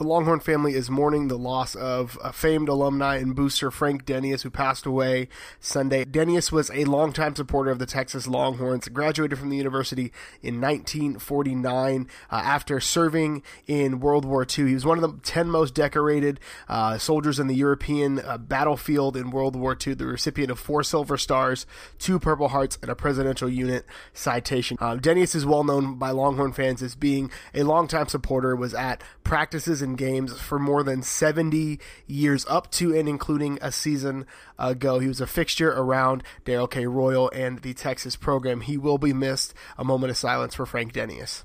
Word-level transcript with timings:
The 0.00 0.06
Longhorn 0.06 0.40
family 0.40 0.72
is 0.76 0.88
mourning 0.88 1.28
the 1.28 1.36
loss 1.36 1.74
of 1.74 2.18
a 2.24 2.32
famed 2.32 2.70
alumni 2.70 3.16
and 3.18 3.36
booster 3.36 3.70
Frank 3.70 4.06
Denius, 4.06 4.40
who 4.40 4.48
passed 4.48 4.86
away 4.86 5.28
Sunday. 5.60 6.06
Denius 6.06 6.50
was 6.50 6.70
a 6.70 6.86
longtime 6.86 7.36
supporter 7.36 7.70
of 7.70 7.78
the 7.78 7.84
Texas 7.84 8.26
Longhorns, 8.26 8.88
graduated 8.88 9.38
from 9.38 9.50
the 9.50 9.58
university 9.58 10.10
in 10.40 10.58
1949 10.58 12.08
uh, 12.30 12.34
after 12.34 12.80
serving 12.80 13.42
in 13.66 14.00
World 14.00 14.24
War 14.24 14.46
II. 14.46 14.68
He 14.68 14.72
was 14.72 14.86
one 14.86 14.96
of 14.96 15.02
the 15.02 15.20
10 15.22 15.50
most 15.50 15.74
decorated 15.74 16.40
uh, 16.66 16.96
soldiers 16.96 17.38
in 17.38 17.46
the 17.46 17.54
European 17.54 18.20
uh, 18.20 18.38
battlefield 18.38 19.18
in 19.18 19.30
World 19.30 19.54
War 19.54 19.76
II, 19.86 19.92
the 19.92 20.06
recipient 20.06 20.50
of 20.50 20.58
four 20.58 20.82
Silver 20.82 21.18
Stars, 21.18 21.66
two 21.98 22.18
Purple 22.18 22.48
Hearts, 22.48 22.78
and 22.80 22.90
a 22.90 22.94
Presidential 22.94 23.50
Unit 23.50 23.84
citation. 24.14 24.78
Uh, 24.80 24.96
Denius 24.96 25.34
is 25.34 25.44
well 25.44 25.62
known 25.62 25.96
by 25.96 26.10
Longhorn 26.10 26.52
fans 26.52 26.80
as 26.80 26.94
being 26.94 27.30
a 27.52 27.64
longtime 27.64 28.08
supporter, 28.08 28.56
was 28.56 28.72
at 28.72 29.02
practices 29.24 29.82
and 29.82 29.89
games 29.96 30.38
for 30.38 30.58
more 30.58 30.82
than 30.82 31.02
70 31.02 31.78
years, 32.06 32.46
up 32.48 32.70
to 32.72 32.96
and 32.96 33.08
including 33.08 33.58
a 33.60 33.72
season 33.72 34.26
ago. 34.58 34.98
He 34.98 35.08
was 35.08 35.20
a 35.20 35.26
fixture 35.26 35.70
around 35.70 36.22
Darrell 36.44 36.68
K. 36.68 36.86
Royal 36.86 37.30
and 37.30 37.60
the 37.60 37.74
Texas 37.74 38.16
program. 38.16 38.62
He 38.62 38.76
will 38.76 38.98
be 38.98 39.12
missed. 39.12 39.54
A 39.78 39.84
moment 39.84 40.10
of 40.10 40.16
silence 40.16 40.54
for 40.54 40.66
Frank 40.66 40.92
Denius. 40.92 41.44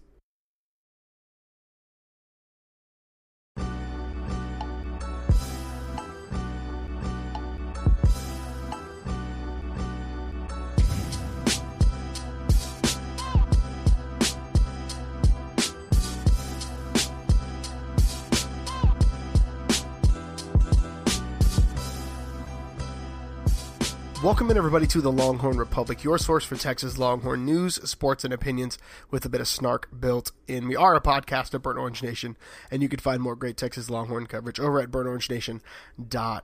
Welcome 24.26 24.50
in, 24.50 24.58
everybody, 24.58 24.88
to 24.88 25.02
the 25.02 25.12
Longhorn 25.12 25.60
Republic, 25.60 26.04
your 26.04 26.18
source 26.18 26.44
for 26.44 26.56
Texas 26.56 26.98
Longhorn 26.98 27.46
news, 27.46 27.76
sports, 27.88 28.24
and 28.24 28.34
opinions 28.34 28.80
with 29.12 29.24
a 29.24 29.30
bit 29.30 29.40
of 29.40 29.48
snark 29.48 29.88
built 30.00 30.32
in. 30.48 30.68
We 30.68 30.76
are 30.76 30.96
a 30.96 31.00
podcast 31.00 31.54
of 31.54 31.62
Burnt 31.62 31.78
Orange 31.78 32.02
Nation, 32.02 32.36
and 32.72 32.82
you 32.82 32.90
can 32.90 33.00
find 33.00 33.22
more 33.22 33.36
great 33.36 33.56
Texas 33.56 33.88
Longhorn 33.88 34.26
coverage 34.26 34.60
over 34.60 34.80
at 34.80 34.90
burntorangenation.com 34.90 35.62
com. 36.10 36.42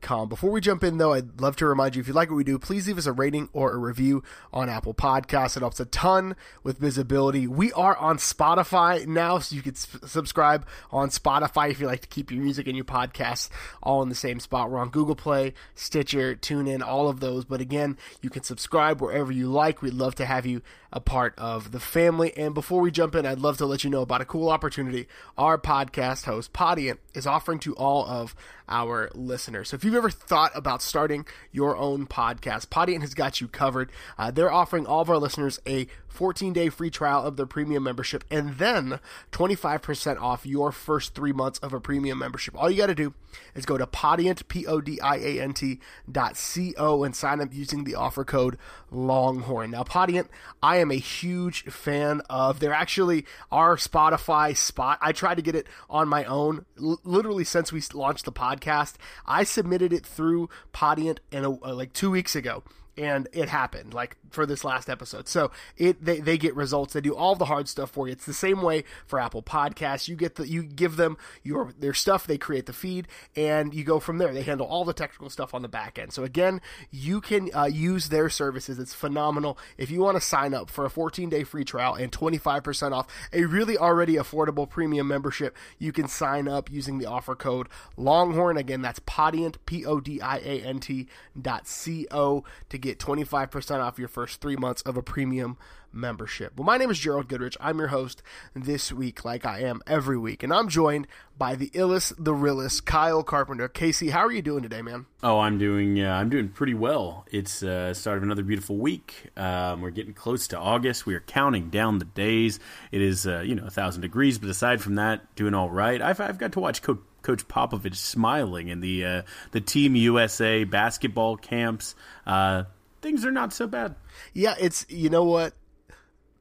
Before 0.00 0.50
we 0.50 0.60
jump 0.60 0.82
in, 0.82 0.98
though, 0.98 1.12
I'd 1.12 1.40
love 1.40 1.56
to 1.56 1.66
remind 1.66 1.94
you 1.94 2.00
if 2.00 2.08
you 2.08 2.14
like 2.14 2.30
what 2.30 2.36
we 2.36 2.44
do, 2.44 2.58
please 2.58 2.86
leave 2.86 2.98
us 2.98 3.06
a 3.06 3.12
rating 3.12 3.48
or 3.52 3.72
a 3.72 3.76
review 3.76 4.24
on 4.52 4.68
Apple 4.68 4.92
Podcasts. 4.92 5.56
It 5.56 5.60
helps 5.60 5.78
a 5.78 5.84
ton 5.84 6.34
with 6.64 6.78
visibility. 6.78 7.46
We 7.46 7.72
are 7.74 7.96
on 7.96 8.16
Spotify 8.16 9.06
now, 9.06 9.38
so 9.38 9.54
you 9.54 9.62
can 9.62 9.74
subscribe 9.74 10.66
on 10.90 11.10
Spotify 11.10 11.70
if 11.70 11.78
you 11.78 11.86
like 11.86 12.00
to 12.00 12.08
keep 12.08 12.32
your 12.32 12.42
music 12.42 12.66
and 12.66 12.76
your 12.76 12.84
podcasts 12.84 13.50
all 13.82 14.02
in 14.02 14.08
the 14.08 14.14
same 14.14 14.40
spot. 14.40 14.70
We're 14.70 14.80
on 14.80 14.90
Google 14.90 15.14
Play, 15.14 15.54
Stitcher, 15.74 16.34
TuneIn, 16.34 16.82
all 16.84 17.08
of 17.08 17.20
those. 17.20 17.44
But 17.44 17.60
again, 17.60 17.96
you 18.20 18.30
can 18.30 18.42
subscribe 18.42 19.00
wherever 19.00 19.30
you 19.30 19.46
like. 19.46 19.80
We'd 19.80 19.94
love 19.94 20.16
to 20.16 20.26
have 20.26 20.44
you 20.44 20.62
a 20.92 21.00
part 21.00 21.34
of 21.38 21.72
the 21.72 21.80
family. 21.80 22.36
And 22.36 22.54
before 22.54 22.80
we 22.80 22.90
jump 22.90 23.14
in, 23.14 23.26
I'd 23.26 23.38
love 23.38 23.58
to 23.58 23.66
let 23.66 23.84
you 23.84 23.90
know 23.90 24.02
about 24.02 24.20
a 24.20 24.24
cool 24.24 24.48
opportunity 24.48 25.06
our 25.38 25.58
podcast 25.58 26.24
host, 26.24 26.52
Podiant, 26.52 26.98
is 27.14 27.26
offering 27.26 27.58
to 27.60 27.74
all 27.76 28.06
of 28.06 28.34
our 28.68 29.10
listeners. 29.14 29.70
So 29.70 29.74
if 29.74 29.84
you've 29.84 29.94
ever 29.94 30.10
thought 30.10 30.52
about 30.54 30.82
starting 30.82 31.26
your 31.52 31.76
own 31.76 32.06
podcast, 32.06 32.68
Podiant 32.68 33.00
has 33.00 33.14
got 33.14 33.40
you 33.40 33.48
covered. 33.48 33.90
Uh, 34.18 34.30
they're 34.30 34.52
offering 34.52 34.86
all 34.86 35.00
of 35.00 35.10
our 35.10 35.18
listeners 35.18 35.60
a 35.66 35.86
14 36.08 36.52
day 36.52 36.68
free 36.68 36.90
trial 36.90 37.24
of 37.24 37.36
their 37.36 37.46
premium 37.46 37.84
membership 37.84 38.24
and 38.30 38.58
then 38.58 39.00
25% 39.32 40.20
off 40.20 40.44
your 40.44 40.72
first 40.72 41.14
three 41.14 41.32
months 41.32 41.58
of 41.60 41.72
a 41.72 41.80
premium 41.80 42.18
membership. 42.18 42.54
All 42.56 42.70
you 42.70 42.76
got 42.76 42.86
to 42.86 42.94
do 42.94 43.14
is 43.54 43.64
go 43.64 43.78
to 43.78 43.86
Podiant, 43.86 44.46
P 44.48 44.66
O 44.66 44.80
D 44.80 45.00
I 45.00 45.16
A 45.16 45.40
N 45.40 45.52
T 45.52 45.80
dot 46.10 46.36
C 46.36 46.74
O 46.76 47.04
and 47.04 47.14
sign 47.14 47.40
up 47.40 47.54
using 47.54 47.84
the 47.84 47.94
offer 47.94 48.24
code 48.24 48.58
Longhorn. 48.90 49.70
Now, 49.70 49.84
Podiant, 49.84 50.28
I 50.62 50.78
am 50.80 50.90
a 50.90 50.96
huge 50.96 51.64
fan 51.64 52.22
of. 52.28 52.60
They're 52.60 52.72
actually 52.72 53.26
our 53.50 53.76
Spotify 53.76 54.56
spot. 54.56 54.98
I 55.00 55.12
tried 55.12 55.36
to 55.36 55.42
get 55.42 55.54
it 55.54 55.66
on 55.88 56.08
my 56.08 56.24
own, 56.24 56.66
L- 56.78 57.00
literally 57.04 57.44
since 57.44 57.72
we 57.72 57.82
launched 57.94 58.24
the 58.24 58.32
podcast. 58.32 58.94
I 59.26 59.44
submitted 59.44 59.92
it 59.92 60.04
through 60.04 60.48
Podiant 60.72 61.18
and 61.32 61.46
uh, 61.46 61.74
like 61.74 61.92
two 61.92 62.10
weeks 62.10 62.34
ago 62.34 62.62
and 62.96 63.28
it 63.32 63.48
happened 63.48 63.94
like 63.94 64.16
for 64.30 64.46
this 64.46 64.64
last 64.64 64.88
episode. 64.88 65.28
So 65.28 65.50
it 65.76 66.04
they, 66.04 66.20
they 66.20 66.38
get 66.38 66.54
results. 66.54 66.94
They 66.94 67.00
do 67.00 67.14
all 67.14 67.34
the 67.34 67.44
hard 67.46 67.68
stuff 67.68 67.90
for 67.90 68.06
you. 68.06 68.12
It's 68.12 68.26
the 68.26 68.32
same 68.32 68.62
way 68.62 68.84
for 69.06 69.20
apple 69.20 69.42
podcasts. 69.42 70.08
You 70.08 70.16
get 70.16 70.36
the 70.36 70.48
you 70.48 70.62
give 70.62 70.96
them 70.96 71.18
your 71.42 71.72
their 71.78 71.94
stuff 71.94 72.26
they 72.26 72.38
create 72.38 72.66
the 72.66 72.72
feed 72.72 73.08
and 73.36 73.74
you 73.74 73.84
go 73.84 74.00
from 74.00 74.18
there. 74.18 74.32
They 74.32 74.42
handle 74.42 74.66
all 74.66 74.84
the 74.84 74.92
technical 74.92 75.28
stuff 75.28 75.54
on 75.54 75.62
the 75.62 75.68
back 75.68 75.98
end. 75.98 76.12
So 76.12 76.24
again 76.24 76.60
you 76.90 77.20
can 77.20 77.50
uh, 77.54 77.64
use 77.64 78.08
their 78.08 78.30
services. 78.30 78.78
It's 78.78 78.94
phenomenal. 78.94 79.58
If 79.76 79.90
you 79.90 80.00
want 80.00 80.16
to 80.16 80.20
sign 80.20 80.54
up 80.54 80.70
for 80.70 80.84
a 80.84 80.90
14 80.90 81.28
day 81.28 81.44
free 81.44 81.64
trial 81.64 81.94
and 81.94 82.12
25% 82.12 82.92
off 82.92 83.06
a 83.32 83.44
really 83.44 83.76
already 83.76 84.14
affordable 84.14 84.68
premium 84.68 85.08
membership 85.08 85.56
you 85.78 85.92
can 85.92 86.08
sign 86.08 86.46
up 86.48 86.70
using 86.70 86.98
the 86.98 87.06
offer 87.06 87.34
code 87.34 87.68
longhorn. 87.96 88.56
Again 88.56 88.82
that's 88.82 89.00
podiant 89.00 89.56
p-o-d-i-a-n-t 89.66 91.08
dot 91.40 91.66
c-o 91.66 92.44
to 92.68 92.78
get 92.78 92.98
25% 92.98 93.80
off 93.80 93.98
your 93.98 94.08
first 94.08 94.19
three 94.26 94.56
months 94.56 94.82
of 94.82 94.96
a 94.96 95.02
premium 95.02 95.56
membership. 95.92 96.56
Well, 96.56 96.64
my 96.64 96.76
name 96.76 96.90
is 96.90 96.98
Gerald 96.98 97.28
Goodrich. 97.28 97.56
I'm 97.60 97.78
your 97.78 97.88
host 97.88 98.22
this 98.54 98.92
week, 98.92 99.24
like 99.24 99.44
I 99.44 99.60
am 99.60 99.80
every 99.86 100.18
week, 100.18 100.42
and 100.42 100.52
I'm 100.52 100.68
joined 100.68 101.06
by 101.36 101.54
the 101.54 101.70
illest, 101.70 102.14
the 102.18 102.34
realest, 102.34 102.86
Kyle 102.86 103.22
Carpenter. 103.22 103.68
Casey, 103.68 104.10
how 104.10 104.20
are 104.20 104.32
you 104.32 104.42
doing 104.42 104.62
today, 104.62 104.82
man? 104.82 105.06
Oh, 105.22 105.40
I'm 105.40 105.58
doing. 105.58 106.00
Uh, 106.00 106.12
I'm 106.12 106.28
doing 106.28 106.48
pretty 106.48 106.74
well. 106.74 107.24
It's 107.30 107.62
uh, 107.62 107.94
start 107.94 108.18
of 108.18 108.22
another 108.22 108.42
beautiful 108.42 108.76
week. 108.76 109.30
Um, 109.36 109.80
we're 109.80 109.90
getting 109.90 110.14
close 110.14 110.48
to 110.48 110.58
August. 110.58 111.06
We 111.06 111.14
are 111.14 111.20
counting 111.20 111.70
down 111.70 111.98
the 111.98 112.04
days. 112.04 112.60
It 112.92 113.02
is, 113.02 113.26
uh, 113.26 113.40
you 113.40 113.54
know, 113.54 113.64
a 113.66 113.70
thousand 113.70 114.02
degrees, 114.02 114.38
but 114.38 114.48
aside 114.48 114.80
from 114.80 114.96
that, 114.96 115.34
doing 115.34 115.54
all 115.54 115.70
right. 115.70 116.00
I've 116.00 116.20
I've 116.20 116.38
got 116.38 116.52
to 116.52 116.60
watch 116.60 116.82
Coach. 116.82 116.98
Coach 117.22 117.46
Popovich 117.48 117.96
smiling 117.96 118.68
in 118.68 118.80
the 118.80 119.04
uh, 119.04 119.22
the 119.50 119.60
Team 119.60 119.94
USA 119.94 120.64
basketball 120.64 121.36
camps. 121.36 121.94
Uh, 122.26 122.64
things 123.02 123.24
are 123.24 123.30
not 123.30 123.52
so 123.52 123.66
bad. 123.66 123.94
Yeah, 124.32 124.54
it's 124.58 124.86
you 124.88 125.10
know 125.10 125.24
what 125.24 125.54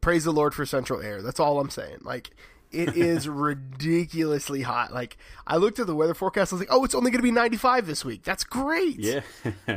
praise 0.01 0.23
the 0.23 0.31
Lord 0.31 0.53
for 0.53 0.65
Central 0.65 1.01
Air. 1.01 1.21
That's 1.21 1.39
all 1.39 1.59
I'm 1.59 1.69
saying. 1.69 1.99
Like 2.01 2.31
it 2.71 2.95
is 2.95 3.27
ridiculously 3.27 4.61
hot. 4.61 4.93
Like 4.93 5.17
I 5.47 5.57
looked 5.57 5.79
at 5.79 5.87
the 5.87 5.95
weather 5.95 6.13
forecast. 6.13 6.53
I 6.53 6.55
was 6.55 6.61
like, 6.61 6.69
"Oh, 6.71 6.83
it's 6.83 6.95
only 6.95 7.11
going 7.11 7.19
to 7.19 7.23
be 7.23 7.31
95 7.31 7.87
this 7.87 8.05
week. 8.05 8.23
That's 8.23 8.43
great." 8.43 8.99
Yeah. 8.99 9.21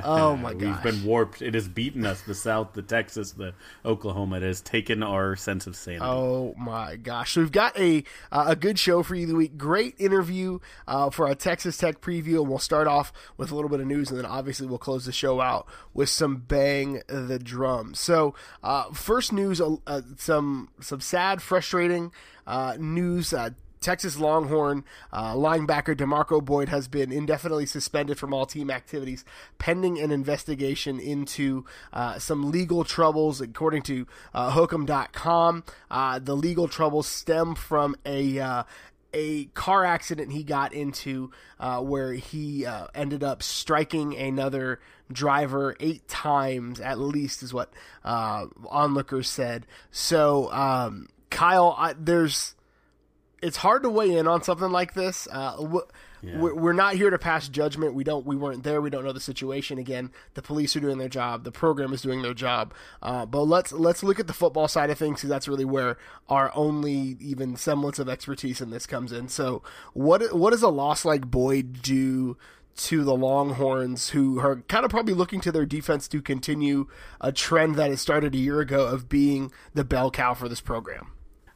Oh 0.05 0.37
my 0.37 0.55
god. 0.55 0.63
We've 0.85 0.95
been 0.95 1.05
warped. 1.05 1.43
It 1.43 1.55
has 1.55 1.69
beaten 1.69 2.05
us. 2.05 2.23
The 2.23 2.35
South, 2.35 2.75
the 2.75 2.83
Texas, 2.83 3.33
the 3.33 3.55
Oklahoma. 3.85 4.37
It 4.37 4.43
has 4.43 4.61
taken 4.61 5.03
our 5.03 5.37
sense 5.37 5.67
of 5.67 5.77
sanity. 5.77 6.05
Oh 6.05 6.55
my 6.59 6.97
gosh! 6.97 7.33
So 7.33 7.41
we've 7.41 7.53
got 7.53 7.79
a 7.79 8.05
uh, 8.31 8.45
a 8.49 8.57
good 8.57 8.79
show 8.79 9.03
for 9.03 9.15
you 9.15 9.27
the 9.27 9.35
week. 9.35 9.57
Great 9.57 9.95
interview 9.99 10.59
uh, 10.87 11.11
for 11.11 11.27
our 11.27 11.35
Texas 11.35 11.77
Tech 11.77 12.01
preview, 12.01 12.41
and 12.41 12.49
we'll 12.49 12.59
start 12.59 12.87
off 12.87 13.13
with 13.37 13.51
a 13.51 13.55
little 13.55 13.71
bit 13.71 13.81
of 13.81 13.87
news, 13.87 14.11
and 14.11 14.19
then 14.19 14.27
obviously 14.27 14.67
we'll 14.67 14.79
close 14.79 15.07
the 15.07 15.13
show 15.13 15.41
out 15.41 15.67
with 15.95 16.09
some 16.09 16.37
bang 16.37 17.03
the 17.07 17.39
drum. 17.39 17.95
So 17.95 18.35
uh, 18.63 18.93
first 18.93 19.33
news, 19.33 19.61
uh, 19.61 20.03
some 20.17 20.69
some 20.81 21.01
sad, 21.01 21.43
frustrating 21.43 22.13
uh, 22.47 22.77
news. 22.79 23.33
Uh, 23.33 23.51
Texas 23.83 24.19
Longhorn 24.19 24.85
uh, 25.13 25.35
linebacker 25.35 25.95
Demarco 25.95 26.43
Boyd 26.43 26.71
has 26.71 26.89
been 26.89 27.13
indefinitely 27.13 27.67
suspended 27.67 28.19
from 28.19 28.33
all 28.33 28.47
team 28.47 28.71
activities 28.71 29.25
pending 29.59 30.01
an 30.01 30.11
investigation 30.11 30.99
into 30.99 31.67
uh, 31.93 32.19
some 32.19 32.51
legal 32.51 32.85
troubles. 32.85 33.41
According 33.41 33.83
to 33.83 34.07
uh, 34.33 34.53
Hook'em.com, 34.53 35.65
uh, 35.91 36.19
the 36.21 36.37
legal 36.37 36.69
troubles 36.69 37.07
stem 37.07 37.55
from 37.55 37.97
a 38.07 38.39
uh, 38.39 38.63
a 39.15 39.45
car 39.47 39.85
accident 39.85 40.33
he 40.33 40.43
got 40.43 40.73
into 40.73 41.31
uh, 41.61 41.81
where 41.81 42.15
he 42.15 42.65
uh, 42.65 42.87
ended 42.95 43.23
up 43.23 43.43
striking 43.43 44.17
another 44.17 44.81
driver 45.13 45.77
eight 45.81 46.09
times 46.09 46.81
at 46.81 46.99
least 46.99 47.43
is 47.43 47.53
what 47.53 47.71
onlookers 48.03 49.29
said. 49.29 49.67
So 49.91 50.51
um, 50.51 51.09
Kyle, 51.33 51.75
I, 51.77 51.95
there's 51.99 52.55
it's 53.43 53.57
hard 53.57 53.83
to 53.83 53.91
weigh 53.91 54.17
in 54.17 54.29
on 54.29 54.43
something 54.43 54.71
like 54.71 54.95
this. 54.95 55.27
Uh, 55.31 55.57
w- 55.57 55.87
Yeah. 56.23 56.39
we're, 56.39 56.73
not 56.73 56.95
here 56.95 57.11
to 57.11 57.19
pass 57.19 57.49
judgment. 57.49 57.95
We 57.95 58.05
don't. 58.05 58.25
We 58.25 58.37
weren't 58.37 58.63
there. 58.63 58.81
We 58.81 58.91
don't 58.91 59.05
know 59.05 59.13
the 59.13 59.19
situation. 59.19 59.79
Again, 59.79 60.13
the 60.35 60.43
police 60.43 60.77
are 60.77 60.81
doing 60.81 60.99
their 60.99 61.09
job. 61.09 61.43
The 61.43 61.51
program 61.51 61.93
is 61.93 62.01
doing 62.03 62.23
their 62.23 62.35
job. 62.35 62.73
Uh, 63.03 63.27
but 63.27 63.43
let's 63.43 63.73
let's 63.73 64.05
look 64.05 64.21
at 64.21 64.29
the 64.29 64.33
football 64.33 64.69
side 64.69 64.91
of 64.91 64.99
things 64.99 65.17
because 65.17 65.31
that's 65.31 65.49
really 65.49 65.65
where 65.65 65.97
our 66.29 66.53
only 66.55 67.17
even 67.19 67.57
semblance 67.57 67.99
of 67.99 68.09
expertise 68.09 68.61
in 68.61 68.71
this 68.71 68.87
comes 68.87 69.11
in. 69.11 69.27
So, 69.29 69.65
what 69.95 70.33
what 70.33 70.51
does 70.51 70.63
a 70.63 70.69
loss 70.69 71.05
like 71.05 71.29
Boyd 71.29 71.83
do? 71.83 72.37
To 72.87 73.05
the 73.05 73.15
Longhorns, 73.15 74.09
who 74.11 74.41
are 74.41 74.63
kind 74.67 74.87
of 74.87 74.91
probably 74.91 75.13
looking 75.13 75.43
to 75.43 75.53
their 75.53 75.67
defense 75.67 76.09
to 76.09 76.23
continue 76.23 76.87
a 77.21 77.31
trend 77.31 77.75
that 77.75 77.91
had 77.91 77.99
started 77.99 78.35
a 78.35 78.39
year 78.39 78.61
ago 78.61 78.87
of 78.87 79.11
being 79.11 79.53
the 79.75 79.85
bell 79.85 80.11
cow 80.11 80.33
for 80.33 80.49
this 80.49 80.63
program. 80.63 81.12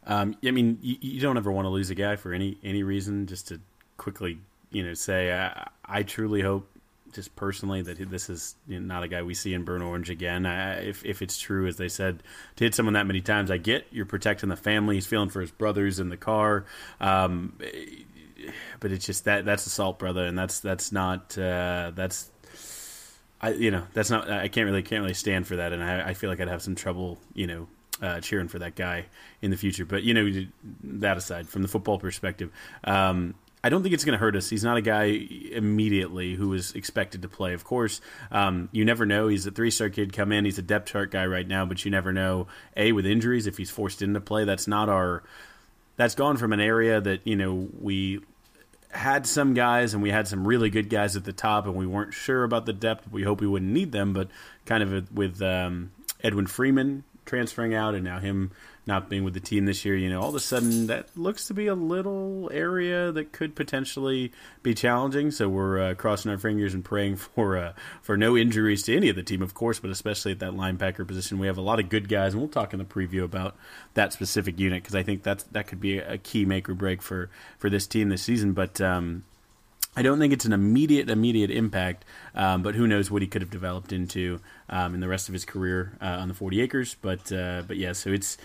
Um, 0.07 0.37
I 0.45 0.51
mean, 0.53 0.79
you, 0.83 0.97
you 1.01 1.21
don't 1.21 1.37
ever 1.37 1.51
want 1.51 1.67
to 1.67 1.71
lose 1.71 1.91
a 1.91 1.95
guy 1.95 2.17
for 2.17 2.33
any 2.33 2.59
any 2.63 2.83
reason, 2.83 3.27
just 3.27 3.49
to 3.49 3.61
quickly, 3.97 4.39
you 4.71 4.85
know, 4.85 4.95
say 4.95 5.33
I, 5.33 5.69
I 5.85 6.03
truly 6.03 6.41
hope, 6.43 6.69
just 7.13 7.35
personally, 7.35 7.83
that 7.83 8.11
this 8.11 8.31
is 8.31 8.55
not 8.69 9.03
a 9.03 9.09
guy 9.09 9.23
we 9.23 9.35
see 9.35 9.53
in 9.53 9.65
burnt 9.65 9.83
orange 9.83 10.11
again. 10.11 10.47
I, 10.47 10.85
if 10.85 11.05
if 11.05 11.23
it's 11.23 11.39
true, 11.39 11.67
as 11.67 11.77
they 11.77 11.89
said, 11.89 12.23
to 12.57 12.65
hit 12.65 12.75
someone 12.75 12.95
that 12.95 13.07
many 13.07 13.21
times, 13.21 13.51
I 13.51 13.57
get 13.57 13.87
you're 13.91 14.07
protecting 14.07 14.49
the 14.49 14.57
family. 14.57 14.95
He's 14.95 15.07
feeling 15.07 15.29
for 15.29 15.41
his 15.41 15.51
brothers 15.51 15.99
in 15.99 16.09
the 16.09 16.17
car. 16.17 16.67
Um, 17.01 17.59
but 18.81 18.93
it's 18.93 19.07
just 19.07 19.25
that 19.25 19.45
that's 19.45 19.67
assault, 19.67 19.99
brother, 19.99 20.25
and 20.25 20.39
that's 20.39 20.61
that's 20.61 20.93
not 20.93 21.37
uh, 21.37 21.93
that's 21.95 22.31
I 23.41 23.51
you 23.51 23.71
know 23.71 23.85
that's 23.93 24.11
not 24.11 24.31
I 24.31 24.49
can't 24.49 24.67
really 24.67 24.83
can't 24.83 25.03
really 25.03 25.15
stand 25.15 25.47
for 25.47 25.57
that, 25.57 25.73
and 25.73 25.83
I, 25.83 26.11
I 26.11 26.15
feel 26.15 26.31
like 26.31 26.41
I'd 26.41 26.49
have 26.49 26.63
some 26.63 26.75
trouble 26.75 27.19
you 27.35 27.47
know 27.47 27.69
uh, 28.03 28.21
cheering 28.21 28.49
for 28.49 28.59
that 28.59 28.75
guy 28.75 29.07
in 29.43 29.51
the 29.51 29.57
future. 29.57 29.85
But 29.85 30.03
you 30.03 30.15
know 30.15 30.47
that 30.83 31.17
aside, 31.17 31.49
from 31.49 31.63
the 31.63 31.69
football 31.69 31.99
perspective. 31.99 32.51
Um, 32.85 33.35
I 33.65 33.69
don't 33.69 33.83
think 33.83 33.95
it's 33.95 34.05
going 34.05 34.13
to 34.13 34.19
hurt 34.19 34.37
us. 34.37 34.49
He's 34.49 34.63
not 34.63 34.77
a 34.77 34.81
guy 34.81 35.07
immediately 35.51 36.35
who 36.35 36.53
is 36.53 36.73
expected 36.75 37.23
to 37.23 37.29
play. 37.29 37.53
Of 37.53 37.65
course, 37.65 38.01
um, 38.31 38.69
you 38.71 38.85
never 38.85 39.05
know. 39.07 39.27
He's 39.27 39.45
a 39.45 39.51
three-star 39.51 39.89
kid 39.89 40.13
come 40.13 40.31
in. 40.31 40.45
He's 40.45 40.59
a 40.59 40.63
depth 40.63 40.91
chart 40.91 41.11
guy 41.11 41.27
right 41.27 41.49
now, 41.49 41.67
but 41.67 41.85
you 41.85 41.91
never 41.91 42.13
know. 42.13 42.47
A 42.77 42.93
with 42.93 43.07
injuries, 43.07 43.49
if 43.49 43.57
he's 43.57 43.71
forced 43.71 44.03
into 44.03 44.21
play, 44.21 44.45
that's 44.45 44.69
not 44.69 44.89
our. 44.89 45.25
That's 45.97 46.15
gone 46.15 46.37
from 46.37 46.53
an 46.53 46.61
area 46.61 47.01
that 47.01 47.27
you 47.27 47.35
know 47.35 47.69
we 47.81 48.21
had 48.91 49.27
some 49.27 49.53
guys 49.55 49.95
and 49.95 50.03
we 50.03 50.11
had 50.11 50.29
some 50.29 50.47
really 50.47 50.71
good 50.71 50.89
guys 50.89 51.17
at 51.17 51.25
the 51.25 51.33
top, 51.33 51.67
and 51.67 51.75
we 51.75 51.87
weren't 51.87 52.15
sure 52.15 52.45
about 52.45 52.67
the 52.67 52.73
depth. 52.73 53.11
We 53.11 53.25
hope 53.25 53.41
we 53.41 53.49
wouldn't 53.49 53.73
need 53.73 53.91
them, 53.91 54.13
but 54.13 54.29
kind 54.65 54.85
of 54.85 55.13
with 55.13 55.43
um, 55.43 55.91
Edwin 56.23 56.47
Freeman 56.47 57.03
transferring 57.27 57.75
out 57.75 57.95
and 57.95 58.05
now 58.05 58.19
him 58.19 58.51
not 58.87 59.09
being 59.11 59.25
with 59.25 59.35
the 59.35 59.41
team 59.41 59.65
this 59.65 59.85
year, 59.85 59.97
you 59.97 60.09
know, 60.09 60.23
all 60.23 60.29
of 60.29 60.35
a 60.37 60.41
sudden 60.41 60.87
that 60.87 61.09
looks 61.17 61.49
to 61.49 61.55
be 61.55 61.67
a 61.67 61.75
little 61.75 62.49
area 62.55 63.11
that 63.11 63.33
could 63.33 63.57
potentially 63.57 64.33
be 64.63 64.75
challenging. 64.75 65.33
So 65.33 65.49
we're 65.49 65.81
uh, 65.81 65.95
crossing 65.95 66.31
our 66.31 66.39
fingers 66.39 66.73
and 66.73 66.85
praying 66.85 67.17
for 67.35 67.57
uh, 67.57 67.73
for 68.01 68.17
no 68.17 68.37
injuries 68.37 68.85
to 68.85 68.97
any 68.97 69.09
of 69.09 69.17
the 69.17 69.25
team, 69.25 69.43
of 69.43 69.55
course, 69.55 69.81
but 69.81 69.91
especially 69.91 70.33
at 70.33 70.39
that 70.39 70.53
linebacker 70.53 71.07
position. 71.07 71.39
We 71.39 71.49
have 71.49 71.59
a 71.59 71.63
lot 71.63 71.81
of 71.81 71.89
good 71.89 72.09
guys, 72.09 72.33
and 72.33 72.41
we'll 72.41 72.49
talk 72.49 72.73
in 72.73 72.79
the 72.79 72.85
preview 72.85 73.25
about 73.25 73.57
that 73.95 74.13
specific 74.13 74.59
unit 74.59 74.83
because 74.83 74.95
I 74.95 75.03
think 75.03 75.25
that's 75.25 75.43
that 75.45 75.67
could 75.67 75.81
be 75.81 75.99
a 75.99 76.19
key 76.19 76.45
make 76.45 76.69
or 76.69 76.75
break 76.75 77.03
for 77.03 77.29
for 77.59 77.69
this 77.69 77.89
team 77.89 78.09
this 78.09 78.23
season. 78.23 78.53
But 78.53 78.81
um, 78.81 79.25
I 79.97 80.03
don't 80.03 80.19
think 80.19 80.33
it's 80.33 80.45
an 80.45 80.53
immediate 80.53 81.11
immediate 81.11 81.51
impact, 81.51 82.05
um, 82.35 82.63
but 82.63 82.75
who 82.75 82.87
knows 82.87 83.11
what 83.11 83.23
he 83.23 83.29
could 83.29 83.43
have 83.43 83.51
developed 83.51 83.93
into 83.93 84.41
um, 84.69 84.95
in 84.95 85.01
the 85.01 85.09
rest 85.09 85.29
of 85.29 85.33
his 85.33 85.45
career 85.45 85.93
uh, 86.01 86.05
on 86.05 86.29
the 86.29 86.35
40 86.35 86.61
acres. 86.61 86.97
But 87.01 87.31
uh, 87.33 87.63
but 87.67 87.77
yeah, 87.77 87.93
so 87.93 88.11
it's 88.11 88.37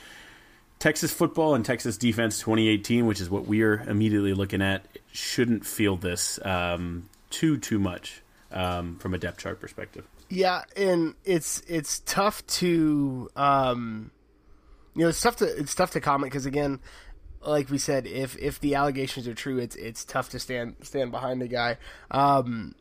Texas 0.80 1.12
football 1.12 1.56
and 1.56 1.64
Texas 1.64 1.98
defense 1.98 2.40
2018, 2.40 3.06
which 3.06 3.22
is 3.22 3.30
what 3.30 3.48
we 3.48 3.62
are 3.62 3.82
immediately 3.88 4.34
looking 4.34 4.62
at. 4.62 4.86
Shouldn't 5.12 5.66
feel 5.66 5.98
this 5.98 6.40
um, 6.44 7.10
too 7.30 7.58
too 7.58 7.80
much 7.80 8.22
um, 8.52 8.98
from 8.98 9.14
a 9.14 9.18
depth 9.18 9.40
chart 9.40 9.60
perspective. 9.60 10.06
Yeah, 10.30 10.64
and 10.78 11.16
it's 11.26 11.62
it's 11.68 12.00
tough 12.00 12.46
to 12.48 13.30
um, 13.36 14.12
you 14.96 15.04
know 15.04 15.10
it's 15.10 15.22
tough 15.22 15.38
to 15.38 15.46
it's 15.46 15.76
tough 15.76 15.92
to 15.92 16.02
comment 16.02 16.32
because 16.32 16.46
again 16.46 16.80
like 17.46 17.70
we 17.70 17.78
said, 17.78 18.06
if 18.06 18.38
if 18.38 18.60
the 18.60 18.76
allegations 18.76 19.28
are 19.28 19.34
true, 19.34 19.58
it's 19.58 19.76
it's 19.76 20.06
tough 20.06 20.30
to 20.30 20.40
stand 20.40 20.76
stand 20.82 21.12
behind 21.12 21.42
the 21.42 21.48
guy. 21.48 21.78
Um, 22.10 22.76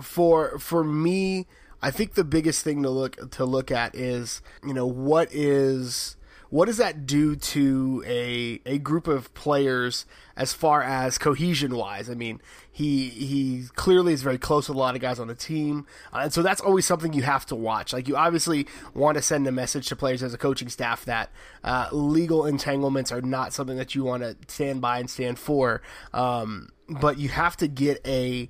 for 0.00 0.58
for 0.58 0.84
me, 0.84 1.46
I 1.86 1.92
think 1.92 2.14
the 2.14 2.24
biggest 2.24 2.64
thing 2.64 2.82
to 2.82 2.90
look 2.90 3.30
to 3.30 3.44
look 3.44 3.70
at 3.70 3.94
is 3.94 4.42
you 4.66 4.74
know 4.74 4.88
what 4.88 5.32
is 5.32 6.16
what 6.50 6.64
does 6.64 6.78
that 6.78 7.06
do 7.06 7.36
to 7.36 8.02
a 8.04 8.60
a 8.66 8.78
group 8.78 9.06
of 9.06 9.32
players 9.34 10.04
as 10.36 10.52
far 10.52 10.82
as 10.82 11.16
cohesion 11.16 11.76
wise? 11.76 12.10
I 12.10 12.14
mean, 12.14 12.40
he 12.72 13.08
he 13.08 13.66
clearly 13.76 14.12
is 14.12 14.22
very 14.22 14.36
close 14.36 14.68
with 14.68 14.74
a 14.74 14.80
lot 14.80 14.96
of 14.96 15.00
guys 15.00 15.20
on 15.20 15.28
the 15.28 15.36
team, 15.36 15.86
uh, 16.12 16.22
and 16.22 16.32
so 16.32 16.42
that's 16.42 16.60
always 16.60 16.86
something 16.86 17.12
you 17.12 17.22
have 17.22 17.46
to 17.46 17.54
watch. 17.54 17.92
Like 17.92 18.08
you 18.08 18.16
obviously 18.16 18.66
want 18.92 19.16
to 19.16 19.22
send 19.22 19.46
a 19.46 19.52
message 19.52 19.86
to 19.90 19.94
players 19.94 20.24
as 20.24 20.34
a 20.34 20.38
coaching 20.38 20.68
staff 20.68 21.04
that 21.04 21.30
uh, 21.62 21.86
legal 21.92 22.46
entanglements 22.46 23.12
are 23.12 23.22
not 23.22 23.52
something 23.52 23.76
that 23.76 23.94
you 23.94 24.02
want 24.02 24.24
to 24.24 24.36
stand 24.48 24.80
by 24.80 24.98
and 24.98 25.08
stand 25.08 25.38
for. 25.38 25.82
Um, 26.12 26.70
but 26.88 27.16
you 27.16 27.28
have 27.28 27.56
to 27.58 27.68
get 27.68 28.04
a 28.04 28.48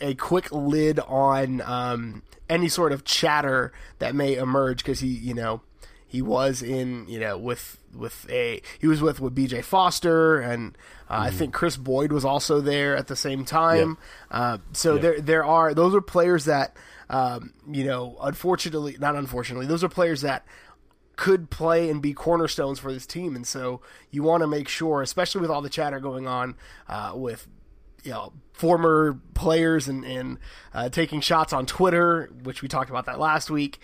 a 0.00 0.14
quick 0.14 0.50
lid 0.50 0.98
on 1.00 1.60
um, 1.62 2.22
any 2.48 2.68
sort 2.68 2.92
of 2.92 3.04
chatter 3.04 3.72
that 3.98 4.14
may 4.14 4.34
emerge 4.34 4.78
because 4.78 5.00
he, 5.00 5.08
you 5.08 5.34
know, 5.34 5.62
he 6.12 6.20
was 6.20 6.62
in 6.62 7.06
you 7.08 7.18
know 7.18 7.38
with 7.38 7.78
with 7.94 8.28
a 8.28 8.60
he 8.78 8.86
was 8.86 9.00
with 9.00 9.18
with 9.18 9.34
BJ 9.34 9.64
Foster 9.64 10.40
and 10.40 10.76
uh, 11.08 11.14
mm-hmm. 11.14 11.22
I 11.22 11.30
think 11.30 11.54
Kris 11.54 11.78
Boyd 11.78 12.12
was 12.12 12.22
also 12.22 12.60
there 12.60 12.94
at 12.98 13.06
the 13.06 13.16
same 13.16 13.46
time. 13.46 13.88
Yep. 13.88 13.98
Uh, 14.30 14.58
so 14.72 14.92
yep. 14.92 15.02
there 15.02 15.20
there 15.22 15.44
are 15.44 15.72
those 15.72 15.94
are 15.94 16.02
players 16.02 16.44
that 16.44 16.76
um, 17.08 17.54
you 17.66 17.84
know 17.84 18.18
unfortunately 18.20 18.94
not 19.00 19.16
unfortunately 19.16 19.64
those 19.64 19.82
are 19.82 19.88
players 19.88 20.20
that 20.20 20.44
could 21.16 21.48
play 21.48 21.88
and 21.88 22.02
be 22.02 22.12
cornerstones 22.12 22.78
for 22.78 22.92
this 22.92 23.06
team 23.06 23.34
and 23.34 23.46
so 23.46 23.80
you 24.10 24.22
want 24.22 24.42
to 24.42 24.46
make 24.46 24.68
sure 24.68 25.00
especially 25.00 25.40
with 25.40 25.50
all 25.50 25.62
the 25.62 25.70
chatter 25.70 25.98
going 25.98 26.26
on 26.26 26.54
uh, 26.88 27.12
with 27.14 27.48
you 28.02 28.10
know 28.10 28.32
former 28.52 29.18
players 29.34 29.88
and 29.88 30.04
and 30.04 30.38
uh, 30.74 30.88
taking 30.88 31.20
shots 31.20 31.52
on 31.52 31.66
Twitter 31.66 32.30
which 32.42 32.62
we 32.62 32.68
talked 32.68 32.90
about 32.90 33.06
that 33.06 33.18
last 33.18 33.50
week. 33.50 33.80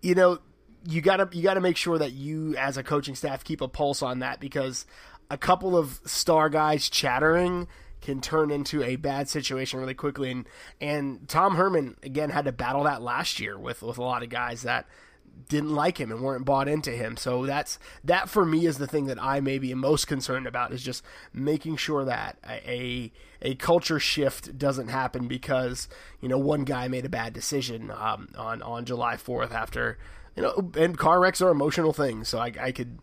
You 0.00 0.14
know 0.14 0.38
you 0.84 1.00
gotta 1.00 1.28
you 1.32 1.42
gotta 1.42 1.60
make 1.60 1.76
sure 1.76 1.98
that 1.98 2.12
you 2.12 2.56
as 2.56 2.76
a 2.76 2.82
coaching 2.82 3.14
staff 3.14 3.44
keep 3.44 3.60
a 3.60 3.68
pulse 3.68 4.02
on 4.02 4.18
that 4.20 4.40
because 4.40 4.86
a 5.30 5.38
couple 5.38 5.76
of 5.76 6.00
star 6.04 6.48
guys 6.48 6.88
chattering 6.88 7.68
can 8.02 8.20
turn 8.20 8.50
into 8.50 8.82
a 8.82 8.96
bad 8.96 9.28
situation 9.28 9.80
really 9.80 9.94
quickly. 9.94 10.30
And 10.30 10.48
and 10.80 11.28
Tom 11.28 11.54
Herman 11.54 11.96
again 12.02 12.30
had 12.30 12.44
to 12.44 12.52
battle 12.52 12.84
that 12.84 13.00
last 13.00 13.40
year 13.40 13.58
with 13.58 13.82
with 13.82 13.98
a 13.98 14.02
lot 14.02 14.22
of 14.22 14.28
guys 14.28 14.62
that 14.62 14.86
didn't 15.48 15.74
like 15.74 15.98
him 15.98 16.10
and 16.10 16.22
weren't 16.22 16.44
bought 16.44 16.68
into 16.68 16.90
him. 16.90 17.16
So 17.16 17.44
that's 17.46 17.78
that 18.04 18.28
for 18.28 18.44
me 18.44 18.66
is 18.66 18.78
the 18.78 18.86
thing 18.86 19.06
that 19.06 19.22
I 19.22 19.40
maybe 19.40 19.70
am 19.72 19.78
most 19.78 20.06
concerned 20.06 20.46
about 20.46 20.72
is 20.72 20.82
just 20.82 21.04
making 21.32 21.76
sure 21.76 22.04
that 22.04 22.38
a 22.46 23.12
a 23.40 23.54
culture 23.56 23.98
shift 23.98 24.56
doesn't 24.56 24.88
happen 24.88 25.28
because 25.28 25.88
you 26.20 26.28
know 26.28 26.38
one 26.38 26.64
guy 26.64 26.88
made 26.88 27.04
a 27.04 27.10
bad 27.10 27.32
decision 27.32 27.90
um, 27.90 28.28
on 28.36 28.62
on 28.62 28.84
July 28.84 29.16
Fourth 29.16 29.52
after 29.52 29.98
you 30.36 30.42
know, 30.42 30.70
and 30.76 30.96
car 30.96 31.20
wrecks 31.20 31.40
are 31.42 31.50
emotional 31.50 31.92
things. 31.92 32.28
So 32.28 32.38
I, 32.38 32.52
I 32.60 32.72
could, 32.72 32.98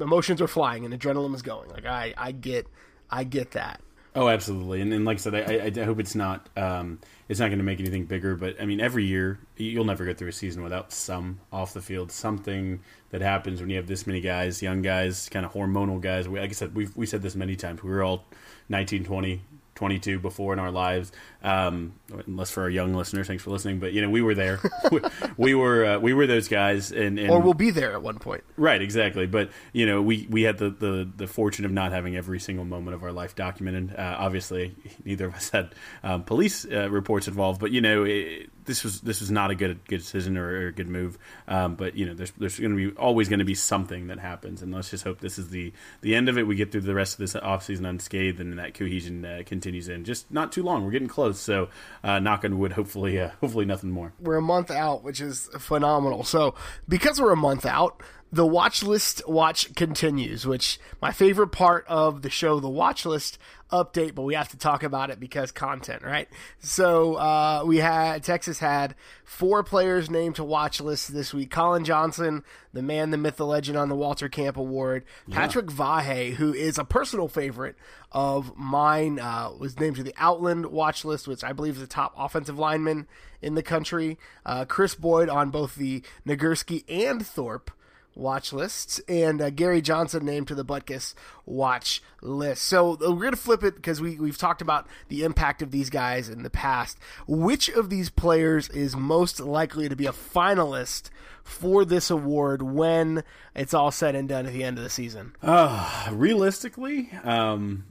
emotions 0.00 0.40
are 0.40 0.48
flying 0.48 0.84
and 0.84 0.98
adrenaline 0.98 1.34
is 1.34 1.42
going. 1.42 1.70
Like 1.70 1.86
I, 1.86 2.14
I 2.16 2.32
get, 2.32 2.66
I 3.10 3.24
get 3.24 3.52
that. 3.52 3.80
Oh, 4.16 4.28
absolutely. 4.28 4.80
And, 4.80 4.94
and 4.94 5.04
like 5.04 5.16
I 5.16 5.20
said, 5.20 5.34
I, 5.34 5.80
I 5.80 5.84
hope 5.84 5.98
it's 5.98 6.14
not, 6.14 6.48
um, 6.56 7.00
it's 7.28 7.40
not 7.40 7.48
going 7.48 7.58
to 7.58 7.64
make 7.64 7.80
anything 7.80 8.04
bigger. 8.04 8.36
But 8.36 8.62
I 8.62 8.64
mean, 8.64 8.80
every 8.80 9.04
year 9.04 9.40
you'll 9.56 9.84
never 9.84 10.04
go 10.04 10.14
through 10.14 10.28
a 10.28 10.32
season 10.32 10.62
without 10.62 10.92
some 10.92 11.40
off 11.52 11.74
the 11.74 11.82
field, 11.82 12.12
something 12.12 12.80
that 13.10 13.22
happens 13.22 13.60
when 13.60 13.70
you 13.70 13.76
have 13.76 13.88
this 13.88 14.06
many 14.06 14.20
guys, 14.20 14.62
young 14.62 14.82
guys, 14.82 15.28
kind 15.30 15.44
of 15.44 15.52
hormonal 15.52 16.00
guys. 16.00 16.28
We, 16.28 16.38
like 16.38 16.50
I 16.50 16.52
said, 16.52 16.76
we've 16.76 16.96
we 16.96 17.06
said 17.06 17.22
this 17.22 17.34
many 17.34 17.56
times. 17.56 17.82
We 17.82 17.90
were 17.90 18.04
all 18.04 18.24
19, 18.68 19.04
20, 19.04 19.40
22 19.74 20.18
before 20.18 20.52
in 20.52 20.58
our 20.58 20.70
lives. 20.70 21.12
Um, 21.42 21.94
unless 22.26 22.50
for 22.50 22.62
our 22.62 22.70
young 22.70 22.94
listeners, 22.94 23.26
thanks 23.26 23.42
for 23.42 23.50
listening. 23.50 23.80
But 23.80 23.92
you 23.92 24.02
know, 24.02 24.10
we 24.10 24.22
were 24.22 24.34
there. 24.34 24.60
we, 25.36 25.54
were 25.54 25.84
uh, 25.84 25.98
we 25.98 26.14
were 26.14 26.26
those 26.26 26.48
guys, 26.48 26.92
and, 26.92 27.18
and, 27.18 27.30
or 27.30 27.40
we'll 27.40 27.54
be 27.54 27.70
there 27.70 27.92
at 27.92 28.02
one 28.02 28.18
point. 28.18 28.44
Right, 28.56 28.80
exactly. 28.80 29.26
But 29.26 29.50
you 29.72 29.86
know, 29.86 30.00
we 30.00 30.26
we 30.30 30.42
had 30.42 30.58
the 30.58 30.70
the, 30.70 31.10
the 31.16 31.26
fortune 31.26 31.64
of 31.64 31.72
not 31.72 31.92
having 31.92 32.16
every 32.16 32.40
single 32.40 32.64
moment 32.64 32.94
of 32.94 33.02
our 33.02 33.12
life 33.12 33.34
documented. 33.34 33.94
Uh, 33.96 34.16
obviously, 34.18 34.74
neither 35.04 35.26
of 35.26 35.34
us 35.34 35.50
had 35.50 35.74
um, 36.02 36.24
police 36.24 36.64
uh, 36.64 36.90
reports 36.90 37.28
involved. 37.28 37.60
But 37.60 37.72
you 37.72 37.80
know, 37.80 38.04
it, 38.04 38.50
this 38.64 38.84
was 38.84 39.00
this 39.00 39.20
was 39.20 39.30
not 39.30 39.50
a 39.50 39.54
good 39.54 39.86
good 39.86 39.98
decision 39.98 40.36
or, 40.36 40.46
or 40.46 40.66
a 40.68 40.72
good 40.72 40.88
move. 40.88 41.18
Um, 41.48 41.74
but 41.74 41.96
you 41.96 42.06
know, 42.06 42.14
there's 42.14 42.32
there's 42.32 42.58
going 42.58 42.76
to 42.76 42.90
be 42.90 42.96
always 42.96 43.28
going 43.28 43.38
to 43.38 43.44
be 43.44 43.54
something 43.54 44.08
that 44.08 44.18
happens, 44.18 44.62
and 44.62 44.72
let's 44.72 44.90
just 44.90 45.04
hope 45.04 45.20
this 45.20 45.38
is 45.38 45.50
the 45.50 45.72
the 46.00 46.14
end 46.14 46.28
of 46.28 46.38
it. 46.38 46.46
We 46.46 46.56
get 46.56 46.72
through 46.72 46.82
the 46.82 46.94
rest 46.94 47.14
of 47.14 47.18
this 47.18 47.34
offseason 47.34 47.88
unscathed, 47.88 48.40
and 48.40 48.58
that 48.58 48.74
cohesion 48.74 49.24
uh, 49.24 49.42
continues 49.46 49.88
in. 49.88 50.04
Just 50.04 50.30
not 50.30 50.52
too 50.52 50.62
long. 50.62 50.84
We're 50.84 50.92
getting 50.92 51.08
close. 51.08 51.38
So, 51.40 51.68
uh, 52.02 52.18
knock 52.18 52.44
on 52.44 52.58
wood. 52.58 52.72
Hopefully, 52.72 53.20
uh, 53.20 53.30
hopefully 53.40 53.64
nothing 53.64 53.90
more. 53.90 54.12
We're 54.20 54.36
a 54.36 54.42
month 54.42 54.70
out, 54.70 55.02
which 55.02 55.20
is 55.20 55.48
phenomenal. 55.58 56.24
So, 56.24 56.54
because 56.88 57.20
we're 57.20 57.32
a 57.32 57.36
month 57.36 57.66
out, 57.66 58.02
the 58.34 58.44
watch 58.44 58.82
list 58.82 59.26
watch 59.28 59.72
continues, 59.76 60.44
which 60.44 60.80
my 61.00 61.12
favorite 61.12 61.48
part 61.52 61.86
of 61.86 62.22
the 62.22 62.30
show, 62.30 62.58
the 62.58 62.68
watch 62.68 63.06
list 63.06 63.38
update, 63.70 64.16
but 64.16 64.22
we 64.22 64.34
have 64.34 64.48
to 64.48 64.58
talk 64.58 64.82
about 64.82 65.10
it 65.10 65.20
because 65.20 65.52
content, 65.52 66.02
right? 66.02 66.28
So 66.58 67.14
uh, 67.14 67.62
we 67.64 67.76
had 67.76 68.24
Texas 68.24 68.58
had 68.58 68.96
four 69.24 69.62
players 69.62 70.10
named 70.10 70.34
to 70.36 70.44
watch 70.44 70.80
list 70.80 71.14
this 71.14 71.32
week: 71.32 71.52
Collin 71.52 71.84
Johnson, 71.84 72.42
the 72.72 72.82
man, 72.82 73.10
the 73.10 73.16
myth, 73.16 73.36
the 73.36 73.46
legend 73.46 73.78
on 73.78 73.88
the 73.88 73.94
Walter 73.94 74.28
Camp 74.28 74.56
Award; 74.56 75.04
yeah. 75.28 75.36
Patrick 75.36 75.66
Vahe, 75.66 76.34
who 76.34 76.52
is 76.52 76.76
a 76.76 76.84
personal 76.84 77.28
favorite 77.28 77.76
of 78.10 78.56
mine, 78.56 79.20
uh, 79.20 79.50
was 79.56 79.78
named 79.78 79.94
to 79.96 80.02
the 80.02 80.14
Outland 80.16 80.66
watch 80.66 81.04
list, 81.04 81.28
which 81.28 81.44
I 81.44 81.52
believe 81.52 81.74
is 81.74 81.80
the 81.80 81.86
top 81.86 82.14
offensive 82.18 82.58
lineman 82.58 83.06
in 83.40 83.54
the 83.54 83.62
country. 83.62 84.18
Uh, 84.44 84.64
Kris 84.64 84.96
Boyd 84.96 85.28
on 85.28 85.50
both 85.50 85.76
the 85.76 86.02
Nagurski 86.26 86.82
and 86.88 87.24
Thorpe 87.24 87.70
watch 88.14 88.52
lists, 88.52 89.00
and 89.08 89.40
uh, 89.40 89.50
Gary 89.50 89.80
Johnson 89.80 90.24
named 90.24 90.48
to 90.48 90.54
the 90.54 90.64
Butkus 90.64 91.14
watch 91.46 92.02
list. 92.20 92.64
So 92.64 92.92
uh, 92.92 93.12
we're 93.12 93.22
going 93.22 93.32
to 93.32 93.36
flip 93.36 93.62
it 93.62 93.76
because 93.76 94.00
we, 94.00 94.16
we've 94.18 94.38
talked 94.38 94.62
about 94.62 94.86
the 95.08 95.24
impact 95.24 95.62
of 95.62 95.70
these 95.70 95.90
guys 95.90 96.28
in 96.28 96.42
the 96.42 96.50
past. 96.50 96.98
Which 97.26 97.68
of 97.68 97.90
these 97.90 98.10
players 98.10 98.68
is 98.68 98.96
most 98.96 99.40
likely 99.40 99.88
to 99.88 99.96
be 99.96 100.06
a 100.06 100.12
finalist 100.12 101.10
for 101.42 101.84
this 101.84 102.10
award 102.10 102.62
when 102.62 103.22
it's 103.54 103.74
all 103.74 103.90
said 103.90 104.14
and 104.14 104.28
done 104.28 104.46
at 104.46 104.52
the 104.52 104.64
end 104.64 104.78
of 104.78 104.84
the 104.84 104.90
season? 104.90 105.34
Uh, 105.42 106.08
realistically, 106.12 107.10
um, 107.22 107.84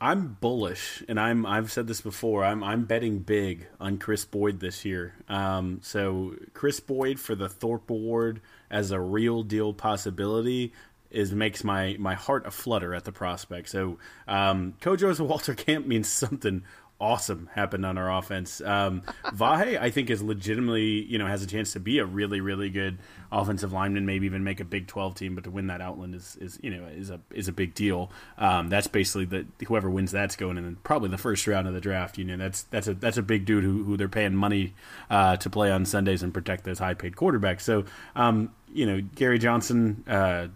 I'm 0.00 0.38
bullish, 0.40 1.02
and 1.08 1.20
I'm 1.20 1.44
I've 1.44 1.70
said 1.70 1.86
this 1.86 2.00
before. 2.00 2.44
I'm 2.44 2.64
I'm 2.64 2.84
betting 2.84 3.18
big 3.18 3.66
on 3.78 3.98
Kris 3.98 4.24
Boyd 4.24 4.60
this 4.60 4.84
year. 4.84 5.14
Um, 5.28 5.80
so 5.82 6.36
Kris 6.54 6.80
Boyd 6.80 7.20
for 7.20 7.34
the 7.34 7.48
Thorpe 7.48 7.90
Award 7.90 8.40
as 8.70 8.90
a 8.90 9.00
real 9.00 9.42
deal 9.42 9.72
possibility 9.72 10.72
is 11.10 11.32
makes 11.32 11.64
my 11.64 11.96
my 11.98 12.14
heart 12.14 12.46
a 12.46 12.50
flutter 12.50 12.94
at 12.94 13.04
the 13.04 13.12
prospect. 13.12 13.68
So 13.68 13.98
um, 14.28 14.74
Coach 14.80 15.02
Walter 15.02 15.54
Camp 15.54 15.86
means 15.86 16.08
something 16.08 16.62
awesome 17.00 17.48
happened 17.54 17.86
on 17.86 17.96
our 17.96 18.12
offense. 18.12 18.60
Um, 18.60 19.02
Vahe, 19.24 19.80
I 19.80 19.90
think, 19.90 20.10
is 20.10 20.22
legitimately, 20.22 21.04
you 21.04 21.18
know, 21.18 21.26
has 21.26 21.42
a 21.42 21.46
chance 21.46 21.72
to 21.72 21.80
be 21.80 21.98
a 21.98 22.04
really, 22.04 22.40
really 22.40 22.68
good 22.68 22.98
offensive 23.32 23.72
lineman, 23.72 24.06
maybe 24.06 24.26
even 24.26 24.44
make 24.44 24.60
a 24.60 24.64
Big 24.64 24.86
Twelve 24.86 25.14
team. 25.14 25.34
But 25.34 25.44
to 25.44 25.50
win 25.50 25.68
that 25.68 25.80
Outland 25.80 26.14
is, 26.14 26.36
is 26.40 26.58
you 26.62 26.70
know, 26.70 26.84
is 26.86 27.10
a 27.10 27.20
is 27.32 27.48
a 27.48 27.52
big 27.52 27.74
deal. 27.74 28.10
Um, 28.38 28.68
that's 28.68 28.86
basically 28.86 29.24
the 29.24 29.46
whoever 29.66 29.88
wins 29.88 30.12
that's 30.12 30.36
going 30.36 30.58
in 30.58 30.76
probably 30.84 31.08
the 31.08 31.18
first 31.18 31.46
round 31.46 31.66
of 31.66 31.74
the 31.74 31.80
draft. 31.80 32.18
You 32.18 32.24
know, 32.24 32.36
that's 32.36 32.62
that's 32.64 32.86
a 32.86 32.94
that's 32.94 33.16
a 33.16 33.22
big 33.22 33.46
dude 33.46 33.64
who, 33.64 33.84
who 33.84 33.96
they're 33.96 34.08
paying 34.08 34.34
money 34.34 34.74
uh, 35.08 35.36
to 35.38 35.50
play 35.50 35.70
on 35.70 35.86
Sundays 35.86 36.22
and 36.22 36.34
protect 36.34 36.64
those 36.64 36.78
high 36.78 36.94
paid 36.94 37.16
quarterbacks. 37.16 37.62
So, 37.62 37.84
um, 38.14 38.52
you 38.72 38.86
know, 38.86 39.00
Gary 39.14 39.38
Johnson. 39.38 40.04
Uh, 40.06 40.48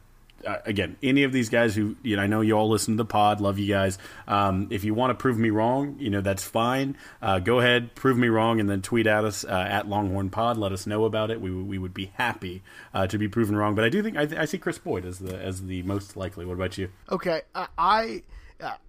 uh, 0.47 0.59
again, 0.67 0.97
any 1.03 1.25
of 1.25 1.33
these 1.33 1.49
guys 1.49 1.75
who 1.75 1.97
you 2.03 2.17
know, 2.17 2.23
I 2.23 2.27
know 2.27 2.41
you 2.41 2.53
all 2.53 2.69
listen 2.69 2.95
to 2.95 2.99
the 2.99 3.05
pod, 3.07 3.41
love 3.41 3.59
you 3.59 3.73
guys. 3.73 3.99
Um, 4.29 4.69
if 4.71 4.85
you 4.85 4.95
want 4.95 5.11
to 5.11 5.15
prove 5.15 5.39
me 5.39 5.51
wrong, 5.51 5.97
you 5.99 6.11
know 6.11 6.21
that's 6.21 6.45
fine. 6.45 6.97
Uh, 7.23 7.39
go 7.39 7.61
ahead, 7.61 7.95
prove 7.95 8.19
me 8.19 8.29
wrong, 8.29 8.61
and 8.61 8.69
then 8.69 8.83
tweet 8.83 9.07
at 9.07 9.25
us 9.25 9.45
uh, 9.45 9.67
at 9.69 9.89
Longhorn 9.89 10.31
Pod. 10.31 10.57
Let 10.57 10.73
us 10.73 10.87
know 10.87 11.05
about 11.05 11.31
it. 11.31 11.41
We 11.41 11.51
we 11.51 11.79
would 11.79 11.95
be 11.95 12.13
happy 12.15 12.63
uh, 12.93 13.07
to 13.07 13.19
be 13.19 13.29
proven 13.29 13.57
wrong. 13.57 13.75
But 13.75 13.85
I 13.85 13.89
do 13.89 14.03
think 14.03 14.17
I, 14.17 14.27
th- 14.27 14.41
I, 14.41 14.45
see 14.45 14.59
Kris 14.59 14.79
Boyd 14.79 15.05
as 15.05 15.19
the 15.19 15.37
as 15.39 15.63
the 15.63 15.83
most 15.83 16.17
likely. 16.17 16.45
What 16.45 16.55
about 16.55 16.79
you? 16.79 16.91
Okay, 17.11 17.43
I. 17.79 18.23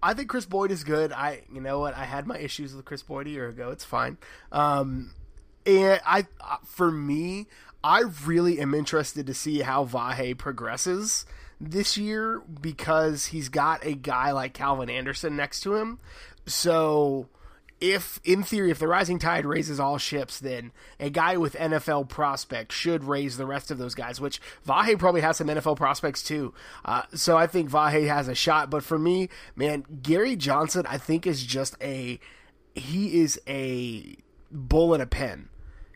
I 0.02 0.14
think 0.14 0.30
Kris 0.30 0.46
Boyd 0.46 0.72
is 0.72 0.86
good. 0.86 1.12
I, 1.12 1.42
you 1.52 1.60
know 1.60 1.80
what, 1.80 1.96
I 1.96 2.06
had 2.06 2.28
my 2.28 2.38
issues 2.38 2.74
with 2.74 2.86
Kris 2.86 3.02
Boyd 3.02 3.28
a 3.28 3.30
year 3.32 3.50
ago. 3.50 3.72
It's 3.72 3.84
fine. 3.84 4.18
Um, 4.52 5.12
and 5.66 6.02
I, 6.06 6.26
for 6.66 6.92
me, 6.92 7.48
I 7.84 8.04
really 8.26 8.60
am 8.60 8.74
interested 8.74 9.28
to 9.28 9.34
see 9.34 9.62
how 9.62 9.86
Vahe 9.86 10.38
progresses 10.38 11.26
this 11.60 11.98
year 11.98 12.42
because 12.62 13.28
he's 13.28 13.50
got 13.50 13.86
a 13.86 13.94
guy 13.94 14.32
like 14.32 14.54
Calvin 14.54 14.90
Anderson 14.90 15.36
next 15.36 15.62
to 15.62 15.76
him. 15.76 16.00
So 16.46 17.30
if 17.82 18.20
in 18.24 18.42
theory 18.42 18.72
if 18.72 18.80
the 18.80 18.88
rising 18.88 19.20
tide 19.20 19.46
raises 19.46 19.80
all 19.82 19.98
ships 19.98 20.40
then 20.40 20.72
a 20.98 21.10
guy 21.10 21.36
with 21.36 21.56
NFL 21.56 22.08
prospect 22.08 22.72
should 22.72 23.04
raise 23.04 23.36
the 23.36 23.46
rest 23.46 23.70
of 23.70 23.78
those 23.78 23.94
guys 23.94 24.22
which 24.22 24.40
Vahe 24.66 24.98
probably 24.98 25.20
has 25.20 25.38
some 25.38 25.48
NFL 25.48 25.76
prospects 25.76 26.24
too. 26.24 26.54
Uh, 26.86 27.04
so 27.14 27.38
I 27.38 27.48
think 27.48 27.70
Vahe 27.70 28.08
has 28.08 28.30
a 28.30 28.36
shot. 28.36 28.70
But 28.70 28.84
for 28.84 28.98
me 28.98 29.30
man 29.56 29.84
Gary 30.02 30.36
Johnson 30.36 30.86
I 30.88 30.98
think 30.98 31.28
is 31.28 31.44
just 31.44 31.76
a 31.82 32.20
he 32.74 33.20
is 33.20 33.40
a 33.48 34.16
bull 34.52 34.94
in 34.94 35.02
a 35.02 35.06
pen 35.06 35.50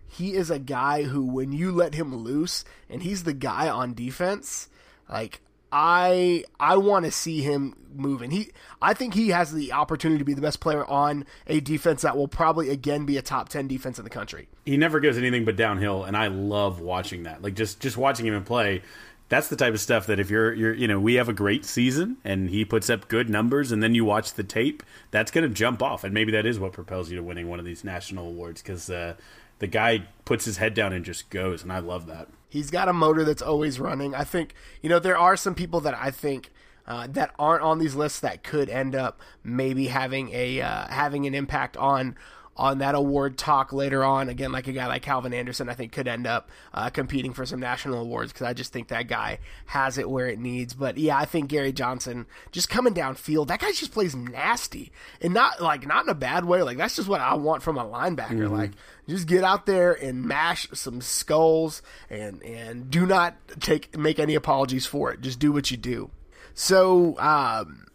he 0.09 0.33
is 0.33 0.49
a 0.49 0.59
guy 0.59 1.03
who 1.03 1.23
when 1.23 1.51
you 1.51 1.71
let 1.71 1.93
him 1.93 2.15
loose 2.15 2.65
and 2.89 3.03
he's 3.03 3.23
the 3.23 3.33
guy 3.33 3.69
on 3.69 3.93
defense 3.93 4.67
like 5.09 5.41
I 5.71 6.45
I 6.59 6.77
want 6.77 7.05
to 7.05 7.11
see 7.11 7.41
him 7.41 7.75
moving. 7.95 8.31
He 8.31 8.51
I 8.81 8.93
think 8.93 9.13
he 9.13 9.29
has 9.29 9.53
the 9.53 9.71
opportunity 9.71 10.19
to 10.19 10.25
be 10.25 10.33
the 10.33 10.41
best 10.41 10.59
player 10.59 10.85
on 10.85 11.25
a 11.47 11.59
defense 11.59 12.01
that 12.01 12.17
will 12.17 12.27
probably 12.27 12.69
again 12.69 13.05
be 13.05 13.17
a 13.17 13.21
top 13.21 13.49
10 13.49 13.67
defense 13.67 13.97
in 13.97 14.03
the 14.03 14.09
country. 14.09 14.47
He 14.65 14.77
never 14.77 14.99
goes 14.99 15.17
anything 15.17 15.45
but 15.45 15.55
downhill 15.55 16.03
and 16.03 16.17
I 16.17 16.27
love 16.27 16.79
watching 16.81 17.23
that. 17.23 17.41
Like 17.41 17.53
just 17.53 17.79
just 17.79 17.97
watching 17.97 18.25
him 18.25 18.43
play 18.43 18.81
that's 19.29 19.47
the 19.47 19.55
type 19.55 19.75
of 19.75 19.79
stuff 19.79 20.07
that 20.07 20.19
if 20.19 20.31
you're 20.31 20.53
you're 20.53 20.73
you 20.73 20.87
know 20.87 20.99
we 20.99 21.15
have 21.15 21.29
a 21.29 21.33
great 21.33 21.63
season 21.63 22.17
and 22.23 22.49
he 22.49 22.65
puts 22.65 22.89
up 22.89 23.07
good 23.07 23.29
numbers 23.29 23.71
and 23.71 23.81
then 23.81 23.93
you 23.93 24.03
watch 24.03 24.33
the 24.33 24.43
tape 24.43 24.81
that's 25.11 25.29
going 25.29 25.47
to 25.47 25.53
jump 25.53 25.83
off 25.83 26.03
and 26.03 26.13
maybe 26.13 26.31
that 26.31 26.47
is 26.47 26.59
what 26.59 26.73
propels 26.73 27.11
you 27.11 27.17
to 27.17 27.23
winning 27.23 27.47
one 27.47 27.59
of 27.59 27.65
these 27.65 27.83
national 27.83 28.27
awards 28.27 28.61
because 28.61 28.89
uh, 28.89 29.13
the 29.59 29.67
guy 29.67 30.07
puts 30.25 30.45
his 30.45 30.57
head 30.57 30.73
down 30.73 30.93
and 30.93 31.05
just 31.05 31.29
goes 31.29 31.63
and 31.63 31.71
I 31.71 31.79
love 31.79 32.07
that. 32.07 32.27
He's 32.47 32.71
got 32.71 32.89
a 32.89 32.93
motor 32.93 33.23
that's 33.23 33.43
always 33.43 33.79
running. 33.79 34.15
I 34.15 34.23
think, 34.23 34.55
you 34.81 34.89
know, 34.89 34.97
there 34.97 35.17
are 35.17 35.37
some 35.37 35.53
people 35.53 35.79
that 35.81 35.93
I 35.93 36.09
think 36.09 36.51
uh, 36.87 37.05
that 37.11 37.33
aren't 37.37 37.61
on 37.61 37.77
these 37.77 37.93
lists 37.93 38.19
that 38.21 38.43
could 38.43 38.69
end 38.69 38.95
up 38.95 39.21
maybe 39.43 39.87
having 39.87 40.31
a 40.33 40.59
uh, 40.59 40.87
having 40.87 41.27
an 41.27 41.35
impact 41.35 41.77
on 41.77 42.15
on 42.59 42.79
that 42.79 42.93
award 42.93 43.37
talk 43.37 43.71
later 43.71 44.03
on. 44.03 44.27
Again, 44.27 44.51
like 44.51 44.67
a 44.67 44.73
guy 44.73 44.85
like 44.87 45.01
Calvin 45.01 45.33
Anderson, 45.33 45.69
I 45.69 45.73
think 45.73 45.93
could 45.93 46.09
end 46.09 46.27
up 46.27 46.49
uh, 46.73 46.89
competing 46.89 47.33
for 47.33 47.45
some 47.45 47.61
national 47.61 48.01
awards 48.01 48.33
because 48.33 48.45
I 48.45 48.53
just 48.53 48.73
think 48.73 48.89
that 48.89 49.07
guy 49.07 49.39
has 49.67 49.97
it 49.97 50.09
where 50.09 50.27
it 50.27 50.39
needs. 50.39 50.73
But 50.73 50.97
yeah, 50.97 51.17
I 51.17 51.23
think 51.23 51.47
Gary 51.47 51.71
Johnson 51.71 52.25
just 52.51 52.69
coming 52.69 52.93
downfield, 52.93 53.47
that 53.47 53.61
guy 53.61 53.71
just 53.71 53.93
plays 53.93 54.13
nasty 54.13 54.91
and 55.21 55.33
not 55.33 55.61
like 55.61 55.87
not 55.87 56.03
in 56.03 56.09
a 56.09 56.15
bad 56.15 56.43
way. 56.43 56.61
Like 56.61 56.77
that's 56.77 56.97
just 56.97 57.07
what 57.07 57.21
I 57.21 57.35
want 57.35 57.63
from 57.63 57.77
a 57.77 57.85
linebacker. 57.85 58.31
Mm-hmm. 58.31 58.53
Like 58.53 58.71
just 59.07 59.25
get 59.25 59.45
out 59.45 59.65
there 59.65 59.93
and 59.93 60.25
mash 60.25 60.67
some 60.73 60.99
skulls 60.99 61.81
and 62.09 62.43
and 62.43 62.91
do 62.91 63.05
not 63.05 63.35
take 63.61 63.97
make 63.97 64.19
any 64.19 64.35
apologies 64.35 64.85
for 64.85 65.13
it. 65.13 65.21
Just 65.21 65.39
do 65.39 65.53
what 65.53 65.71
you 65.71 65.77
do. 65.77 66.11
So 66.53 67.17
um, 67.19 67.85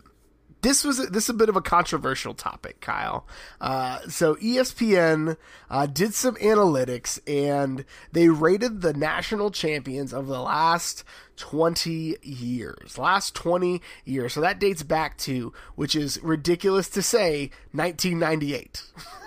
this 0.65 0.83
was 0.83 0.97
this 1.11 1.25
is 1.25 1.29
a 1.29 1.35
bit 1.35 1.49
of 1.49 1.57
a 1.57 1.61
controversial 1.61 2.35
topic, 2.35 2.81
Kyle. 2.81 3.27
Uh, 3.61 4.01
so 4.09 4.35
ESPN 4.37 5.37
uh, 5.71 5.87
did 5.87 6.15
some 6.15 6.35
analytics 6.37 7.21
and 7.27 7.85
they 8.13 8.29
rated 8.31 8.81
the 8.81 8.95
national 8.95 9.51
champions 9.51 10.13
of 10.13 10.27
the 10.27 10.41
last 10.41 11.05
20 11.37 12.17
years. 12.23 12.97
Last 12.97 13.35
20 13.35 13.83
years. 14.05 14.33
So 14.33 14.41
that 14.41 14.59
dates 14.59 14.83
back 14.83 15.19
to, 15.19 15.53
which 15.75 15.95
is 15.95 16.19
ridiculous 16.23 16.89
to 16.91 17.03
say, 17.03 17.51
1998. 17.73 18.83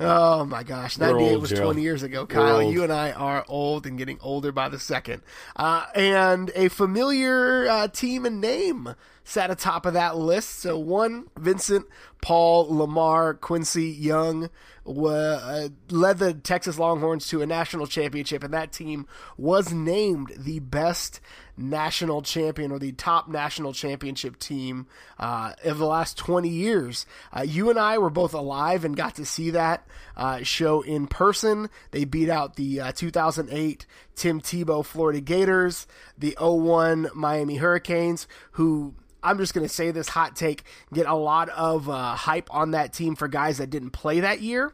Oh 0.00 0.44
my 0.44 0.62
gosh, 0.62 0.98
98 0.98 1.36
was 1.40 1.50
20 1.50 1.82
years 1.82 2.02
ago. 2.02 2.26
Kyle, 2.26 2.62
you 2.62 2.82
and 2.82 2.92
I 2.92 3.12
are 3.12 3.44
old 3.48 3.86
and 3.86 3.98
getting 3.98 4.18
older 4.20 4.52
by 4.52 4.68
the 4.68 4.78
second. 4.78 5.22
Uh, 5.54 5.84
and 5.94 6.50
a 6.54 6.68
familiar 6.68 7.68
uh, 7.68 7.88
team 7.88 8.24
and 8.26 8.40
name 8.40 8.94
sat 9.24 9.50
atop 9.50 9.86
of 9.86 9.94
that 9.94 10.16
list. 10.16 10.58
So 10.60 10.78
one, 10.78 11.26
Vincent, 11.38 11.86
Paul, 12.20 12.76
Lamar, 12.76 13.34
Quincy, 13.34 13.86
Young 13.86 14.50
uh, 14.86 15.68
led 15.90 16.18
the 16.18 16.34
Texas 16.34 16.78
Longhorns 16.78 17.28
to 17.28 17.42
a 17.42 17.46
national 17.46 17.86
championship, 17.86 18.42
and 18.42 18.52
that 18.52 18.72
team 18.72 19.06
was 19.36 19.72
named 19.72 20.32
the 20.36 20.58
best 20.58 21.20
national 21.56 22.22
champion 22.22 22.72
or 22.72 22.78
the 22.78 22.92
top 22.92 23.28
national 23.28 23.72
championship 23.72 24.38
team 24.38 24.86
uh, 25.18 25.52
of 25.64 25.78
the 25.78 25.86
last 25.86 26.16
20 26.16 26.48
years. 26.48 27.06
Uh, 27.32 27.42
you 27.42 27.70
and 27.70 27.78
I 27.78 27.98
were 27.98 28.10
both 28.10 28.34
alive 28.34 28.84
and 28.84 28.96
got 28.96 29.16
to 29.16 29.24
see 29.24 29.50
that 29.50 29.86
uh, 30.16 30.42
show 30.42 30.82
in 30.82 31.06
person. 31.06 31.68
They 31.90 32.04
beat 32.04 32.30
out 32.30 32.56
the 32.56 32.80
uh, 32.80 32.92
2008 32.92 33.86
Tim 34.14 34.40
Tebow 34.40 34.84
Florida 34.84 35.20
Gators, 35.20 35.86
the 36.16 36.36
01 36.40 37.10
Miami 37.14 37.56
Hurricanes, 37.56 38.26
who 38.52 38.94
I'm 39.22 39.38
just 39.38 39.54
going 39.54 39.66
to 39.66 39.72
say 39.72 39.90
this 39.90 40.08
hot 40.08 40.34
take, 40.34 40.64
get 40.92 41.06
a 41.06 41.14
lot 41.14 41.48
of 41.50 41.88
uh, 41.88 42.14
hype 42.14 42.52
on 42.52 42.72
that 42.72 42.92
team 42.92 43.14
for 43.14 43.28
guys 43.28 43.58
that 43.58 43.70
didn't 43.70 43.90
play 43.90 44.20
that 44.20 44.40
year. 44.40 44.72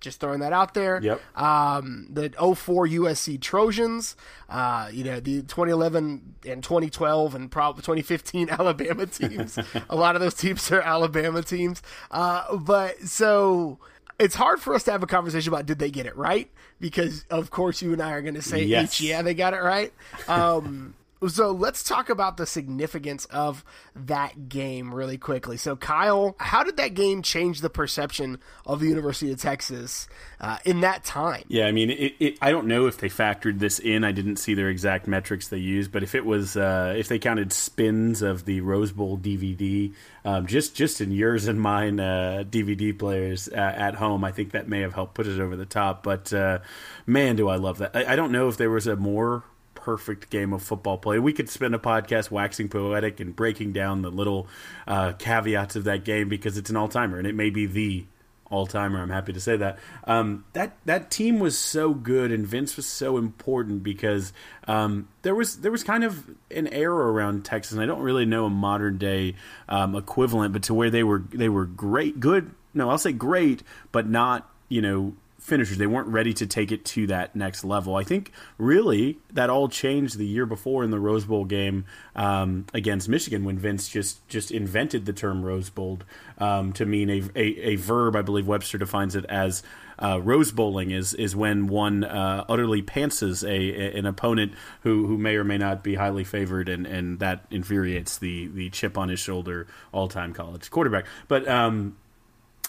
Just 0.00 0.20
throwing 0.20 0.40
that 0.40 0.52
out 0.52 0.74
there. 0.74 1.00
Yep. 1.02 1.20
Um, 1.36 2.06
the 2.10 2.30
04 2.30 2.86
USC 2.88 3.40
Trojans, 3.40 4.16
uh, 4.48 4.88
you 4.92 5.04
know, 5.04 5.20
the 5.20 5.42
2011 5.42 6.34
and 6.46 6.62
2012 6.62 7.34
and 7.34 7.50
probably 7.50 7.82
2015 7.82 8.50
Alabama 8.58 9.06
teams. 9.06 9.58
a 9.88 9.96
lot 9.96 10.16
of 10.16 10.22
those 10.22 10.34
teams 10.34 10.70
are 10.72 10.80
Alabama 10.80 11.42
teams. 11.42 11.82
Uh, 12.10 12.56
but 12.56 12.98
so 13.02 13.78
it's 14.18 14.34
hard 14.34 14.60
for 14.60 14.74
us 14.74 14.84
to 14.84 14.92
have 14.92 15.02
a 15.02 15.06
conversation 15.06 15.52
about 15.52 15.66
did 15.66 15.78
they 15.78 15.90
get 15.90 16.06
it 16.06 16.16
right 16.16 16.50
because 16.78 17.24
of 17.30 17.50
course 17.50 17.80
you 17.80 17.92
and 17.92 18.02
I 18.02 18.12
are 18.12 18.22
going 18.22 18.34
to 18.34 18.42
say 18.42 18.62
yes. 18.64 19.00
yeah 19.00 19.22
they 19.22 19.34
got 19.34 19.54
it 19.54 19.62
right. 19.62 19.92
Um, 20.28 20.94
so 21.28 21.50
let's 21.50 21.82
talk 21.82 22.08
about 22.08 22.36
the 22.36 22.46
significance 22.46 23.26
of 23.26 23.64
that 23.94 24.48
game 24.48 24.94
really 24.94 25.18
quickly. 25.18 25.56
So, 25.56 25.76
Kyle, 25.76 26.34
how 26.38 26.62
did 26.62 26.78
that 26.78 26.94
game 26.94 27.22
change 27.22 27.60
the 27.60 27.68
perception 27.68 28.38
of 28.64 28.80
the 28.80 28.86
University 28.88 29.30
of 29.30 29.38
Texas 29.38 30.08
uh, 30.40 30.58
in 30.64 30.80
that 30.80 31.04
time? 31.04 31.44
Yeah, 31.48 31.66
I 31.66 31.72
mean, 31.72 31.90
it, 31.90 32.14
it, 32.18 32.38
I 32.40 32.50
don't 32.50 32.66
know 32.66 32.86
if 32.86 32.98
they 32.98 33.08
factored 33.08 33.58
this 33.58 33.78
in. 33.78 34.02
I 34.02 34.12
didn't 34.12 34.36
see 34.36 34.54
their 34.54 34.70
exact 34.70 35.06
metrics 35.06 35.48
they 35.48 35.58
used, 35.58 35.92
but 35.92 36.02
if 36.02 36.14
it 36.14 36.24
was, 36.24 36.56
uh, 36.56 36.94
if 36.96 37.08
they 37.08 37.18
counted 37.18 37.52
spins 37.52 38.22
of 38.22 38.46
the 38.46 38.62
Rose 38.62 38.92
Bowl 38.92 39.18
DVD, 39.18 39.92
um, 40.24 40.46
just 40.46 40.74
just 40.74 41.00
in 41.00 41.10
yours 41.12 41.48
and 41.48 41.60
mine 41.60 42.00
uh, 42.00 42.44
DVD 42.48 42.98
players 42.98 43.48
uh, 43.48 43.56
at 43.56 43.94
home, 43.94 44.24
I 44.24 44.32
think 44.32 44.52
that 44.52 44.68
may 44.68 44.80
have 44.80 44.94
helped 44.94 45.14
put 45.14 45.26
it 45.26 45.38
over 45.38 45.56
the 45.56 45.66
top. 45.66 46.02
But 46.02 46.32
uh, 46.32 46.60
man, 47.06 47.36
do 47.36 47.48
I 47.48 47.56
love 47.56 47.78
that! 47.78 47.94
I, 47.94 48.12
I 48.12 48.16
don't 48.16 48.32
know 48.32 48.48
if 48.48 48.56
there 48.56 48.70
was 48.70 48.86
a 48.86 48.96
more 48.96 49.44
perfect 49.80 50.30
game 50.30 50.52
of 50.52 50.62
football 50.62 50.98
play. 50.98 51.18
We 51.18 51.32
could 51.32 51.48
spend 51.48 51.74
a 51.74 51.78
podcast 51.78 52.30
waxing 52.30 52.68
poetic 52.68 53.20
and 53.20 53.34
breaking 53.34 53.72
down 53.72 54.02
the 54.02 54.10
little 54.10 54.46
uh, 54.86 55.12
caveats 55.12 55.76
of 55.76 55.84
that 55.84 56.04
game 56.04 56.28
because 56.28 56.58
it's 56.58 56.70
an 56.70 56.76
all 56.76 56.88
timer 56.88 57.18
and 57.18 57.26
it 57.26 57.34
may 57.34 57.50
be 57.50 57.66
the 57.66 58.04
all 58.50 58.66
timer. 58.66 59.00
I'm 59.00 59.10
happy 59.10 59.32
to 59.32 59.40
say 59.40 59.56
that. 59.56 59.78
Um, 60.04 60.44
that 60.52 60.76
that 60.84 61.10
team 61.10 61.38
was 61.38 61.56
so 61.56 61.94
good, 61.94 62.32
and 62.32 62.46
Vince 62.46 62.76
was 62.76 62.86
so 62.86 63.16
important 63.16 63.82
because 63.82 64.32
um, 64.66 65.08
there 65.22 65.34
was 65.34 65.58
there 65.58 65.70
was 65.70 65.84
kind 65.84 66.04
of 66.04 66.28
an 66.50 66.66
era 66.68 67.12
around 67.12 67.44
Texas. 67.44 67.72
And 67.72 67.80
I 67.80 67.86
don't 67.86 68.00
really 68.00 68.26
know 68.26 68.46
a 68.46 68.50
modern 68.50 68.98
day 68.98 69.36
um, 69.68 69.94
equivalent, 69.94 70.52
but 70.52 70.64
to 70.64 70.74
where 70.74 70.90
they 70.90 71.04
were 71.04 71.22
they 71.32 71.48
were 71.48 71.64
great, 71.64 72.20
good. 72.20 72.50
No, 72.74 72.90
I'll 72.90 72.98
say 72.98 73.12
great, 73.12 73.62
but 73.92 74.08
not 74.08 74.50
you 74.68 74.82
know 74.82 75.14
finishers. 75.40 75.78
They 75.78 75.86
weren't 75.86 76.08
ready 76.08 76.32
to 76.34 76.46
take 76.46 76.70
it 76.70 76.84
to 76.86 77.06
that 77.08 77.34
next 77.34 77.64
level. 77.64 77.96
I 77.96 78.04
think 78.04 78.32
really 78.58 79.18
that 79.32 79.50
all 79.50 79.68
changed 79.68 80.18
the 80.18 80.26
year 80.26 80.46
before 80.46 80.84
in 80.84 80.90
the 80.90 81.00
Rose 81.00 81.24
Bowl 81.24 81.44
game 81.44 81.86
um, 82.14 82.66
against 82.74 83.08
Michigan 83.08 83.44
when 83.44 83.58
Vince 83.58 83.88
just 83.88 84.26
just 84.28 84.50
invented 84.50 85.06
the 85.06 85.12
term 85.12 85.42
Rose 85.42 85.70
Bowl 85.70 86.00
um, 86.38 86.72
to 86.74 86.84
mean 86.86 87.10
a, 87.10 87.22
a, 87.34 87.72
a 87.72 87.76
verb. 87.76 88.16
I 88.16 88.22
believe 88.22 88.46
Webster 88.46 88.78
defines 88.78 89.16
it 89.16 89.24
as. 89.26 89.62
Uh, 90.02 90.18
rose 90.18 90.50
bowling 90.50 90.90
is 90.92 91.12
is 91.12 91.36
when 91.36 91.66
one 91.66 92.04
uh, 92.04 92.42
utterly 92.48 92.80
pantses 92.80 93.46
a, 93.46 93.48
a, 93.50 93.98
an 93.98 94.06
opponent 94.06 94.54
who, 94.80 95.06
who 95.06 95.18
may 95.18 95.36
or 95.36 95.44
may 95.44 95.58
not 95.58 95.84
be 95.84 95.94
highly 95.94 96.24
favored, 96.24 96.70
and, 96.70 96.86
and 96.86 97.18
that 97.18 97.44
infuriates 97.50 98.16
the 98.16 98.46
the 98.46 98.70
chip 98.70 98.96
on 98.96 99.10
his 99.10 99.20
shoulder 99.20 99.66
all 99.92 100.08
time 100.08 100.32
college 100.32 100.70
quarterback. 100.70 101.04
But 101.28 101.46
um, 101.46 101.98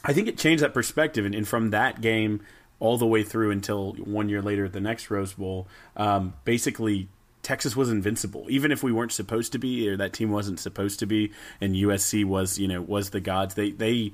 I 0.04 0.12
think 0.12 0.28
it 0.28 0.38
changed 0.38 0.62
that 0.62 0.74
perspective, 0.74 1.26
and, 1.26 1.34
and 1.34 1.48
from 1.48 1.70
that 1.70 2.02
game 2.02 2.42
all 2.82 2.98
the 2.98 3.06
way 3.06 3.24
through 3.24 3.52
until 3.52 3.94
one 3.94 4.28
year 4.28 4.42
later 4.42 4.66
at 4.66 4.74
the 4.74 4.82
next 4.82 5.10
Rose 5.10 5.34
Bowl. 5.34 5.68
Um, 5.96 6.34
basically, 6.44 7.08
Texas 7.44 7.76
was 7.76 7.90
invincible, 7.90 8.48
even 8.50 8.72
if 8.72 8.84
we 8.84 8.92
weren't 8.92 9.12
supposed 9.12 9.52
to 9.54 9.60
be, 9.60 9.88
or 9.88 9.96
that 9.98 10.14
team 10.14 10.32
wasn't 10.32 10.60
supposed 10.60 11.00
to 11.00 11.06
be, 11.06 11.32
and 11.62 11.76
USC 11.76 12.26
was, 12.26 12.58
you 12.58 12.68
know, 12.68 12.82
was 12.82 13.12
the 13.12 13.22
gods. 13.22 13.54
They 13.54 13.72
they 13.72 14.12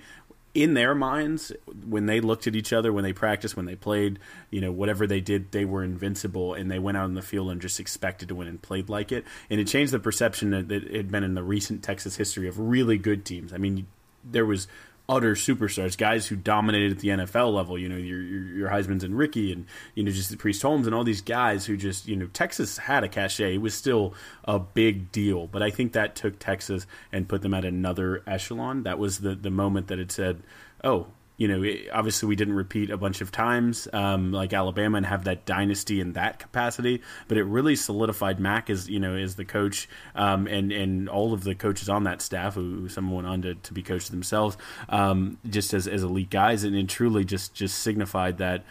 in 0.53 0.73
their 0.73 0.93
minds 0.93 1.53
when 1.87 2.07
they 2.07 2.19
looked 2.19 2.47
at 2.47 2.55
each 2.55 2.73
other 2.73 2.91
when 2.91 3.03
they 3.03 3.13
practiced 3.13 3.55
when 3.55 3.67
they 3.67 3.75
played 3.75 4.17
you 4.49 4.59
know 4.59 4.71
whatever 4.71 5.05
they 5.05 5.21
did 5.21 5.51
they 5.51 5.65
were 5.65 5.83
invincible 5.83 6.55
and 6.55 6.71
they 6.71 6.79
went 6.79 6.97
out 6.97 7.03
on 7.03 7.13
the 7.13 7.21
field 7.21 7.51
and 7.51 7.61
just 7.61 7.79
expected 7.79 8.27
to 8.27 8.33
win 8.33 8.47
and 8.47 8.59
played 8.61 8.89
like 8.89 9.11
it 9.11 9.23
and 9.51 9.59
it 9.59 9.67
changed 9.67 9.93
the 9.93 9.99
perception 9.99 10.49
that 10.49 10.71
it 10.71 10.95
had 10.95 11.11
been 11.11 11.23
in 11.23 11.35
the 11.35 11.43
recent 11.43 11.83
texas 11.83 12.15
history 12.15 12.47
of 12.47 12.57
really 12.57 12.97
good 12.97 13.23
teams 13.23 13.53
i 13.53 13.57
mean 13.57 13.85
there 14.23 14.47
was 14.47 14.67
utter 15.09 15.35
superstars, 15.35 15.97
guys 15.97 16.27
who 16.27 16.35
dominated 16.35 16.91
at 16.91 16.99
the 16.99 17.09
NFL 17.09 17.53
level. 17.53 17.77
You 17.77 17.89
know, 17.89 17.97
your 17.97 18.21
your, 18.21 18.43
your 18.43 18.69
Heisman's 18.69 19.03
and 19.03 19.17
Ricky, 19.17 19.51
and 19.51 19.65
you 19.95 20.03
know 20.03 20.11
just 20.11 20.29
the 20.29 20.37
Priest 20.37 20.61
Holmes 20.61 20.85
and 20.87 20.95
all 20.95 21.03
these 21.03 21.21
guys 21.21 21.65
who 21.65 21.77
just 21.77 22.07
you 22.07 22.15
know 22.15 22.27
Texas 22.27 22.77
had 22.77 23.03
a 23.03 23.09
cachet. 23.09 23.55
It 23.55 23.61
was 23.61 23.73
still 23.73 24.13
a 24.45 24.59
big 24.59 25.11
deal, 25.11 25.47
but 25.47 25.63
I 25.63 25.69
think 25.69 25.93
that 25.93 26.15
took 26.15 26.39
Texas 26.39 26.85
and 27.11 27.27
put 27.27 27.41
them 27.41 27.53
at 27.53 27.65
another 27.65 28.23
echelon. 28.27 28.83
That 28.83 28.99
was 28.99 29.19
the 29.19 29.35
the 29.35 29.51
moment 29.51 29.87
that 29.87 29.99
it 29.99 30.11
said, 30.11 30.43
"Oh, 30.83 31.07
you 31.37 31.47
know, 31.47 31.61
it, 31.61 31.87
obviously 31.93 32.27
we 32.27 32.35
didn't 32.35 32.55
repeat 32.55 32.89
a 32.89 32.97
bunch 32.97 33.21
of 33.21 33.31
times 33.31 33.87
um, 33.93 34.31
like 34.31 34.53
Alabama 34.53 34.97
and 34.97 35.05
have 35.05 35.25
that 35.25 35.45
dynasty 35.45 36.01
in 36.01 36.13
that 36.13 36.39
capacity, 36.39 37.01
but 37.27 37.37
it 37.37 37.43
really 37.43 37.75
solidified 37.75 38.39
Mac 38.39 38.69
as 38.69 38.89
you 38.89 38.99
know 38.99 39.15
as 39.15 39.35
the 39.35 39.45
coach 39.45 39.87
um, 40.15 40.47
and 40.47 40.71
and 40.71 41.07
all 41.07 41.33
of 41.33 41.43
the 41.43 41.53
coaches 41.53 41.89
on 41.89 42.03
that 42.05 42.21
staff 42.21 42.55
who, 42.55 42.89
some 42.89 43.11
went 43.11 43.27
on 43.27 43.43
to, 43.43 43.53
to 43.53 43.73
be 43.73 43.83
coached 43.83 44.09
themselves, 44.09 44.57
um, 44.89 45.37
just 45.47 45.73
as, 45.73 45.87
as 45.87 46.03
elite 46.03 46.31
guys, 46.31 46.63
and 46.63 46.75
it 46.75 46.89
truly 46.89 47.23
just 47.23 47.53
just 47.53 47.79
signified 47.79 48.39
that 48.39 48.63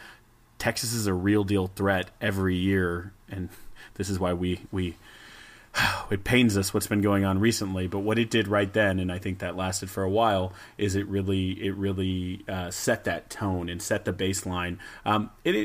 Texas 0.59 0.93
is 0.93 1.07
a 1.07 1.15
real 1.15 1.45
deal 1.45 1.69
threat 1.69 2.11
every 2.21 2.57
year, 2.57 3.13
and 3.29 3.49
this 3.95 4.11
is 4.11 4.19
why 4.19 4.33
we 4.33 4.61
we 4.73 4.97
it 6.11 6.25
pains 6.25 6.57
us 6.57 6.73
what's 6.73 6.87
been 6.87 7.01
going 7.01 7.25
on 7.25 7.39
recently, 7.39 7.87
but 7.87 8.01
what 8.01 8.19
it 8.19 8.31
did 8.31 8.49
right 8.49 8.73
then, 8.73 8.99
and 8.99 9.11
I 9.11 9.19
think 9.19 9.39
that 9.41 9.57
lasted 9.57 9.91
for 9.91 10.03
a 10.03 10.11
while, 10.11 10.53
is 10.79 10.95
it 10.95 11.07
really 11.07 11.53
it 11.65 11.75
really 11.75 12.45
uh, 12.49 12.71
set 12.71 13.05
that 13.05 13.31
tone 13.31 13.69
and 13.69 13.81
set 13.81 14.05
the 14.05 14.13
baseline, 14.13 14.79
um, 15.05 15.31
and 15.45 15.57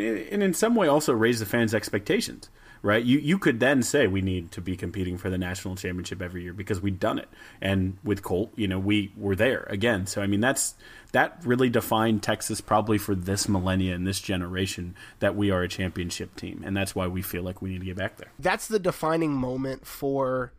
in 0.43 0.53
some 0.53 0.75
way 0.75 0.87
also 0.87 1.13
raised 1.13 1.41
the 1.41 1.45
fans' 1.45 1.73
expectations. 1.73 2.49
Right, 2.83 3.03
you 3.03 3.19
you 3.19 3.37
could 3.37 3.59
then 3.59 3.83
say 3.83 4.07
we 4.07 4.23
need 4.23 4.51
to 4.53 4.61
be 4.61 4.75
competing 4.75 5.19
for 5.19 5.29
the 5.29 5.37
national 5.37 5.75
championship 5.75 6.19
every 6.19 6.41
year 6.41 6.53
because 6.53 6.81
we've 6.81 6.99
done 6.99 7.19
it, 7.19 7.29
and 7.61 7.99
with 8.03 8.23
Colt, 8.23 8.51
you 8.55 8.67
know, 8.67 8.79
we 8.79 9.13
were 9.15 9.35
there 9.35 9.67
again. 9.69 10.07
So 10.07 10.19
I 10.19 10.25
mean, 10.25 10.41
that's 10.41 10.73
that 11.11 11.37
really 11.43 11.69
defined 11.69 12.23
Texas 12.23 12.61
probably 12.61 12.97
for 12.97 13.15
this 13.15 13.49
millennia 13.49 13.93
and 13.95 14.07
this 14.07 14.19
generation 14.19 14.95
that 15.19 15.35
we 15.35 15.51
are 15.51 15.61
a 15.61 15.67
championship 15.67 16.35
team, 16.35 16.61
and 16.65 16.75
that's 16.75 16.95
why 16.95 17.07
we 17.07 17.21
feel 17.21 17.43
like 17.43 17.61
we 17.61 17.69
need 17.69 17.79
to 17.79 17.85
get 17.85 17.97
back 17.97 18.17
there. 18.17 18.31
That's 18.39 18.67
the 18.67 18.79
defining 18.79 19.33
moment 19.33 19.85
for 19.85 20.53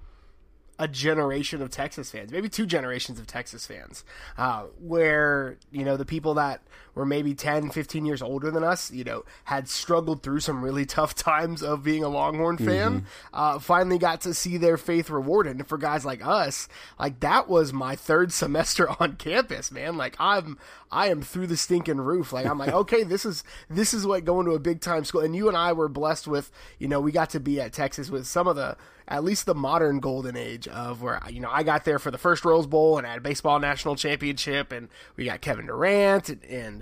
a 0.79 0.89
generation 0.89 1.63
of 1.63 1.71
Texas 1.71 2.11
fans, 2.11 2.33
maybe 2.33 2.49
two 2.49 2.67
generations 2.67 3.21
of 3.21 3.27
Texas 3.27 3.67
fans, 3.67 4.05
uh, 4.37 4.63
where, 4.81 5.59
you 5.71 5.85
know, 5.85 5.97
the 5.97 6.05
people 6.05 6.35
that 6.35 6.61
were 6.95 7.07
maybe 7.07 7.35
10, 7.35 7.71
15 7.71 8.05
years 8.05 8.23
older 8.23 8.51
than 8.51 8.65
us, 8.65 8.91
you 8.91 9.05
know, 9.05 9.25
had 9.45 9.69
struggled 9.69 10.23
through 10.23 10.41
some 10.41 10.63
really 10.63 10.85
tough 10.93 11.15
times 11.15 11.63
of 11.63 11.83
being 11.83 12.05
a 12.05 12.09
Longhorn 12.09 12.59
fan, 12.59 12.93
mm-hmm. 12.93 13.07
uh, 13.33 13.59
finally 13.59 13.99
got 13.99 14.21
to 14.23 14.35
see 14.35 14.57
their 14.57 14.77
faith 14.77 15.11
rewarded. 15.11 15.57
And 15.57 15.67
for 15.67 15.79
guys 15.79 16.05
like 16.05 16.25
us, 16.25 16.69
like 16.99 17.21
that 17.21 17.49
was 17.49 17.73
my 17.73 17.97
third 17.97 18.33
semester 18.33 18.89
on 19.01 19.17
campus, 19.17 19.71
man. 19.71 19.97
Like 19.97 20.17
I'm, 20.19 20.59
I 20.91 21.09
am 21.09 21.23
through 21.23 21.47
the 21.47 21.57
stinking 21.57 22.01
roof. 22.01 22.33
Like 22.33 22.47
I'm 22.47 22.59
like, 22.59 22.73
okay, 22.73 23.03
this 23.03 23.25
is, 23.25 23.45
this 23.71 23.95
is 23.95 24.07
what 24.07 24.25
going 24.25 24.47
to 24.47 24.53
a 24.53 24.59
big 24.59 24.81
time 24.81 25.05
school. 25.05 25.23
And 25.23 25.35
you 25.35 25.49
and 25.49 25.57
I 25.57 25.73
were 25.73 25.89
blessed 25.89 26.29
with, 26.29 26.51
you 26.79 26.89
know, 26.89 27.01
we 27.01 27.13
got 27.13 27.31
to 27.31 27.41
be 27.41 27.61
at 27.61 27.73
Texas 27.73 28.11
with 28.11 28.27
some 28.27 28.47
of 28.47 28.57
the, 28.57 28.77
at 29.09 29.25
least 29.25 29.47
the 29.47 29.55
modern 29.55 30.01
golden 30.01 30.37
age 30.37 30.69
of 30.69 31.03
where 31.03 31.21
you 31.29 31.41
know 31.41 31.51
I 31.51 31.63
got 31.63 31.85
there 31.85 31.99
for 31.99 32.11
the 32.11 32.19
first 32.19 32.45
Rose 32.45 32.67
Bowl 32.67 32.99
and 32.99 33.07
I 33.07 33.11
had 33.11 33.19
a 33.19 33.23
baseball 33.23 33.59
national 33.59 33.97
championship, 33.97 34.73
and 34.73 34.89
we 35.17 35.25
got 35.25 35.41
Kevin 35.41 35.67
Durant, 35.67 36.29
and, 36.29 36.45
and, 36.45 36.82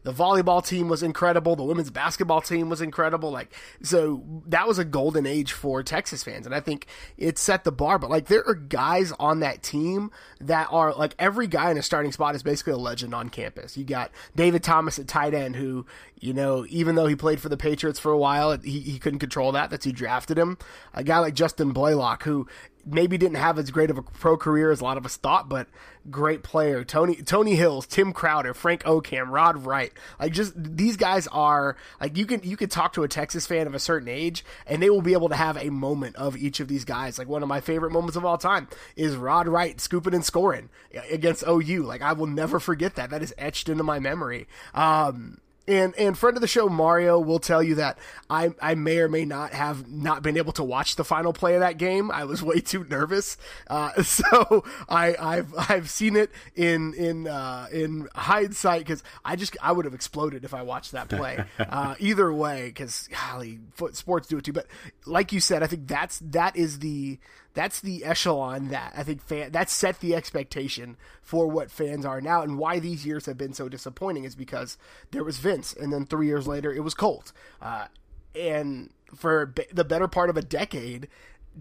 the 0.03 0.13
volleyball 0.13 0.65
team 0.65 0.87
was 0.89 1.03
incredible, 1.03 1.55
the 1.55 1.63
women's 1.63 1.91
basketball 1.91 2.41
team 2.41 2.69
was 2.69 2.81
incredible. 2.81 3.31
Like 3.31 3.53
so, 3.81 4.23
that 4.47 4.67
was 4.67 4.79
a 4.79 4.85
golden 4.85 5.25
age 5.25 5.51
for 5.51 5.83
Texas 5.83 6.23
fans, 6.23 6.45
and 6.45 6.55
I 6.55 6.59
think 6.59 6.87
it 7.17 7.37
set 7.37 7.63
the 7.63 7.71
bar. 7.71 7.99
But 7.99 8.09
like 8.09 8.25
there 8.25 8.47
are 8.47 8.55
guys 8.55 9.11
on 9.19 9.39
that 9.41 9.63
team 9.63 10.11
that 10.39 10.67
are 10.71 10.93
like 10.93 11.15
every 11.19 11.47
guy 11.47 11.71
in 11.71 11.77
a 11.77 11.83
starting 11.83 12.11
spot 12.11 12.35
is 12.35 12.43
basically 12.43 12.73
a 12.73 12.77
legend 12.77 13.13
on 13.13 13.29
campus. 13.29 13.77
You 13.77 13.83
got 13.83 14.11
David 14.35 14.63
Thomas 14.63 14.99
at 14.99 15.07
tight 15.07 15.33
end, 15.33 15.55
who 15.55 15.85
you 16.21 16.33
know, 16.33 16.65
even 16.69 16.93
though 16.95 17.07
he 17.07 17.15
played 17.15 17.41
for 17.41 17.49
the 17.49 17.57
Patriots 17.57 17.99
for 17.99 18.11
a 18.11 18.17
while, 18.17 18.55
he, 18.57 18.79
he 18.79 18.99
couldn't 18.99 19.19
control 19.19 19.51
that. 19.53 19.71
That's 19.71 19.85
who 19.85 19.91
drafted 19.91 20.37
him. 20.37 20.57
A 20.93 21.03
guy 21.03 21.17
like 21.17 21.33
Justin 21.33 21.73
Blalock, 21.73 22.21
who 22.21 22.47
maybe 22.85 23.17
didn't 23.17 23.37
have 23.37 23.57
as 23.57 23.71
great 23.71 23.89
of 23.89 23.97
a 23.97 24.03
pro 24.03 24.37
career 24.37 24.71
as 24.71 24.81
a 24.81 24.83
lot 24.83 24.97
of 24.97 25.05
us 25.05 25.17
thought, 25.17 25.49
but 25.49 25.67
great 26.09 26.43
player. 26.43 26.83
Tony 26.83 27.15
Tony 27.15 27.55
Hills, 27.55 27.87
Tim 27.87 28.13
Crowder, 28.13 28.53
Frank 28.53 28.83
Okam, 28.83 29.31
Rod 29.31 29.65
Wright. 29.65 29.90
Like 30.19 30.33
just 30.33 30.53
these 30.55 30.97
guys 30.97 31.27
are 31.27 31.77
like 31.99 32.17
you 32.17 32.25
can 32.25 32.41
you 32.43 32.57
can 32.57 32.69
talk 32.69 32.93
to 32.93 33.03
a 33.03 33.07
Texas 33.07 33.45
fan 33.45 33.67
of 33.67 33.75
a 33.75 33.79
certain 33.79 34.07
age 34.07 34.45
and 34.65 34.81
they 34.81 34.89
will 34.89 35.01
be 35.01 35.13
able 35.13 35.29
to 35.29 35.35
have 35.35 35.57
a 35.57 35.69
moment 35.69 36.15
of 36.15 36.37
each 36.37 36.59
of 36.59 36.67
these 36.67 36.85
guys. 36.85 37.17
Like 37.17 37.27
one 37.27 37.43
of 37.43 37.49
my 37.49 37.61
favorite 37.61 37.91
moments 37.91 38.15
of 38.15 38.25
all 38.25 38.37
time 38.37 38.67
is 38.95 39.15
Rod 39.15 39.47
Wright 39.47 39.79
scooping 39.79 40.13
and 40.13 40.25
scoring 40.25 40.69
against 41.09 41.43
OU. 41.47 41.83
Like 41.83 42.01
I 42.01 42.13
will 42.13 42.27
never 42.27 42.59
forget 42.59 42.95
that. 42.95 43.09
That 43.09 43.23
is 43.23 43.33
etched 43.37 43.69
into 43.69 43.83
my 43.83 43.99
memory. 43.99 44.47
Um 44.73 45.39
and 45.67 45.95
and 45.95 46.17
friend 46.17 46.35
of 46.35 46.41
the 46.41 46.47
show 46.47 46.67
Mario 46.67 47.19
will 47.19 47.39
tell 47.39 47.61
you 47.61 47.75
that 47.75 47.97
I 48.29 48.51
I 48.61 48.75
may 48.75 48.99
or 48.99 49.07
may 49.07 49.25
not 49.25 49.53
have 49.53 49.89
not 49.91 50.23
been 50.23 50.37
able 50.37 50.53
to 50.53 50.63
watch 50.63 50.95
the 50.95 51.03
final 51.03 51.33
play 51.33 51.53
of 51.53 51.59
that 51.59 51.77
game. 51.77 52.11
I 52.11 52.25
was 52.25 52.41
way 52.51 52.59
too 52.61 52.85
nervous, 52.89 53.37
uh, 53.67 54.01
so 54.03 54.63
I 54.89 55.15
I've 55.19 55.53
I've 55.57 55.89
seen 55.89 56.15
it 56.15 56.31
in 56.55 56.93
in 56.95 57.27
uh, 57.27 57.67
in 57.71 58.07
hindsight 58.15 58.81
because 58.81 59.03
I 59.23 59.35
just 59.35 59.55
I 59.61 59.71
would 59.71 59.85
have 59.85 59.93
exploded 59.93 60.43
if 60.43 60.53
I 60.53 60.63
watched 60.63 60.93
that 60.93 61.09
play. 61.09 61.43
uh, 61.59 61.95
either 61.99 62.33
way, 62.33 62.67
because 62.67 63.07
golly, 63.09 63.59
sports 63.93 64.27
do 64.27 64.37
it 64.37 64.45
too. 64.45 64.53
But 64.53 64.67
like 65.05 65.31
you 65.31 65.39
said, 65.39 65.63
I 65.63 65.67
think 65.67 65.87
that's 65.87 66.19
that 66.19 66.55
is 66.55 66.79
the 66.79 67.19
that's 67.53 67.79
the 67.79 68.05
echelon 68.05 68.69
that 68.69 68.93
I 68.95 69.03
think 69.03 69.21
fan 69.21 69.51
that 69.51 69.69
set 69.69 69.99
the 69.99 70.15
expectation 70.15 70.97
for 71.21 71.47
what 71.47 71.71
fans 71.71 72.05
are 72.05 72.21
now 72.21 72.41
and 72.41 72.57
why 72.57 72.79
these 72.79 73.05
years 73.05 73.25
have 73.25 73.37
been 73.37 73.53
so 73.53 73.69
disappointing 73.69 74.23
is 74.23 74.35
because 74.35 74.77
there 75.11 75.23
was 75.23 75.37
Vince 75.37 75.73
and 75.73 75.91
then 75.91 76.05
three 76.05 76.27
years 76.27 76.47
later 76.47 76.73
it 76.73 76.83
was 76.83 76.93
Colt, 76.93 77.31
uh, 77.61 77.87
and 78.35 78.89
for 79.15 79.45
be- 79.47 79.65
the 79.71 79.83
better 79.83 80.07
part 80.07 80.29
of 80.29 80.37
a 80.37 80.41
decade, 80.41 81.07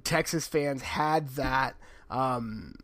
Texas 0.04 0.46
fans 0.46 0.82
had 0.82 1.30
that. 1.30 1.76
Um, 2.10 2.74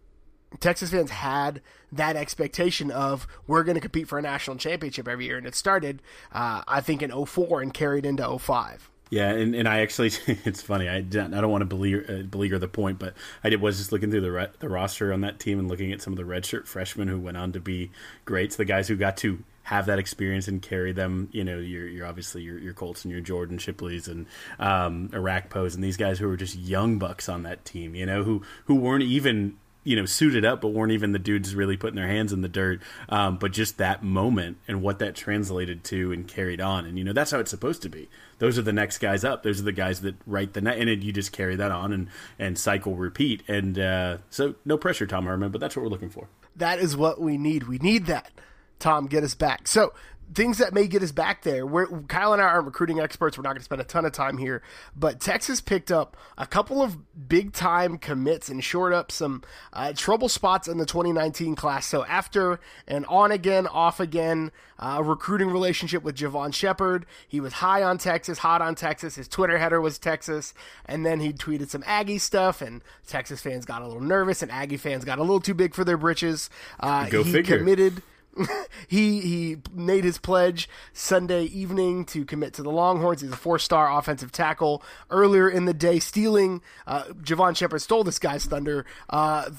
Texas 0.61 0.91
fans 0.91 1.11
had 1.11 1.61
that 1.93 2.17
expectation 2.17 2.91
of 2.91 3.27
we're 3.47 3.65
going 3.65 3.75
to 3.75 3.81
compete 3.81 4.09
for 4.09 4.19
a 4.19 4.23
national 4.23 4.57
championship 4.57 5.09
every 5.09 5.27
year, 5.27 5.37
and 5.37 5.47
it 5.47 5.55
started, 5.55 6.01
uh, 6.33 6.63
I 6.67 6.81
think, 6.81 7.03
in 7.03 7.27
04 7.27 7.61
and 7.61 7.75
carried 7.75 8.07
into 8.07 8.39
05. 8.39 8.91
Yeah, 9.09 9.31
and, 9.31 9.55
and 9.55 9.69
I 9.69 9.81
actually, 9.81 10.11
it's 10.27 10.63
funny. 10.63 10.89
I 10.89 11.01
don't, 11.01 11.33
I 11.33 11.41
don't 11.41 11.51
want 11.51 11.63
to 11.63 11.67
beleaguer, 11.67 12.05
uh, 12.09 12.23
beleaguer 12.23 12.59
the 12.59 12.69
point, 12.69 12.99
but 12.99 13.15
I 13.45 13.51
did, 13.51 13.61
was 13.61 13.79
just 13.79 13.93
looking 13.93 14.11
through 14.11 14.23
the 14.23 14.33
re, 14.33 14.47
the 14.59 14.69
roster 14.69 15.13
on 15.13 15.21
that 15.21 15.39
team 15.39 15.59
and 15.59 15.69
looking 15.69 15.93
at 15.93 16.03
some 16.03 16.13
of 16.13 16.17
the 16.17 16.25
redshirt 16.25 16.67
freshmen 16.67 17.09
who 17.09 17.21
went 17.21 17.37
on 17.37 17.53
to 17.53 17.61
be 17.61 17.91
greats. 18.25 18.57
The 18.57 18.65
guys 18.65 18.89
who 18.89 18.97
got 18.97 19.17
to 19.19 19.45
have 19.67 19.87
that 19.87 19.99
experience 19.99 20.47
and 20.47 20.63
carry 20.63 20.93
them. 20.93 21.29
You 21.33 21.43
know, 21.45 21.59
you're, 21.59 21.89
you're 21.89 22.07
obviously 22.07 22.43
your, 22.43 22.59
your 22.59 22.73
Colts 22.73 23.05
and 23.05 23.13
your 23.13 23.21
Jordan 23.21 23.59
Shipleys 23.59 24.07
and 24.09 24.27
um, 24.61 25.09
Orakpos 25.09 25.75
and 25.75 25.83
these 25.83 25.97
guys 25.97 26.21
who 26.21 26.29
were 26.29 26.37
just 26.37 26.57
young 26.57 26.99
bucks 26.99 27.29
on 27.29 27.43
that 27.43 27.65
team. 27.65 27.95
You 27.95 28.07
know, 28.07 28.23
who 28.23 28.43
who 28.67 28.77
weren't 28.77 29.03
even 29.03 29.57
you 29.87 29.95
know 29.97 30.05
suited 30.05 30.45
up, 30.45 30.61
but 30.61 30.69
weren't 30.69 30.93
even 30.93 31.13
the 31.13 31.19
dudes 31.19 31.55
really 31.55 31.77
putting 31.77 31.95
their 31.95 32.09
hands 32.09 32.33
in 32.33 32.43
the 32.43 32.49
dirt. 32.49 32.81
Um, 33.09 33.39
but 33.39 33.53
just 33.53 33.79
that 33.79 34.03
moment 34.03 34.59
and 34.67 34.83
what 34.83 34.99
that 34.99 35.15
translated 35.15 35.85
to 35.85 36.13
and 36.13 36.27
carried 36.27 36.61
on, 36.61 36.85
and 36.85 36.99
you 36.99 37.05
know 37.05 37.13
that's 37.13 37.31
how 37.31 37.39
it's 37.39 37.51
supposed 37.51 37.83
to 37.83 37.89
be. 37.89 38.09
Those 38.39 38.59
are 38.59 38.63
the 38.63 38.73
next 38.73 38.99
guys 38.99 39.25
up. 39.25 39.45
Those 39.45 39.61
are 39.61 39.65
the 39.65 39.73
guys 39.73 40.01
that 40.01 40.17
write 40.27 40.53
the 40.53 40.61
net, 40.61 40.79
and 40.79 41.03
you 41.03 41.13
just 41.13 41.33
carry 41.33 41.55
that 41.57 41.71
on 41.71 41.93
and 41.93 42.09
and 42.39 42.59
cycle 42.59 42.97
repeat. 42.97 43.43
And 43.49 43.79
uh, 43.79 44.19
so 44.29 44.57
no 44.65 44.77
pressure, 44.77 45.07
Tom 45.07 45.25
Herman, 45.27 45.53
but 45.53 45.61
that's 45.61 45.77
what 45.77 45.83
we're 45.83 45.91
looking 45.91 46.11
for. 46.11 46.29
That 46.57 46.81
is 46.81 46.97
what 46.97 47.21
we 47.21 47.39
need. 47.39 47.65
We 47.65 47.79
need 47.79 48.07
that. 48.07 48.33
Tom, 48.79 49.07
get 49.07 49.25
us 49.25 49.35
back. 49.35 49.69
So 49.69 49.95
things 50.35 50.59
that 50.59 50.75
may 50.75 50.87
get 50.87 51.03
us 51.03 51.13
back 51.13 51.43
there. 51.43 51.67
We're, 51.67 51.87
Kyle 52.03 52.33
and 52.33 52.43
I 52.43 52.47
aren't 52.47 52.67
recruiting 52.67 53.01
experts. 53.01 53.39
We're 53.39 53.43
not 53.43 53.51
going 53.51 53.59
to 53.59 53.65
spend 53.65 53.81
a 53.81 53.85
ton 53.85 54.05
of 54.05 54.13
time 54.13 54.39
here, 54.39 54.63
but 54.97 55.21
Texas 55.21 55.61
picked 55.61 55.91
up 55.91 56.17
a 56.37 56.47
couple 56.47 56.83
of 56.83 56.99
big 57.29 57.53
time 57.53 57.99
commits 57.99 58.49
and 58.49 58.63
shored 58.63 58.93
up 58.93 59.11
some 59.13 59.43
uh, 59.73 59.93
trouble 59.95 60.29
spots 60.29 60.69
in 60.69 60.79
the 60.79 60.87
2019 60.87 61.55
class. 61.55 61.87
So 61.87 62.05
after 62.05 62.61
an 62.87 63.05
on 63.07 63.33
again, 63.33 63.67
off 63.67 64.01
again 64.01 64.51
uh, 64.79 65.01
recruiting 65.05 65.49
relationship 65.51 66.03
with 66.03 66.17
Javon 66.17 66.53
Shepard, 66.53 67.07
he 67.27 67.41
was 67.41 67.55
high 67.55 67.83
on 67.83 67.97
Texas, 67.99 68.39
hot 68.39 68.61
on 68.61 68.75
Texas. 68.75 69.15
His 69.15 69.29
Twitter 69.29 69.59
header 69.59 69.81
was 69.81 69.99
Texas, 69.99 70.53
and 70.85 71.07
then 71.07 71.21
he 71.21 71.33
tweeted 71.33 71.69
some 71.69 71.83
Aggie 71.87 72.19
stuff, 72.19 72.61
and 72.61 72.83
Texas 73.07 73.41
fans 73.41 73.65
got 73.65 73.83
a 73.83 73.87
little 73.87 74.03
nervous, 74.03 74.43
and 74.43 74.51
Aggie 74.51 74.77
fans 74.77 75.05
got 75.05 75.19
a 75.19 75.23
little 75.23 75.41
too 75.41 75.55
big 75.55 75.75
for 75.75 75.85
their 75.85 75.97
britches. 75.97 76.51
Uh, 76.79 77.09
Go 77.09 77.23
he 77.23 77.33
figure. 77.33 77.59
committed 77.59 78.03
he 78.89 79.21
he 79.21 79.57
made 79.73 80.05
his 80.05 80.19
pledge 80.19 80.69
Sunday 80.93 81.45
evening 81.45 82.05
to 82.07 82.25
commit 82.25 82.55
to 82.55 82.63
the 82.63 82.71
Longhorns. 82.71 83.21
He's 83.21 83.33
a 83.33 83.37
four 83.37 83.59
star 83.59 83.99
offensive 83.99 84.33
tackle. 84.33 84.83
Earlier 85.11 85.49
in 85.49 85.65
the 85.65 85.75
day, 85.75 85.99
stealing 85.99 86.63
uh, 86.87 87.05
Javon 87.05 87.57
Shepard 87.57 87.83
stole 87.83 88.05
this 88.05 88.19
guy's 88.19 88.45
thunder. 88.45 88.85
Uh, 89.09 89.51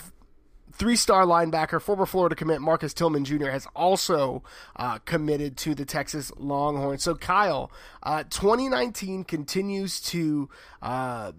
Three 0.78 0.96
star 0.96 1.26
linebacker, 1.26 1.82
former 1.82 2.06
Florida 2.06 2.36
commit 2.36 2.62
Marcus 2.62 2.94
Tillman 2.94 3.26
Jr. 3.26 3.50
has 3.50 3.66
also 3.76 4.44
uh, 4.76 5.00
committed 5.00 5.58
to 5.58 5.74
the 5.74 5.86
Texas 5.86 6.32
Longhorns. 6.38 7.02
So, 7.02 7.16
Kyle, 7.16 7.72
uh, 8.04 8.26
2019 8.30 9.24
continues 9.24 10.00
to. 10.02 10.50
Uh, 10.80 11.32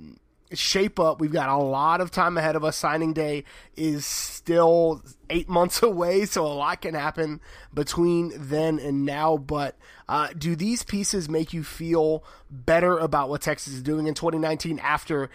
shape 0.52 0.98
up. 0.98 1.20
We've 1.20 1.32
got 1.32 1.48
a 1.48 1.56
lot 1.56 2.00
of 2.00 2.10
time 2.10 2.36
ahead 2.38 2.56
of 2.56 2.64
us. 2.64 2.76
Signing 2.76 3.12
day 3.12 3.44
is 3.76 4.06
still 4.06 5.02
eight 5.30 5.48
months 5.48 5.82
away, 5.82 6.24
so 6.26 6.46
a 6.46 6.48
lot 6.48 6.82
can 6.82 6.94
happen 6.94 7.40
between 7.72 8.32
then 8.34 8.78
and 8.78 9.04
now. 9.04 9.36
But 9.36 9.76
uh, 10.08 10.28
do 10.36 10.56
these 10.56 10.82
pieces 10.82 11.28
make 11.28 11.52
you 11.52 11.62
feel 11.62 12.24
better 12.50 12.98
about 12.98 13.28
what 13.28 13.42
Texas 13.42 13.74
is 13.74 13.82
doing 13.82 14.06
in 14.06 14.14
2019 14.14 14.78
after? 14.78 15.30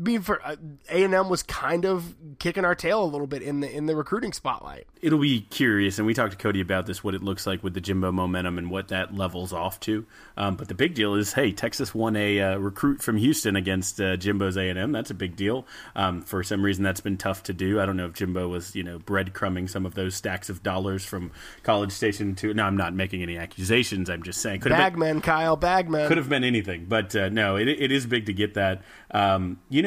Being 0.00 0.20
for 0.20 0.40
A 0.44 1.04
and 1.04 1.14
M 1.14 1.28
was 1.28 1.42
kind 1.42 1.84
of 1.84 2.14
kicking 2.38 2.64
our 2.64 2.74
tail 2.74 3.02
a 3.02 3.06
little 3.06 3.26
bit 3.26 3.42
in 3.42 3.60
the 3.60 3.70
in 3.70 3.86
the 3.86 3.96
recruiting 3.96 4.32
spotlight. 4.32 4.86
It'll 5.00 5.18
be 5.18 5.40
curious, 5.40 5.98
and 5.98 6.06
we 6.06 6.14
talked 6.14 6.32
to 6.32 6.38
Cody 6.38 6.60
about 6.60 6.86
this, 6.86 7.04
what 7.04 7.14
it 7.14 7.22
looks 7.22 7.46
like 7.46 7.62
with 7.62 7.74
the 7.74 7.80
Jimbo 7.80 8.12
momentum 8.12 8.58
and 8.58 8.70
what 8.70 8.88
that 8.88 9.14
levels 9.14 9.52
off 9.52 9.78
to. 9.80 10.04
Um, 10.36 10.56
but 10.56 10.68
the 10.68 10.74
big 10.74 10.94
deal 10.94 11.14
is, 11.14 11.32
hey, 11.32 11.52
Texas 11.52 11.94
won 11.94 12.16
a 12.16 12.40
uh, 12.40 12.56
recruit 12.56 13.02
from 13.02 13.16
Houston 13.16 13.56
against 13.56 14.00
uh, 14.00 14.16
Jimbo's 14.16 14.56
A 14.56 14.68
and 14.68 14.78
M. 14.78 14.92
That's 14.92 15.10
a 15.10 15.14
big 15.14 15.36
deal. 15.36 15.66
Um, 15.94 16.22
for 16.22 16.42
some 16.42 16.62
reason, 16.62 16.82
that's 16.82 17.00
been 17.00 17.16
tough 17.16 17.44
to 17.44 17.52
do. 17.52 17.80
I 17.80 17.86
don't 17.86 17.96
know 17.96 18.06
if 18.06 18.14
Jimbo 18.14 18.48
was, 18.48 18.74
you 18.74 18.82
know, 18.82 18.98
breadcrumbing 18.98 19.70
some 19.70 19.86
of 19.86 19.94
those 19.94 20.14
stacks 20.14 20.50
of 20.50 20.62
dollars 20.62 21.04
from 21.04 21.30
College 21.62 21.92
Station 21.92 22.34
to. 22.36 22.52
No, 22.52 22.64
I'm 22.64 22.76
not 22.76 22.94
making 22.94 23.22
any 23.22 23.38
accusations. 23.38 24.10
I'm 24.10 24.22
just 24.22 24.40
saying, 24.40 24.60
could 24.60 24.72
have 24.72 24.92
been, 24.92 25.00
Bagman, 25.00 25.20
Kyle 25.22 25.56
Bagman. 25.56 26.08
could 26.08 26.18
have 26.18 26.28
been 26.28 26.44
anything, 26.44 26.86
but 26.86 27.14
uh, 27.14 27.28
no, 27.28 27.56
it, 27.56 27.68
it 27.68 27.92
is 27.92 28.06
big 28.06 28.26
to 28.26 28.32
get 28.32 28.54
that. 28.54 28.82
Um, 29.12 29.60
you 29.68 29.82
know, 29.82 29.85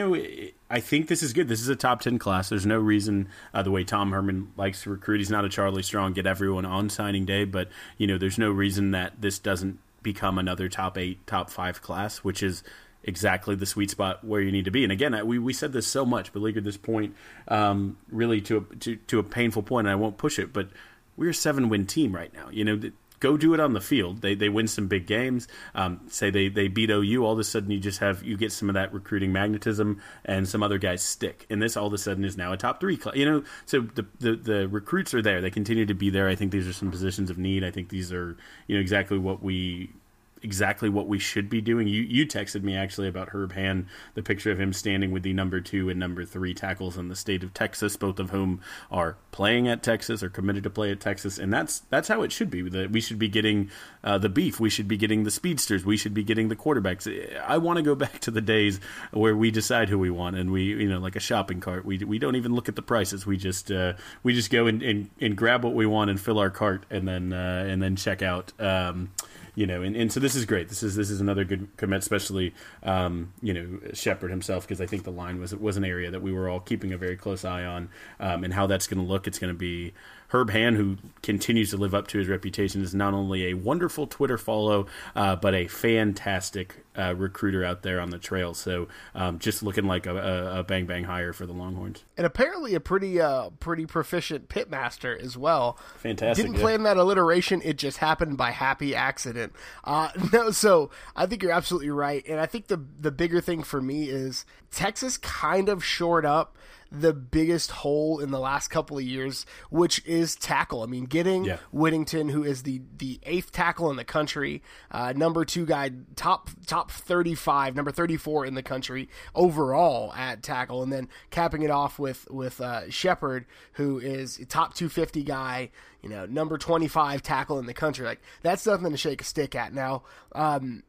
I 0.69 0.79
think 0.79 1.07
this 1.07 1.23
is 1.23 1.33
good. 1.33 1.47
This 1.47 1.61
is 1.61 1.69
a 1.69 1.75
top 1.75 2.01
ten 2.01 2.19
class. 2.19 2.49
There's 2.49 2.65
no 2.65 2.79
reason 2.79 3.27
uh, 3.53 3.63
the 3.63 3.71
way 3.71 3.83
Tom 3.83 4.11
Herman 4.11 4.51
likes 4.57 4.83
to 4.83 4.89
recruit. 4.89 5.17
He's 5.17 5.29
not 5.29 5.45
a 5.45 5.49
Charlie 5.49 5.83
Strong, 5.83 6.13
get 6.13 6.27
everyone 6.27 6.65
on 6.65 6.89
signing 6.89 7.25
day, 7.25 7.45
but 7.45 7.69
you 7.97 8.07
know, 8.07 8.17
there's 8.17 8.37
no 8.37 8.51
reason 8.51 8.91
that 8.91 9.21
this 9.21 9.39
doesn't 9.39 9.79
become 10.03 10.37
another 10.37 10.69
top 10.69 10.97
eight, 10.97 11.25
top 11.27 11.49
five 11.49 11.81
class, 11.81 12.19
which 12.19 12.41
is 12.43 12.63
exactly 13.03 13.55
the 13.55 13.65
sweet 13.65 13.89
spot 13.89 14.23
where 14.23 14.41
you 14.41 14.51
need 14.51 14.65
to 14.65 14.71
be. 14.71 14.83
And 14.83 14.91
again, 14.91 15.25
we, 15.25 15.39
we 15.39 15.53
said 15.53 15.73
this 15.73 15.87
so 15.87 16.05
much, 16.05 16.31
at 16.35 16.63
this 16.63 16.77
point, 16.77 17.15
um, 17.47 17.97
really 18.09 18.41
to 18.41 18.57
a, 18.57 18.75
to, 18.77 18.95
to 18.95 19.19
a 19.19 19.23
painful 19.23 19.63
point, 19.63 19.87
and 19.87 19.91
I 19.91 19.95
won't 19.95 20.17
push 20.17 20.37
it, 20.37 20.53
but 20.53 20.69
we're 21.17 21.31
a 21.31 21.33
seven 21.33 21.69
win 21.69 21.85
team 21.85 22.13
right 22.13 22.33
now. 22.33 22.49
You 22.51 22.65
know, 22.65 22.79
go 23.19 23.37
do 23.37 23.53
it 23.53 23.59
on 23.59 23.73
the 23.73 23.81
field. 23.81 24.21
They 24.21 24.35
they 24.35 24.49
win 24.49 24.67
some 24.67 24.87
big 24.87 25.05
games. 25.07 25.47
Um, 25.75 26.01
say 26.07 26.29
they 26.29 26.49
they 26.49 26.67
beat 26.67 26.89
OU. 26.89 27.23
All 27.23 27.33
of 27.33 27.39
a 27.39 27.43
sudden, 27.43 27.71
you 27.71 27.79
just 27.79 27.99
have 27.99 28.23
you 28.23 28.37
get 28.37 28.51
some 28.51 28.69
of 28.69 28.75
that 28.75 28.93
recruiting 28.93 29.31
magnetism, 29.31 30.01
and 30.25 30.47
some 30.47 30.63
other 30.63 30.77
guys 30.77 31.01
stick. 31.01 31.45
And 31.49 31.61
this 31.61 31.77
all 31.77 31.87
of 31.87 31.93
a 31.93 31.97
sudden 31.97 32.25
is 32.25 32.37
now 32.37 32.53
a 32.53 32.57
top 32.57 32.79
three. 32.79 32.97
Class. 32.97 33.15
You 33.15 33.25
know, 33.25 33.43
so 33.65 33.81
the, 33.81 34.05
the 34.19 34.35
the 34.35 34.67
recruits 34.67 35.13
are 35.13 35.21
there. 35.21 35.41
They 35.41 35.51
continue 35.51 35.85
to 35.85 35.93
be 35.93 36.09
there. 36.09 36.27
I 36.27 36.35
think 36.35 36.51
these 36.51 36.67
are 36.67 36.73
some 36.73 36.91
positions 36.91 37.29
of 37.29 37.37
need. 37.37 37.63
I 37.63 37.71
think 37.71 37.89
these 37.89 38.11
are 38.11 38.35
you 38.67 38.75
know 38.75 38.81
exactly 38.81 39.17
what 39.17 39.43
we 39.43 39.91
exactly 40.41 40.89
what 40.89 41.07
we 41.07 41.19
should 41.19 41.49
be 41.49 41.61
doing. 41.61 41.87
You 41.87 42.01
you 42.01 42.25
texted 42.25 42.63
me 42.63 42.75
actually 42.75 43.07
about 43.07 43.29
Herb 43.29 43.53
Hand, 43.53 43.87
the 44.13 44.23
picture 44.23 44.51
of 44.51 44.59
him 44.59 44.73
standing 44.73 45.11
with 45.11 45.23
the 45.23 45.33
number 45.33 45.61
two 45.61 45.89
and 45.89 45.99
number 45.99 46.25
three 46.25 46.53
tackles 46.53 46.97
in 46.97 47.07
the 47.07 47.15
state 47.15 47.43
of 47.43 47.53
Texas, 47.53 47.95
both 47.95 48.19
of 48.19 48.29
whom 48.29 48.61
are 48.91 49.17
playing 49.31 49.67
at 49.67 49.83
Texas 49.83 50.23
or 50.23 50.29
committed 50.29 50.63
to 50.63 50.69
play 50.69 50.91
at 50.91 50.99
Texas, 50.99 51.37
and 51.37 51.51
that's 51.53 51.79
that's 51.89 52.07
how 52.07 52.21
it 52.21 52.31
should 52.31 52.49
be. 52.49 52.61
That 52.67 52.91
we 52.91 53.01
should 53.01 53.19
be 53.19 53.29
getting 53.29 53.69
uh, 54.03 54.17
the 54.17 54.29
beef, 54.29 54.59
we 54.59 54.69
should 54.69 54.87
be 54.87 54.97
getting 54.97 55.23
the 55.23 55.31
speedsters, 55.31 55.85
we 55.85 55.97
should 55.97 56.13
be 56.13 56.23
getting 56.23 56.49
the 56.49 56.55
quarterbacks. 56.55 57.07
I 57.41 57.57
want 57.57 57.77
to 57.77 57.83
go 57.83 57.95
back 57.95 58.19
to 58.21 58.31
the 58.31 58.41
days 58.41 58.79
where 59.11 59.35
we 59.35 59.51
decide 59.51 59.89
who 59.89 59.99
we 59.99 60.09
want, 60.09 60.35
and 60.35 60.51
we 60.51 60.63
you 60.63 60.89
know 60.89 60.99
like 60.99 61.15
a 61.15 61.21
shopping 61.21 61.59
cart. 61.59 61.85
We 61.85 61.97
we 61.99 62.19
don't 62.19 62.35
even 62.35 62.53
look 62.53 62.69
at 62.69 62.75
the 62.75 62.81
prices. 62.81 63.25
We 63.25 63.37
just 63.37 63.71
uh, 63.71 63.93
we 64.23 64.33
just 64.33 64.51
go 64.51 64.67
and, 64.67 64.81
and, 64.81 65.09
and 65.19 65.35
grab 65.35 65.63
what 65.63 65.73
we 65.73 65.85
want 65.85 66.09
and 66.09 66.19
fill 66.19 66.39
our 66.39 66.49
cart, 66.49 66.85
and 66.89 67.07
then 67.07 67.33
uh, 67.33 67.65
and 67.67 67.81
then 67.81 67.95
check 67.95 68.21
out. 68.21 68.51
Um, 68.59 69.11
you 69.55 69.65
know, 69.65 69.81
and, 69.81 69.95
and 69.95 70.11
so 70.11 70.19
this 70.19 70.35
is 70.35 70.45
great. 70.45 70.69
This 70.69 70.83
is 70.83 70.95
this 70.95 71.09
is 71.09 71.21
another 71.21 71.43
good 71.43 71.67
commit, 71.77 71.99
especially 71.99 72.53
um, 72.83 73.33
you 73.41 73.53
know 73.53 73.79
Shepard 73.93 74.31
himself, 74.31 74.65
because 74.65 74.81
I 74.81 74.85
think 74.85 75.03
the 75.03 75.11
line 75.11 75.39
was 75.39 75.55
was 75.55 75.77
an 75.77 75.85
area 75.85 76.11
that 76.11 76.21
we 76.21 76.31
were 76.31 76.49
all 76.49 76.59
keeping 76.59 76.93
a 76.93 76.97
very 76.97 77.15
close 77.15 77.45
eye 77.45 77.65
on, 77.65 77.89
um, 78.19 78.43
and 78.43 78.53
how 78.53 78.67
that's 78.67 78.87
going 78.87 79.05
to 79.05 79.07
look. 79.07 79.27
It's 79.27 79.39
going 79.39 79.53
to 79.53 79.57
be 79.57 79.93
Herb 80.29 80.51
Hand, 80.51 80.77
who 80.77 80.97
continues 81.23 81.71
to 81.71 81.77
live 81.77 81.93
up 81.93 82.07
to 82.07 82.19
his 82.19 82.27
reputation, 82.27 82.81
is 82.81 82.93
not 82.93 83.13
only 83.13 83.47
a 83.47 83.55
wonderful 83.55 84.07
Twitter 84.07 84.37
follow, 84.37 84.85
uh, 85.15 85.35
but 85.35 85.55
a 85.55 85.67
fantastic 85.67 86.85
uh, 86.99 87.15
recruiter 87.15 87.63
out 87.63 87.81
there 87.81 87.99
on 87.99 88.09
the 88.11 88.19
trail. 88.19 88.53
So 88.53 88.87
um, 89.15 89.39
just 89.39 89.63
looking 89.63 89.85
like 89.85 90.05
a, 90.05 90.15
a, 90.15 90.59
a, 90.59 90.63
bang 90.63 90.85
bang 90.85 91.05
hire 91.05 91.33
for 91.33 91.45
the 91.45 91.53
Longhorns, 91.53 92.03
and 92.17 92.27
apparently 92.27 92.75
a 92.75 92.79
pretty 92.79 93.19
uh, 93.19 93.49
pretty 93.59 93.85
proficient 93.85 94.49
pitmaster 94.49 95.19
as 95.19 95.37
well. 95.37 95.77
Fantastic. 95.97 96.45
Didn't 96.45 96.57
yeah. 96.57 96.61
plan 96.61 96.83
that 96.83 96.97
alliteration; 96.97 97.61
it 97.63 97.77
just 97.77 97.97
happened 97.97 98.37
by 98.37 98.51
happy 98.51 98.93
accident. 98.93 99.53
Uh, 99.83 100.09
no, 100.33 100.51
so 100.51 100.91
I 101.15 101.25
think 101.25 101.41
you're 101.41 101.51
absolutely 101.51 101.89
right, 101.89 102.23
and 102.27 102.39
I 102.39 102.45
think 102.45 102.67
the 102.67 102.83
the 102.99 103.11
bigger 103.11 103.41
thing 103.41 103.63
for 103.63 103.81
me 103.81 104.09
is 104.09 104.45
Texas 104.71 105.17
kind 105.17 105.69
of 105.69 105.83
shored 105.83 106.25
up 106.25 106.55
the 106.91 107.13
biggest 107.13 107.71
hole 107.71 108.19
in 108.19 108.31
the 108.31 108.39
last 108.39 108.69
couple 108.69 108.97
of 108.97 109.03
years, 109.03 109.45
which 109.69 110.03
is 110.05 110.35
tackle. 110.35 110.81
I 110.81 110.87
mean, 110.87 111.05
getting 111.05 111.45
Yeah. 111.45 111.57
Whittington, 111.71 112.29
who 112.29 112.43
is 112.43 112.63
the 112.63 112.81
the 112.97 113.19
eighth 113.23 113.51
tackle 113.51 113.89
in 113.91 113.95
the 113.95 114.03
country, 114.03 114.63
uh, 114.91 115.13
number 115.15 115.45
two 115.45 115.65
guy, 115.65 115.91
top 116.15 116.49
top 116.65 116.91
thirty 116.91 117.35
five, 117.35 117.75
number 117.75 117.91
thirty 117.91 118.17
four 118.17 118.45
in 118.45 118.55
the 118.55 118.63
country 118.63 119.07
overall 119.35 120.13
at 120.13 120.41
tackle, 120.43 120.81
and 120.83 120.91
then 120.91 121.09
capping 121.29 121.61
it 121.61 121.71
off 121.71 121.99
with 121.99 122.27
with 122.31 122.59
uh, 122.59 122.89
Shepard, 122.89 123.45
who 123.73 123.99
is 123.99 124.43
top 124.49 124.73
two 124.73 124.89
fifty 124.89 125.23
guy, 125.23 125.69
you 126.01 126.09
know, 126.09 126.25
number 126.25 126.57
twenty 126.57 126.87
five 126.87 127.21
tackle 127.21 127.59
in 127.59 127.65
the 127.65 127.73
country. 127.73 128.05
Like 128.05 128.21
that's 128.41 128.65
nothing 128.65 128.91
to 128.91 128.97
shake 128.97 129.21
a 129.21 129.25
stick 129.25 129.53
at. 129.55 129.73
Now, 129.73 130.03
um, 130.33 130.83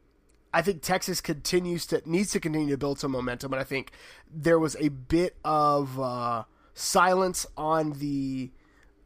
I 0.52 0.62
think 0.62 0.82
Texas 0.82 1.20
continues 1.20 1.86
to 1.86 2.02
needs 2.04 2.32
to 2.32 2.40
continue 2.40 2.70
to 2.70 2.78
build 2.78 2.98
some 2.98 3.12
momentum, 3.12 3.52
and 3.52 3.60
I 3.60 3.64
think 3.64 3.92
there 4.32 4.58
was 4.58 4.76
a 4.80 4.88
bit 4.88 5.36
of 5.44 6.00
uh, 6.00 6.44
silence 6.74 7.46
on 7.56 7.92
the 7.92 8.50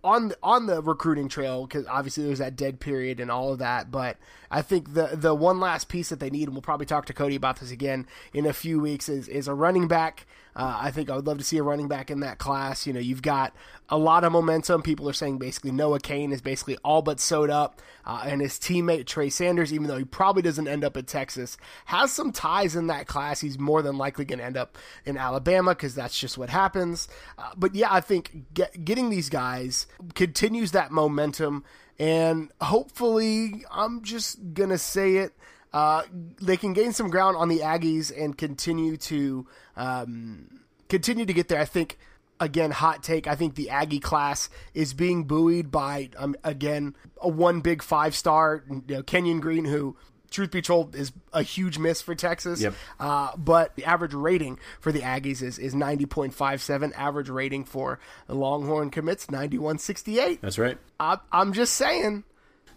on 0.02 0.32
on 0.42 0.66
the 0.66 0.82
recruiting 0.82 1.28
trail 1.28 1.66
because 1.66 1.86
obviously 1.86 2.24
there's 2.24 2.38
that 2.38 2.56
dead 2.56 2.78
period 2.78 3.20
and 3.20 3.30
all 3.30 3.52
of 3.52 3.58
that. 3.58 3.90
But 3.90 4.18
I 4.50 4.62
think 4.62 4.94
the 4.94 5.10
the 5.14 5.34
one 5.34 5.60
last 5.60 5.88
piece 5.88 6.10
that 6.10 6.20
they 6.20 6.30
need, 6.30 6.44
and 6.44 6.52
we'll 6.52 6.62
probably 6.62 6.86
talk 6.86 7.06
to 7.06 7.12
Cody 7.12 7.36
about 7.36 7.60
this 7.60 7.70
again 7.70 8.06
in 8.32 8.46
a 8.46 8.52
few 8.52 8.80
weeks, 8.80 9.08
is 9.08 9.28
is 9.28 9.48
a 9.48 9.54
running 9.54 9.88
back. 9.88 10.26
Uh, 10.56 10.78
I 10.82 10.90
think 10.90 11.10
I 11.10 11.16
would 11.16 11.26
love 11.26 11.38
to 11.38 11.44
see 11.44 11.58
a 11.58 11.62
running 11.62 11.88
back 11.88 12.10
in 12.10 12.20
that 12.20 12.38
class. 12.38 12.86
You 12.86 12.92
know, 12.92 13.00
you've 13.00 13.22
got 13.22 13.54
a 13.88 13.98
lot 13.98 14.24
of 14.24 14.32
momentum. 14.32 14.82
People 14.82 15.08
are 15.08 15.14
saying 15.14 15.38
basically 15.38 15.72
Noah 15.72 15.98
Cain 15.98 16.32
is 16.32 16.40
basically 16.40 16.76
all 16.84 17.02
but 17.02 17.18
sewed 17.20 17.50
up, 17.50 17.82
uh, 18.04 18.22
and 18.24 18.40
his 18.40 18.58
teammate 18.58 19.06
Trey 19.06 19.30
Sanders, 19.30 19.72
even 19.72 19.88
though 19.88 19.98
he 19.98 20.04
probably 20.04 20.42
doesn't 20.42 20.68
end 20.68 20.84
up 20.84 20.96
at 20.96 21.06
Texas, 21.06 21.56
has 21.86 22.12
some 22.12 22.32
ties 22.32 22.76
in 22.76 22.86
that 22.86 23.06
class. 23.06 23.40
He's 23.40 23.58
more 23.58 23.82
than 23.82 23.98
likely 23.98 24.24
going 24.24 24.38
to 24.38 24.44
end 24.44 24.56
up 24.56 24.78
in 25.04 25.16
Alabama 25.16 25.74
because 25.74 25.94
that's 25.94 26.18
just 26.18 26.38
what 26.38 26.50
happens. 26.50 27.08
Uh, 27.36 27.50
but 27.56 27.74
yeah, 27.74 27.92
I 27.92 28.00
think 28.00 28.54
get, 28.54 28.84
getting 28.84 29.10
these 29.10 29.28
guys 29.28 29.86
continues 30.14 30.72
that 30.72 30.92
momentum, 30.92 31.64
and 31.98 32.52
hopefully, 32.60 33.64
I'm 33.70 34.02
just 34.02 34.54
gonna 34.54 34.78
say 34.78 35.16
it. 35.16 35.32
Uh, 35.74 36.04
they 36.40 36.56
can 36.56 36.72
gain 36.72 36.92
some 36.92 37.10
ground 37.10 37.36
on 37.36 37.48
the 37.48 37.58
Aggies 37.58 38.12
and 38.16 38.38
continue 38.38 38.96
to 38.96 39.44
um, 39.76 40.60
continue 40.88 41.26
to 41.26 41.32
get 41.32 41.48
there. 41.48 41.60
I 41.60 41.64
think 41.64 41.98
again, 42.38 42.70
hot 42.70 43.02
take. 43.02 43.26
I 43.26 43.34
think 43.34 43.56
the 43.56 43.70
Aggie 43.70 43.98
class 43.98 44.48
is 44.72 44.94
being 44.94 45.24
buoyed 45.24 45.72
by 45.72 46.10
um, 46.16 46.36
again 46.44 46.94
a 47.20 47.28
one 47.28 47.60
big 47.60 47.82
five 47.82 48.14
star, 48.14 48.62
you 48.70 48.84
know, 48.88 49.02
Kenyon 49.02 49.40
Green, 49.40 49.66
who. 49.66 49.96
Truth 50.30 50.50
be 50.50 50.62
told, 50.62 50.96
is 50.96 51.12
a 51.32 51.42
huge 51.42 51.78
miss 51.78 52.02
for 52.02 52.16
Texas. 52.16 52.60
Yep. 52.60 52.74
Uh, 52.98 53.36
but 53.36 53.76
the 53.76 53.84
average 53.84 54.14
rating 54.14 54.58
for 54.80 54.90
the 54.90 54.98
Aggies 54.98 55.42
is, 55.42 55.60
is 55.60 55.76
90.57. 55.76 56.92
Average 56.96 57.28
rating 57.28 57.64
for 57.64 58.00
the 58.26 58.34
Longhorn 58.34 58.90
commits 58.90 59.26
91.68. 59.26 60.40
That's 60.40 60.58
right. 60.58 60.76
I, 60.98 61.18
I'm 61.30 61.52
just 61.52 61.74
saying. 61.74 62.24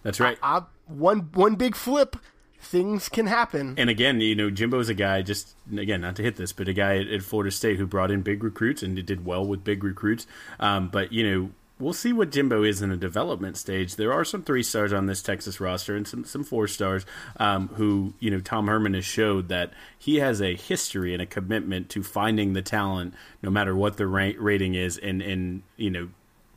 That's 0.03 0.19
right. 0.19 0.37
I, 0.43 0.57
I, 0.57 0.61
one 0.85 1.31
one 1.33 1.55
big 1.55 1.75
flip 1.75 2.15
things 2.59 3.09
can 3.09 3.27
happen. 3.27 3.75
And 3.77 3.89
again, 3.89 4.19
you 4.21 4.35
know, 4.35 4.49
Jimbo's 4.49 4.89
a 4.89 4.93
guy, 4.93 5.21
just 5.21 5.55
again, 5.75 6.01
not 6.01 6.15
to 6.17 6.23
hit 6.23 6.35
this, 6.35 6.53
but 6.53 6.67
a 6.67 6.73
guy 6.73 6.97
at, 6.97 7.07
at 7.07 7.23
Florida 7.23 7.51
State 7.51 7.77
who 7.77 7.85
brought 7.85 8.11
in 8.11 8.21
big 8.21 8.43
recruits 8.43 8.83
and 8.83 9.03
did 9.05 9.25
well 9.25 9.45
with 9.45 9.63
big 9.63 9.83
recruits. 9.83 10.27
Um, 10.59 10.89
but, 10.89 11.13
you 11.13 11.29
know, 11.29 11.51
we'll 11.79 11.93
see 11.93 12.11
what 12.11 12.31
Jimbo 12.31 12.63
is 12.63 12.81
in 12.81 12.91
a 12.91 12.97
development 12.97 13.57
stage. 13.57 13.95
There 13.95 14.11
are 14.11 14.25
some 14.25 14.43
three 14.43 14.63
stars 14.63 14.91
on 14.91 15.05
this 15.05 15.21
Texas 15.21 15.59
roster 15.59 15.95
and 15.95 16.07
some, 16.07 16.25
some 16.25 16.43
four 16.43 16.67
stars 16.67 17.05
um, 17.37 17.69
who, 17.75 18.13
you 18.19 18.31
know, 18.31 18.39
Tom 18.39 18.67
Herman 18.67 18.95
has 18.95 19.05
showed 19.05 19.49
that 19.49 19.71
he 19.97 20.15
has 20.17 20.41
a 20.41 20.55
history 20.55 21.13
and 21.13 21.21
a 21.21 21.27
commitment 21.27 21.89
to 21.89 22.03
finding 22.03 22.53
the 22.53 22.61
talent 22.61 23.13
no 23.41 23.49
matter 23.49 23.75
what 23.75 23.97
the 23.97 24.07
ra- 24.07 24.31
rating 24.37 24.73
is 24.73 24.97
and, 24.97 25.21
and, 25.21 25.61
you 25.75 25.91
know, 25.91 26.09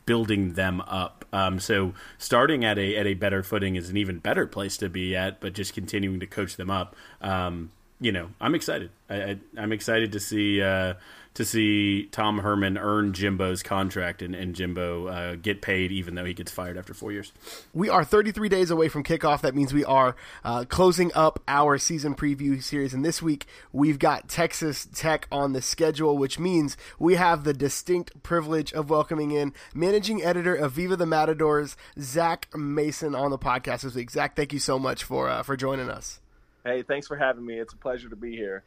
building 0.05 0.53
them 0.53 0.81
up. 0.81 1.25
Um, 1.33 1.59
so 1.59 1.93
starting 2.17 2.65
at 2.65 2.77
a 2.77 2.97
at 2.97 3.07
a 3.07 3.13
better 3.13 3.43
footing 3.43 3.75
is 3.75 3.89
an 3.89 3.97
even 3.97 4.19
better 4.19 4.45
place 4.45 4.77
to 4.77 4.89
be 4.89 5.15
at, 5.15 5.39
but 5.39 5.53
just 5.53 5.73
continuing 5.73 6.19
to 6.19 6.27
coach 6.27 6.57
them 6.57 6.69
up. 6.69 6.95
Um, 7.21 7.71
you 7.99 8.11
know, 8.11 8.29
I'm 8.41 8.55
excited. 8.55 8.89
I, 9.09 9.37
am 9.55 9.71
excited 9.71 10.11
to 10.13 10.19
see 10.19 10.61
uh, 10.61 10.95
to 11.33 11.45
see 11.45 12.07
Tom 12.11 12.39
Herman 12.39 12.77
earn 12.77 13.13
Jimbo's 13.13 13.63
contract 13.63 14.21
and, 14.21 14.35
and 14.35 14.53
Jimbo 14.53 15.07
uh, 15.07 15.35
get 15.35 15.61
paid 15.61 15.91
even 15.91 16.15
though 16.15 16.25
he 16.25 16.33
gets 16.33 16.51
fired 16.51 16.77
after 16.77 16.93
four 16.93 17.11
years. 17.11 17.31
We 17.73 17.89
are 17.89 18.03
33 18.03 18.49
days 18.49 18.69
away 18.69 18.89
from 18.89 19.03
kickoff. 19.03 19.41
That 19.41 19.55
means 19.55 19.73
we 19.73 19.85
are 19.85 20.15
uh, 20.43 20.65
closing 20.65 21.11
up 21.15 21.41
our 21.47 21.77
season 21.77 22.15
preview 22.15 22.61
series. 22.61 22.93
And 22.93 23.05
this 23.05 23.21
week 23.21 23.45
we've 23.71 23.99
got 23.99 24.27
Texas 24.27 24.87
Tech 24.93 25.27
on 25.31 25.53
the 25.53 25.61
schedule, 25.61 26.17
which 26.17 26.37
means 26.37 26.75
we 26.99 27.15
have 27.15 27.43
the 27.43 27.53
distinct 27.53 28.21
privilege 28.23 28.73
of 28.73 28.89
welcoming 28.89 29.31
in 29.31 29.53
managing 29.73 30.21
editor 30.21 30.53
of 30.53 30.73
Viva 30.73 30.97
the 30.97 31.05
Matadors, 31.05 31.77
Zach 31.99 32.47
Mason, 32.55 33.15
on 33.15 33.31
the 33.31 33.39
podcast 33.39 33.81
this 33.81 33.95
week. 33.95 34.11
Zach, 34.11 34.35
thank 34.35 34.51
you 34.51 34.59
so 34.59 34.77
much 34.77 35.03
for 35.03 35.29
uh, 35.29 35.43
for 35.43 35.55
joining 35.55 35.89
us. 35.89 36.19
Hey, 36.65 36.83
thanks 36.83 37.07
for 37.07 37.15
having 37.15 37.45
me. 37.45 37.55
It's 37.55 37.73
a 37.73 37.77
pleasure 37.77 38.09
to 38.09 38.15
be 38.15 38.35
here. 38.35 38.63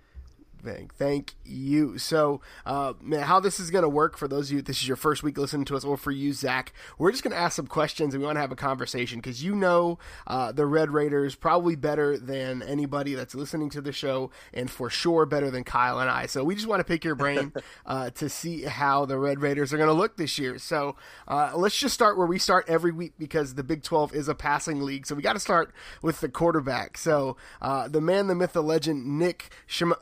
Thank, 0.64 0.94
thank 0.94 1.34
you. 1.44 1.98
So, 1.98 2.40
uh, 2.64 2.94
man, 3.02 3.24
how 3.24 3.38
this 3.38 3.60
is 3.60 3.70
going 3.70 3.82
to 3.82 3.88
work 3.88 4.16
for 4.16 4.26
those 4.26 4.50
of 4.50 4.56
you, 4.56 4.62
this 4.62 4.80
is 4.80 4.88
your 4.88 4.96
first 4.96 5.22
week 5.22 5.36
listening 5.36 5.66
to 5.66 5.76
us, 5.76 5.84
or 5.84 5.98
for 5.98 6.10
you, 6.10 6.32
Zach, 6.32 6.72
we're 6.96 7.10
just 7.10 7.22
going 7.22 7.32
to 7.32 7.38
ask 7.38 7.56
some 7.56 7.66
questions 7.66 8.14
and 8.14 8.22
we 8.22 8.26
want 8.26 8.36
to 8.36 8.40
have 8.40 8.50
a 8.50 8.56
conversation 8.56 9.18
because 9.18 9.42
you 9.42 9.54
know 9.54 9.98
uh, 10.26 10.52
the 10.52 10.64
Red 10.64 10.90
Raiders 10.90 11.34
probably 11.34 11.76
better 11.76 12.16
than 12.16 12.62
anybody 12.62 13.14
that's 13.14 13.34
listening 13.34 13.68
to 13.70 13.82
the 13.82 13.92
show, 13.92 14.30
and 14.54 14.70
for 14.70 14.88
sure 14.88 15.26
better 15.26 15.50
than 15.50 15.64
Kyle 15.64 16.00
and 16.00 16.08
I. 16.08 16.24
So, 16.26 16.42
we 16.44 16.54
just 16.54 16.66
want 16.66 16.80
to 16.80 16.84
pick 16.84 17.04
your 17.04 17.14
brain 17.14 17.52
uh, 17.86 18.08
to 18.10 18.30
see 18.30 18.62
how 18.62 19.04
the 19.04 19.18
Red 19.18 19.40
Raiders 19.40 19.72
are 19.74 19.76
going 19.76 19.88
to 19.88 19.92
look 19.92 20.16
this 20.16 20.38
year. 20.38 20.58
So, 20.58 20.96
uh, 21.28 21.52
let's 21.54 21.78
just 21.78 21.92
start 21.92 22.16
where 22.16 22.26
we 22.26 22.38
start 22.38 22.64
every 22.68 22.92
week 22.92 23.12
because 23.18 23.54
the 23.54 23.64
Big 23.64 23.82
12 23.82 24.14
is 24.14 24.28
a 24.28 24.34
passing 24.34 24.80
league. 24.80 25.06
So, 25.06 25.14
we 25.14 25.20
got 25.20 25.34
to 25.34 25.40
start 25.40 25.74
with 26.00 26.20
the 26.20 26.30
quarterback. 26.30 26.96
So, 26.96 27.36
uh, 27.60 27.88
the 27.88 28.00
man, 28.00 28.28
the 28.28 28.34
myth, 28.34 28.54
the 28.54 28.62
legend, 28.62 29.18
Nick 29.18 29.50
Shim- 29.68 30.00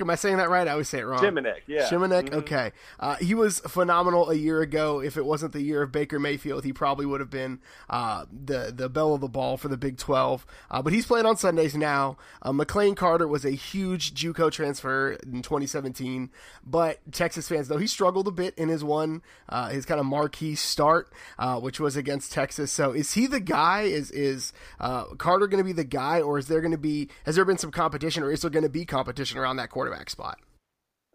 Shimonek 0.00 0.10
Am 0.10 0.10
I 0.10 0.14
saying 0.16 0.36
that 0.38 0.50
right? 0.50 0.66
I 0.66 0.72
always 0.72 0.88
say 0.88 1.00
it 1.00 1.06
wrong. 1.06 1.20
Shimonek, 1.20 1.60
yeah. 1.66 1.88
Shimonek, 1.88 2.24
mm-hmm. 2.24 2.38
okay. 2.40 2.72
Uh, 2.98 3.16
he 3.16 3.34
was 3.34 3.60
phenomenal 3.60 4.30
a 4.30 4.34
year 4.34 4.60
ago. 4.60 5.00
If 5.00 5.16
it 5.16 5.24
wasn't 5.24 5.52
the 5.52 5.62
year 5.62 5.82
of 5.82 5.92
Baker 5.92 6.18
Mayfield, 6.18 6.64
he 6.64 6.72
probably 6.72 7.06
would 7.06 7.20
have 7.20 7.30
been 7.30 7.60
uh, 7.88 8.24
the 8.32 8.72
the 8.74 8.88
bell 8.88 9.14
of 9.14 9.20
the 9.20 9.28
ball 9.28 9.56
for 9.56 9.68
the 9.68 9.76
Big 9.76 9.96
12. 9.98 10.46
Uh, 10.70 10.82
but 10.82 10.92
he's 10.92 11.06
playing 11.06 11.26
on 11.26 11.36
Sundays 11.36 11.74
now. 11.76 12.16
Uh, 12.42 12.52
McLane 12.52 12.96
Carter 12.96 13.26
was 13.26 13.44
a 13.44 13.50
huge 13.50 14.14
JUCO 14.14 14.50
transfer 14.50 15.12
in 15.12 15.42
2017. 15.42 16.30
But 16.64 17.00
Texas 17.12 17.48
fans, 17.48 17.68
though, 17.68 17.78
he 17.78 17.86
struggled 17.86 18.28
a 18.28 18.32
bit 18.32 18.54
in 18.56 18.68
his 18.68 18.84
one, 18.84 19.22
uh, 19.48 19.68
his 19.68 19.86
kind 19.86 20.00
of 20.00 20.06
marquee 20.06 20.54
start, 20.54 21.12
uh, 21.38 21.60
which 21.60 21.80
was 21.80 21.96
against 21.96 22.32
Texas. 22.32 22.72
So 22.72 22.92
is 22.92 23.14
he 23.14 23.26
the 23.26 23.40
guy? 23.40 23.82
Is 23.82 24.10
is 24.10 24.52
Carter 24.78 25.46
going 25.46 25.62
to 25.62 25.64
be 25.64 25.72
the 25.72 25.84
guy, 25.84 26.20
or 26.20 26.38
is 26.38 26.48
there 26.48 26.60
going 26.60 26.72
to 26.72 26.78
be? 26.78 27.08
Has 27.24 27.36
there 27.36 27.44
been 27.44 27.58
some 27.58 27.70
competition, 27.70 28.22
or 28.22 28.32
is 28.32 28.42
there 28.42 28.50
going 28.50 28.62
to 28.62 28.68
be 28.68 28.84
competition 28.84 29.38
around 29.38 29.56
that 29.56 29.70
quarterback? 29.70 29.89
Quarterback 29.90 30.10
spot? 30.10 30.38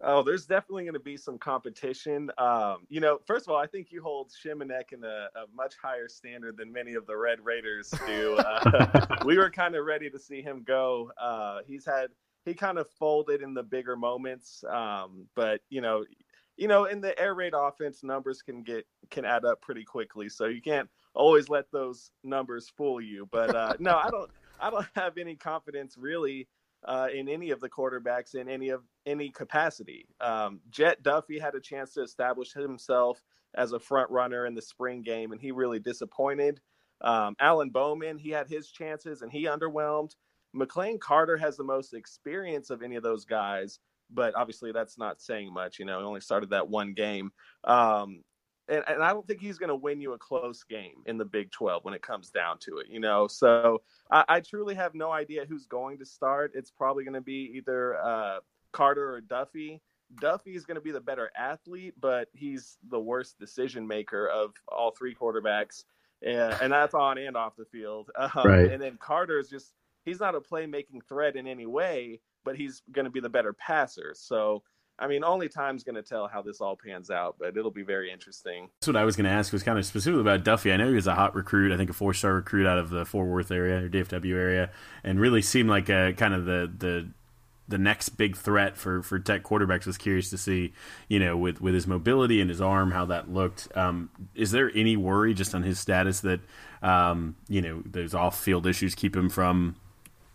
Oh, 0.02 0.22
there's 0.22 0.44
definitely 0.44 0.84
going 0.84 0.94
to 0.94 1.00
be 1.00 1.16
some 1.16 1.38
competition. 1.38 2.30
Um, 2.36 2.86
you 2.90 3.00
know, 3.00 3.18
first 3.26 3.46
of 3.46 3.52
all, 3.52 3.56
I 3.56 3.66
think 3.66 3.90
you 3.90 4.02
hold 4.02 4.30
Shimonek 4.30 4.92
in 4.92 5.02
a, 5.04 5.28
a 5.34 5.46
much 5.54 5.74
higher 5.82 6.06
standard 6.06 6.58
than 6.58 6.70
many 6.70 6.94
of 6.94 7.06
the 7.06 7.16
Red 7.16 7.38
Raiders 7.42 7.92
do. 8.06 8.36
Uh, 8.36 9.06
we 9.24 9.38
were 9.38 9.50
kind 9.50 9.74
of 9.74 9.86
ready 9.86 10.10
to 10.10 10.18
see 10.18 10.42
him 10.42 10.62
go. 10.66 11.10
Uh, 11.18 11.60
he's 11.66 11.86
had 11.86 12.08
he 12.44 12.52
kind 12.52 12.78
of 12.78 12.88
folded 12.90 13.40
in 13.40 13.54
the 13.54 13.62
bigger 13.62 13.96
moments, 13.96 14.62
um, 14.70 15.26
but 15.34 15.62
you 15.70 15.80
know, 15.80 16.04
you 16.58 16.68
know, 16.68 16.84
in 16.84 17.00
the 17.00 17.18
air 17.18 17.34
raid 17.34 17.54
offense, 17.56 18.04
numbers 18.04 18.42
can 18.42 18.62
get 18.62 18.86
can 19.10 19.24
add 19.24 19.46
up 19.46 19.62
pretty 19.62 19.82
quickly. 19.82 20.28
So 20.28 20.44
you 20.44 20.60
can't 20.60 20.90
always 21.14 21.48
let 21.48 21.72
those 21.72 22.10
numbers 22.22 22.70
fool 22.76 23.00
you. 23.00 23.26
But 23.32 23.56
uh, 23.56 23.74
no, 23.78 23.96
I 23.96 24.10
don't. 24.10 24.30
I 24.60 24.70
don't 24.70 24.86
have 24.94 25.16
any 25.16 25.36
confidence 25.36 25.96
really 25.98 26.48
uh, 26.86 27.08
in 27.12 27.28
any 27.28 27.50
of 27.50 27.60
the 27.60 27.68
quarterbacks 27.68 28.34
in 28.34 28.48
any 28.48 28.68
of 28.70 28.82
any 29.04 29.30
capacity. 29.30 30.06
Um, 30.20 30.60
Jett 30.70 31.02
Duffey 31.02 31.40
had 31.40 31.54
a 31.54 31.60
chance 31.60 31.92
to 31.94 32.02
establish 32.02 32.52
himself 32.52 33.20
as 33.54 33.72
a 33.72 33.80
front 33.80 34.10
runner 34.10 34.46
in 34.46 34.54
the 34.54 34.62
spring 34.62 35.02
game, 35.02 35.32
and 35.32 35.40
he 35.40 35.50
really 35.50 35.78
disappointed. 35.78 36.60
Um, 37.00 37.34
Alan 37.40 37.70
Bowman, 37.70 38.18
he 38.18 38.30
had 38.30 38.48
his 38.48 38.70
chances 38.70 39.22
and 39.22 39.30
he 39.30 39.44
underwhelmed. 39.44 40.12
McLane 40.54 40.98
Carter 40.98 41.36
has 41.36 41.56
the 41.56 41.64
most 41.64 41.92
experience 41.92 42.70
of 42.70 42.82
any 42.82 42.96
of 42.96 43.02
those 43.02 43.24
guys, 43.24 43.78
but 44.10 44.34
obviously 44.34 44.72
that's 44.72 44.96
not 44.96 45.20
saying 45.20 45.52
much. 45.52 45.78
You 45.78 45.84
know, 45.84 45.98
he 45.98 46.04
only 46.04 46.20
started 46.20 46.50
that 46.50 46.68
one 46.68 46.94
game. 46.94 47.32
Um, 47.64 48.22
and, 48.68 48.82
and 48.88 49.02
I 49.02 49.12
don't 49.12 49.26
think 49.26 49.40
he's 49.40 49.58
going 49.58 49.68
to 49.68 49.76
win 49.76 50.00
you 50.00 50.12
a 50.12 50.18
close 50.18 50.62
game 50.62 51.02
in 51.06 51.18
the 51.18 51.24
Big 51.24 51.50
12 51.52 51.84
when 51.84 51.94
it 51.94 52.02
comes 52.02 52.30
down 52.30 52.58
to 52.60 52.78
it, 52.78 52.86
you 52.90 53.00
know. 53.00 53.26
So 53.26 53.82
I, 54.10 54.24
I 54.28 54.40
truly 54.40 54.74
have 54.74 54.94
no 54.94 55.12
idea 55.12 55.46
who's 55.48 55.66
going 55.66 55.98
to 55.98 56.04
start. 56.04 56.52
It's 56.54 56.70
probably 56.70 57.04
going 57.04 57.14
to 57.14 57.20
be 57.20 57.52
either 57.54 57.96
uh, 57.96 58.38
Carter 58.72 59.14
or 59.14 59.20
Duffey. 59.20 59.80
Duffey 60.20 60.54
is 60.54 60.64
going 60.64 60.76
to 60.76 60.80
be 60.80 60.92
the 60.92 61.00
better 61.00 61.30
athlete, 61.36 61.94
but 62.00 62.28
he's 62.32 62.78
the 62.90 63.00
worst 63.00 63.38
decision 63.38 63.86
maker 63.86 64.28
of 64.28 64.52
all 64.68 64.92
three 64.92 65.14
quarterbacks, 65.14 65.84
and, 66.22 66.54
and 66.60 66.72
that's 66.72 66.94
on 66.94 67.18
and 67.18 67.36
off 67.36 67.56
the 67.56 67.64
field. 67.64 68.10
Um, 68.18 68.30
right. 68.44 68.70
And 68.70 68.82
then 68.82 68.98
Carter 68.98 69.38
is 69.38 69.48
just 69.48 69.72
he's 70.04 70.20
not 70.20 70.34
a 70.34 70.40
playmaking 70.40 71.00
threat 71.08 71.36
in 71.36 71.46
any 71.46 71.66
way, 71.66 72.20
but 72.44 72.56
he's 72.56 72.82
going 72.92 73.04
to 73.04 73.10
be 73.10 73.20
the 73.20 73.28
better 73.28 73.52
passer. 73.52 74.14
So 74.16 74.62
I 74.98 75.06
mean, 75.06 75.24
only 75.24 75.48
time's 75.48 75.84
going 75.84 75.96
to 75.96 76.02
tell 76.02 76.26
how 76.26 76.40
this 76.40 76.60
all 76.60 76.76
pans 76.76 77.10
out, 77.10 77.36
but 77.38 77.56
it'll 77.56 77.70
be 77.70 77.82
very 77.82 78.10
interesting. 78.10 78.68
That's 78.80 78.86
what 78.86 78.96
I 78.96 79.04
was 79.04 79.14
going 79.14 79.26
to 79.26 79.30
ask 79.30 79.52
was 79.52 79.62
kind 79.62 79.78
of 79.78 79.84
specifically 79.84 80.22
about 80.22 80.42
Duffey. 80.42 80.72
I 80.72 80.76
know 80.76 80.88
he 80.88 80.94
was 80.94 81.06
a 81.06 81.14
hot 81.14 81.34
recruit, 81.34 81.72
I 81.72 81.76
think 81.76 81.90
a 81.90 81.92
four 81.92 82.14
star 82.14 82.34
recruit 82.34 82.66
out 82.66 82.78
of 82.78 82.90
the 82.90 83.04
Fort 83.04 83.28
Worth 83.28 83.50
area 83.50 83.84
or 83.84 83.88
DFW 83.88 84.34
area, 84.34 84.70
and 85.04 85.20
really 85.20 85.42
seemed 85.42 85.68
like 85.68 85.88
a 85.90 86.14
kind 86.16 86.32
of 86.32 86.46
the 86.46 86.72
the 86.78 87.08
the 87.68 87.78
next 87.78 88.10
big 88.10 88.36
threat 88.36 88.76
for 88.76 89.02
for 89.02 89.18
Tech 89.18 89.42
quarterbacks. 89.42 89.86
Was 89.86 89.98
curious 89.98 90.30
to 90.30 90.38
see, 90.38 90.72
you 91.08 91.18
know, 91.18 91.36
with 91.36 91.60
with 91.60 91.74
his 91.74 91.86
mobility 91.86 92.40
and 92.40 92.48
his 92.48 92.60
arm, 92.60 92.92
how 92.92 93.04
that 93.06 93.30
looked. 93.30 93.68
Um, 93.76 94.10
is 94.34 94.50
there 94.52 94.70
any 94.74 94.96
worry 94.96 95.34
just 95.34 95.54
on 95.54 95.62
his 95.62 95.78
status 95.78 96.20
that, 96.20 96.40
um, 96.82 97.36
you 97.48 97.60
know, 97.60 97.82
those 97.84 98.14
off 98.14 98.40
field 98.40 98.66
issues 98.66 98.94
keep 98.94 99.14
him 99.16 99.28
from 99.28 99.76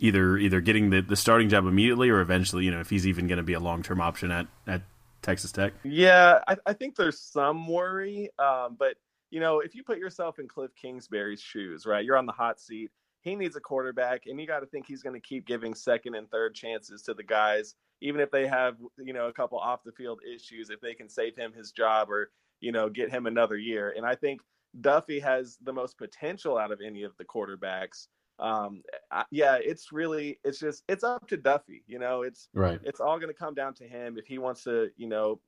either 0.02 0.38
either 0.38 0.60
getting 0.60 0.90
the, 0.90 1.02
the 1.02 1.16
starting 1.16 1.48
job 1.48 1.66
immediately 1.66 2.10
or 2.10 2.20
eventually, 2.20 2.66
you 2.66 2.72
know, 2.72 2.82
if 2.82 2.90
he's 2.90 3.08
even 3.08 3.28
going 3.28 3.38
to 3.38 3.44
be 3.44 3.54
a 3.54 3.60
long 3.60 3.82
term 3.82 4.02
option 4.02 4.32
at 4.32 4.48
at 4.68 4.82
Texas 5.22 5.54
Tech? 5.54 5.74
Yeah, 5.84 6.40
I, 6.48 6.58
I 6.66 6.74
think 6.74 6.96
there's 6.96 7.20
some 7.20 7.68
worry, 7.68 8.30
um, 8.38 8.76
but 8.78 8.96
you 9.30 9.40
know, 9.40 9.62
if 9.62 9.74
you 9.74 9.84
put 9.84 9.98
yourself 9.98 10.40
in 10.40 10.48
Cliff 10.48 10.72
Kingsbury's 10.76 11.42
shoes, 11.42 11.86
right, 11.86 12.04
you're 12.04 12.18
on 12.18 12.26
the 12.26 12.34
hot 12.34 12.60
seat. 12.60 12.92
He 13.22 13.36
needs 13.36 13.56
a 13.56 13.62
quarterback, 13.62 14.24
and 14.26 14.42
you 14.42 14.48
got 14.48 14.60
to 14.60 14.66
think 14.66 14.88
he's 14.88 15.04
going 15.04 15.14
to 15.14 15.26
keep 15.26 15.46
giving 15.46 15.74
second 15.74 16.16
and 16.16 16.30
third 16.30 16.56
chances 16.56 17.04
to 17.04 17.14
the 17.14 17.24
guys 17.24 17.76
even 18.02 18.20
if 18.20 18.32
they 18.32 18.48
have 18.48 18.76
you 18.98 19.14
know 19.14 19.28
a 19.28 19.34
couple 19.34 19.58
off 19.58 19.84
the 19.84 19.92
field 19.92 20.20
issues, 20.24 20.70
if 20.70 20.82
they 20.82 20.94
can 20.94 21.08
save 21.08 21.36
him 21.36 21.54
his 21.54 21.72
job 21.72 22.10
or 22.10 22.32
you 22.60 22.72
know 22.72 22.90
get 22.90 23.10
him 23.10 23.26
another 23.26 23.58
year. 23.58 23.94
And 23.96 24.06
I 24.06 24.16
think 24.16 24.42
Duffey 24.80 25.22
has 25.22 25.58
the 25.64 25.74
most 25.74 25.98
potential 25.98 26.58
out 26.58 26.72
of 26.72 26.82
any 26.86 27.04
of 27.04 27.14
the 27.18 27.26
quarterbacks. 27.26 28.08
Um, 28.42 28.82
I, 29.12 29.24
yeah, 29.32 29.58
it's 29.62 29.92
really 29.92 30.40
it's 30.44 30.60
just 30.60 30.84
it's 30.90 31.04
up 31.04 31.28
to 31.28 31.38
Duffey. 31.38 31.84
You 31.88 32.00
know, 32.00 32.24
it's 32.24 32.50
right. 32.54 32.80
It's 32.84 33.00
all 33.00 33.18
going 33.18 33.30
to 33.30 33.38
come 33.38 33.54
down 33.54 33.74
to 33.76 33.88
him 33.88 34.18
if 34.18 34.26
he 34.26 34.40
wants 34.40 34.64
to 34.64 34.90
you 34.98 35.08
know 35.08 35.40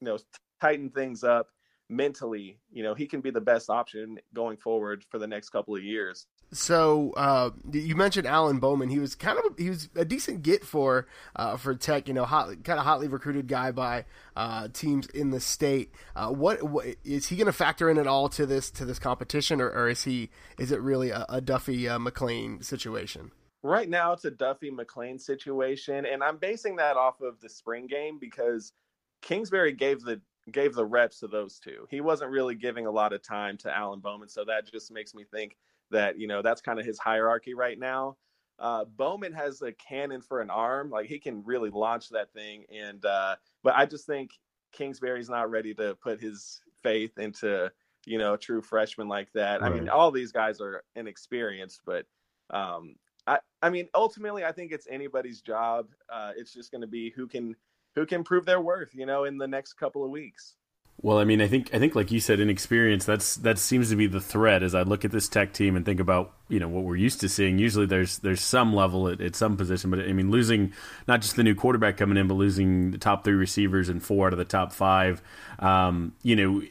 you 0.00 0.06
know 0.06 0.18
tighten 0.60 0.90
things 0.90 1.24
up 1.24 1.48
mentally, 1.88 2.58
you 2.72 2.82
know, 2.82 2.94
he 2.94 3.06
can 3.06 3.20
be 3.20 3.30
the 3.30 3.40
best 3.40 3.70
option 3.70 4.18
going 4.34 4.56
forward 4.56 5.04
for 5.08 5.18
the 5.18 5.26
next 5.26 5.50
couple 5.50 5.74
of 5.76 5.84
years. 5.84 6.26
So 6.52 7.12
uh, 7.16 7.50
you 7.72 7.96
mentioned 7.96 8.26
Alan 8.26 8.60
Bowman. 8.60 8.88
He 8.88 8.98
was 8.98 9.14
kind 9.14 9.38
of 9.38 9.58
he 9.58 9.68
was 9.68 9.88
a 9.96 10.04
decent 10.04 10.42
get 10.42 10.64
for 10.64 11.06
uh, 11.34 11.56
for 11.56 11.74
Tech. 11.74 12.06
You 12.06 12.14
know, 12.14 12.24
hot, 12.24 12.48
kind 12.62 12.78
of 12.78 12.84
hotly 12.84 13.08
recruited 13.08 13.48
guy 13.48 13.72
by 13.72 14.04
uh, 14.36 14.68
teams 14.72 15.06
in 15.08 15.30
the 15.30 15.40
state. 15.40 15.92
Uh, 16.14 16.28
what, 16.28 16.62
what 16.62 16.86
is 17.04 17.26
he 17.26 17.36
going 17.36 17.46
to 17.46 17.52
factor 17.52 17.90
in 17.90 17.98
at 17.98 18.06
all 18.06 18.28
to 18.30 18.46
this 18.46 18.70
to 18.72 18.84
this 18.84 18.98
competition, 18.98 19.60
or, 19.60 19.68
or 19.70 19.88
is 19.88 20.04
he 20.04 20.30
is 20.58 20.70
it 20.70 20.80
really 20.80 21.10
a, 21.10 21.26
a 21.28 21.40
Duffey 21.40 21.88
uh, 21.90 21.98
McLane 21.98 22.64
situation? 22.64 23.32
Right 23.62 23.88
now, 23.88 24.12
it's 24.12 24.24
a 24.24 24.30
Duffey 24.30 24.70
McLane 24.70 25.20
situation, 25.20 26.06
and 26.06 26.22
I'm 26.22 26.36
basing 26.36 26.76
that 26.76 26.96
off 26.96 27.20
of 27.20 27.40
the 27.40 27.48
spring 27.48 27.88
game 27.88 28.18
because 28.20 28.72
Kingsbury 29.20 29.72
gave 29.72 30.02
the 30.02 30.20
gave 30.52 30.74
the 30.74 30.84
reps 30.84 31.18
to 31.20 31.26
those 31.26 31.58
two. 31.58 31.88
He 31.90 32.00
wasn't 32.00 32.30
really 32.30 32.54
giving 32.54 32.86
a 32.86 32.90
lot 32.90 33.12
of 33.12 33.22
time 33.22 33.56
to 33.58 33.76
Alan 33.76 33.98
Bowman, 33.98 34.28
so 34.28 34.44
that 34.44 34.70
just 34.70 34.92
makes 34.92 35.12
me 35.12 35.24
think 35.24 35.56
that 35.90 36.18
you 36.18 36.26
know 36.26 36.42
that's 36.42 36.60
kind 36.60 36.78
of 36.78 36.86
his 36.86 36.98
hierarchy 36.98 37.54
right 37.54 37.78
now. 37.78 38.16
Uh, 38.58 38.84
Bowman 38.84 39.32
has 39.34 39.60
a 39.62 39.72
cannon 39.72 40.22
for 40.22 40.40
an 40.40 40.50
arm, 40.50 40.90
like 40.90 41.06
he 41.06 41.18
can 41.18 41.44
really 41.44 41.70
launch 41.70 42.08
that 42.10 42.32
thing. 42.32 42.64
And 42.74 43.04
uh, 43.04 43.36
but 43.62 43.74
I 43.74 43.86
just 43.86 44.06
think 44.06 44.30
Kingsbury's 44.72 45.28
not 45.28 45.50
ready 45.50 45.74
to 45.74 45.94
put 45.96 46.20
his 46.20 46.60
faith 46.82 47.18
into 47.18 47.70
you 48.06 48.18
know 48.18 48.34
a 48.34 48.38
true 48.38 48.62
freshman 48.62 49.08
like 49.08 49.30
that. 49.34 49.60
Right. 49.60 49.70
I 49.70 49.74
mean, 49.74 49.88
all 49.88 50.10
these 50.10 50.32
guys 50.32 50.60
are 50.60 50.82
inexperienced, 50.94 51.82
but 51.84 52.06
um, 52.50 52.96
I 53.26 53.38
I 53.62 53.70
mean 53.70 53.88
ultimately 53.94 54.44
I 54.44 54.52
think 54.52 54.72
it's 54.72 54.86
anybody's 54.90 55.42
job. 55.42 55.88
Uh, 56.10 56.32
it's 56.36 56.52
just 56.52 56.70
going 56.70 56.82
to 56.82 56.86
be 56.86 57.10
who 57.10 57.26
can 57.26 57.54
who 57.94 58.06
can 58.06 58.24
prove 58.24 58.46
their 58.46 58.60
worth, 58.60 58.94
you 58.94 59.06
know, 59.06 59.24
in 59.24 59.38
the 59.38 59.48
next 59.48 59.74
couple 59.74 60.04
of 60.04 60.10
weeks. 60.10 60.56
Well, 61.02 61.18
I 61.18 61.24
mean, 61.24 61.42
I 61.42 61.46
think 61.46 61.74
I 61.74 61.78
think 61.78 61.94
like 61.94 62.10
you 62.10 62.20
said, 62.20 62.40
inexperience. 62.40 63.04
That's 63.04 63.36
that 63.36 63.58
seems 63.58 63.90
to 63.90 63.96
be 63.96 64.06
the 64.06 64.20
threat 64.20 64.62
as 64.62 64.74
I 64.74 64.82
look 64.82 65.04
at 65.04 65.10
this 65.10 65.28
tech 65.28 65.52
team 65.52 65.76
and 65.76 65.84
think 65.84 66.00
about 66.00 66.32
you 66.48 66.58
know 66.58 66.68
what 66.68 66.84
we're 66.84 66.96
used 66.96 67.20
to 67.20 67.28
seeing. 67.28 67.58
Usually, 67.58 67.84
there's 67.84 68.18
there's 68.18 68.40
some 68.40 68.74
level 68.74 69.08
at, 69.08 69.20
at 69.20 69.36
some 69.36 69.58
position, 69.58 69.90
but 69.90 70.00
I 70.00 70.12
mean, 70.14 70.30
losing 70.30 70.72
not 71.06 71.20
just 71.20 71.36
the 71.36 71.42
new 71.42 71.54
quarterback 71.54 71.98
coming 71.98 72.16
in, 72.16 72.28
but 72.28 72.34
losing 72.34 72.92
the 72.92 72.98
top 72.98 73.24
three 73.24 73.34
receivers 73.34 73.90
and 73.90 74.02
four 74.02 74.28
out 74.28 74.32
of 74.32 74.38
the 74.38 74.44
top 74.46 74.72
five. 74.72 75.20
Um, 75.58 76.14
you 76.22 76.34
know, 76.34 76.62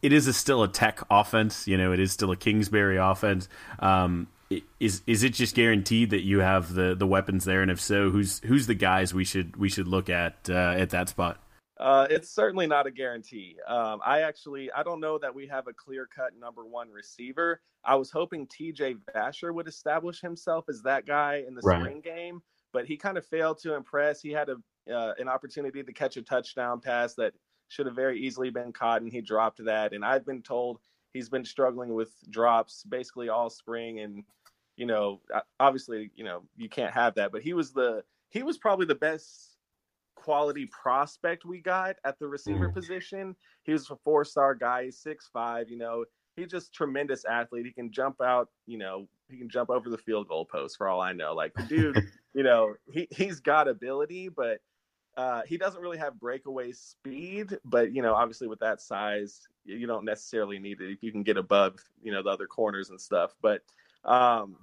it 0.00 0.12
is 0.12 0.28
a, 0.28 0.32
still 0.32 0.62
a 0.62 0.68
tech 0.68 1.00
offense. 1.10 1.66
You 1.66 1.76
know, 1.76 1.92
it 1.92 1.98
is 1.98 2.12
still 2.12 2.30
a 2.30 2.36
Kingsbury 2.36 2.98
offense. 2.98 3.48
Um, 3.80 4.28
is 4.78 5.02
is 5.06 5.24
it 5.24 5.34
just 5.34 5.56
guaranteed 5.56 6.10
that 6.10 6.22
you 6.22 6.38
have 6.38 6.72
the 6.72 6.94
the 6.94 7.06
weapons 7.06 7.44
there? 7.44 7.62
And 7.62 7.70
if 7.70 7.80
so, 7.80 8.10
who's 8.10 8.40
who's 8.44 8.68
the 8.68 8.74
guys 8.74 9.12
we 9.12 9.24
should 9.24 9.56
we 9.56 9.68
should 9.68 9.88
look 9.88 10.08
at 10.08 10.48
uh, 10.48 10.74
at 10.76 10.90
that 10.90 11.08
spot? 11.08 11.40
Uh, 11.82 12.06
it's 12.10 12.30
certainly 12.30 12.68
not 12.68 12.86
a 12.86 12.92
guarantee. 12.92 13.56
Um, 13.66 14.00
I 14.06 14.20
actually 14.20 14.70
I 14.70 14.84
don't 14.84 15.00
know 15.00 15.18
that 15.18 15.34
we 15.34 15.48
have 15.48 15.66
a 15.66 15.72
clear 15.72 16.06
cut 16.06 16.30
number 16.38 16.64
one 16.64 16.88
receiver. 16.90 17.60
I 17.84 17.96
was 17.96 18.08
hoping 18.08 18.46
T.J. 18.46 18.94
Vasher 19.12 19.52
would 19.52 19.66
establish 19.66 20.20
himself 20.20 20.66
as 20.68 20.80
that 20.82 21.06
guy 21.06 21.42
in 21.46 21.56
the 21.56 21.60
right. 21.62 21.80
spring 21.80 22.00
game, 22.00 22.40
but 22.72 22.86
he 22.86 22.96
kind 22.96 23.18
of 23.18 23.26
failed 23.26 23.58
to 23.62 23.74
impress. 23.74 24.22
He 24.22 24.30
had 24.30 24.48
a 24.48 24.56
uh, 24.94 25.14
an 25.18 25.28
opportunity 25.28 25.82
to 25.82 25.92
catch 25.92 26.16
a 26.16 26.22
touchdown 26.22 26.80
pass 26.80 27.14
that 27.14 27.32
should 27.66 27.86
have 27.86 27.96
very 27.96 28.20
easily 28.20 28.50
been 28.50 28.72
caught, 28.72 29.02
and 29.02 29.10
he 29.10 29.20
dropped 29.20 29.64
that. 29.64 29.92
And 29.92 30.04
I've 30.04 30.24
been 30.24 30.42
told 30.42 30.78
he's 31.12 31.28
been 31.28 31.44
struggling 31.44 31.94
with 31.94 32.10
drops 32.30 32.84
basically 32.84 33.28
all 33.28 33.50
spring 33.50 33.98
and 33.98 34.22
you 34.76 34.86
know, 34.86 35.20
obviously, 35.60 36.10
you 36.16 36.24
know, 36.24 36.42
you 36.56 36.68
can't 36.68 36.94
have 36.94 37.14
that, 37.16 37.30
but 37.32 37.42
he 37.42 37.52
was 37.52 37.72
the 37.72 38.04
he 38.30 38.42
was 38.42 38.56
probably 38.56 38.86
the 38.86 38.94
best 38.94 39.51
quality 40.22 40.66
prospect 40.66 41.44
we 41.44 41.60
got 41.60 41.96
at 42.04 42.18
the 42.18 42.26
receiver 42.28 42.68
mm. 42.68 42.74
position. 42.74 43.34
He 43.64 43.72
was 43.72 43.90
a 43.90 43.96
four 43.96 44.24
star 44.24 44.54
guy, 44.54 44.88
six 44.90 45.28
five, 45.32 45.68
you 45.68 45.78
know, 45.78 46.04
he's 46.36 46.48
just 46.48 46.72
tremendous 46.72 47.24
athlete. 47.24 47.66
He 47.66 47.72
can 47.72 47.90
jump 47.90 48.20
out, 48.20 48.48
you 48.66 48.78
know, 48.78 49.08
he 49.28 49.36
can 49.36 49.48
jump 49.48 49.70
over 49.70 49.90
the 49.90 49.98
field 49.98 50.28
goal 50.28 50.44
post 50.44 50.76
for 50.76 50.88
all 50.88 51.00
I 51.00 51.12
know. 51.12 51.34
Like 51.34 51.54
the 51.54 51.64
dude, 51.64 52.08
you 52.34 52.42
know, 52.42 52.74
he 52.90 53.08
he's 53.10 53.40
got 53.40 53.68
ability, 53.68 54.28
but 54.28 54.60
uh, 55.16 55.42
he 55.46 55.58
doesn't 55.58 55.80
really 55.80 55.98
have 55.98 56.18
breakaway 56.20 56.72
speed. 56.72 57.58
But 57.64 57.92
you 57.92 58.02
know, 58.02 58.14
obviously 58.14 58.46
with 58.46 58.60
that 58.60 58.80
size, 58.80 59.48
you 59.64 59.86
don't 59.86 60.04
necessarily 60.04 60.58
need 60.58 60.80
it 60.80 60.92
if 60.92 61.02
you 61.02 61.10
can 61.10 61.22
get 61.22 61.36
above, 61.36 61.80
you 62.02 62.12
know, 62.12 62.22
the 62.22 62.30
other 62.30 62.46
corners 62.46 62.90
and 62.90 63.00
stuff. 63.00 63.34
But 63.42 63.62
um, 64.04 64.56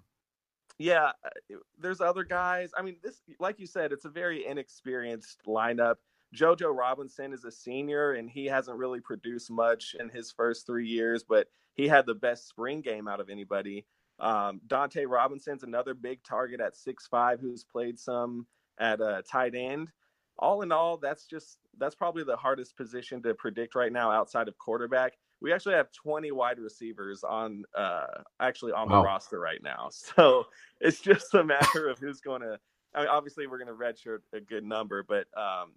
yeah, 0.80 1.12
uh, 1.26 1.56
there's 1.78 2.02
other 2.02 2.24
guys. 2.24 2.72
I 2.76 2.82
mean, 2.82 2.96
this, 3.04 3.22
like 3.40 3.60
you 3.60 3.68
said, 3.68 3.92
it's 3.92 4.06
a 4.06 4.10
very 4.10 4.46
inexperienced 4.48 5.42
lineup. 5.46 5.96
JoJo 6.36 6.76
Robinson 6.76 7.34
is 7.34 7.44
a 7.44 7.52
senior 7.52 8.14
and 8.14 8.30
he 8.30 8.46
hasn't 8.46 8.78
really 8.78 9.02
produced 9.02 9.52
much 9.52 9.96
in 10.00 10.10
his 10.10 10.32
first 10.32 10.66
three 10.66 10.88
years, 10.88 11.24
but 11.28 11.48
he 11.74 11.88
had 11.88 12.06
the 12.06 12.16
best 12.16 12.48
spring 12.48 12.82
game 12.82 13.08
out 13.08 13.20
of 13.20 13.30
anybody. 13.30 13.86
Um, 14.20 14.62
Dante 14.68 15.06
Robinson's 15.06 15.64
another 15.64 15.94
big 15.94 16.24
target 16.24 16.62
at 16.62 16.76
six 16.76 17.08
five 17.08 17.40
who's 17.40 17.64
played 17.64 18.00
some 18.00 18.46
at 18.80 19.02
a 19.02 19.24
tight 19.30 19.56
end. 19.56 19.92
All 20.38 20.62
in 20.62 20.72
all, 20.72 20.98
that's 20.98 21.26
just 21.26 21.58
that's 21.78 21.96
probably 21.96 22.24
the 22.24 22.38
hardest 22.38 22.78
position 22.78 23.22
to 23.24 23.34
predict 23.34 23.76
right 23.76 23.92
now 23.92 24.12
outside 24.12 24.48
of 24.48 24.58
quarterback 24.58 25.14
we 25.42 25.54
actually 25.54 25.76
have 25.76 25.92
20 25.92 26.32
wide 26.32 26.60
receivers 26.60 27.24
on 27.24 27.64
uh 27.76 28.06
actually 28.40 28.72
on 28.72 28.90
wow. 28.90 28.98
the 28.98 29.06
roster 29.06 29.40
right 29.40 29.62
now. 29.64 29.90
So 30.16 30.46
it's 30.80 31.00
just 31.00 31.34
a 31.34 31.44
matter 31.44 31.90
of 31.90 32.00
who's 32.00 32.22
going 32.22 32.42
to 32.42 32.60
I 32.94 33.02
mean 33.02 33.10
obviously 33.10 33.48
we're 33.48 33.64
going 33.64 33.68
to 33.68 33.74
redshirt 33.74 34.20
a 34.34 34.40
good 34.40 34.64
number, 34.64 35.04
but 35.04 35.28
um 35.38 35.74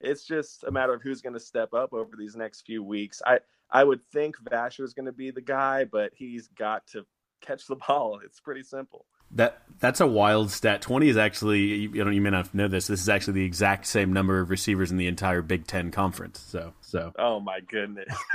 it's 0.00 0.24
just 0.24 0.64
a 0.64 0.70
matter 0.70 0.94
of 0.94 1.02
who's 1.02 1.20
going 1.20 1.34
to 1.34 1.40
step 1.40 1.74
up 1.74 1.92
over 1.92 2.12
these 2.16 2.34
next 2.34 2.62
few 2.62 2.82
weeks. 2.82 3.20
I 3.26 3.40
I 3.70 3.84
would 3.84 4.04
think 4.12 4.36
Vasher 4.50 4.82
is 4.82 4.94
going 4.94 5.06
to 5.06 5.12
be 5.12 5.30
the 5.30 5.40
guy, 5.40 5.84
but 5.84 6.12
he's 6.14 6.48
got 6.48 6.86
to 6.88 7.04
catch 7.40 7.66
the 7.66 7.76
ball. 7.88 8.20
It's 8.24 8.40
pretty 8.40 8.62
simple. 8.62 9.06
That 9.32 9.62
that's 9.80 10.00
a 10.00 10.06
wild 10.06 10.50
stat. 10.50 10.82
Twenty 10.82 11.08
is 11.08 11.16
actually 11.16 11.60
you, 11.60 11.90
you 11.92 12.04
know 12.04 12.10
you 12.10 12.20
may 12.20 12.30
not 12.30 12.54
know 12.54 12.68
this. 12.68 12.86
This 12.86 13.00
is 13.00 13.08
actually 13.08 13.34
the 13.34 13.44
exact 13.44 13.86
same 13.86 14.12
number 14.12 14.40
of 14.40 14.50
receivers 14.50 14.90
in 14.90 14.96
the 14.96 15.06
entire 15.06 15.42
Big 15.42 15.66
Ten 15.66 15.90
conference. 15.90 16.40
So 16.40 16.74
so. 16.80 17.12
Oh 17.18 17.40
my 17.40 17.60
goodness! 17.60 18.14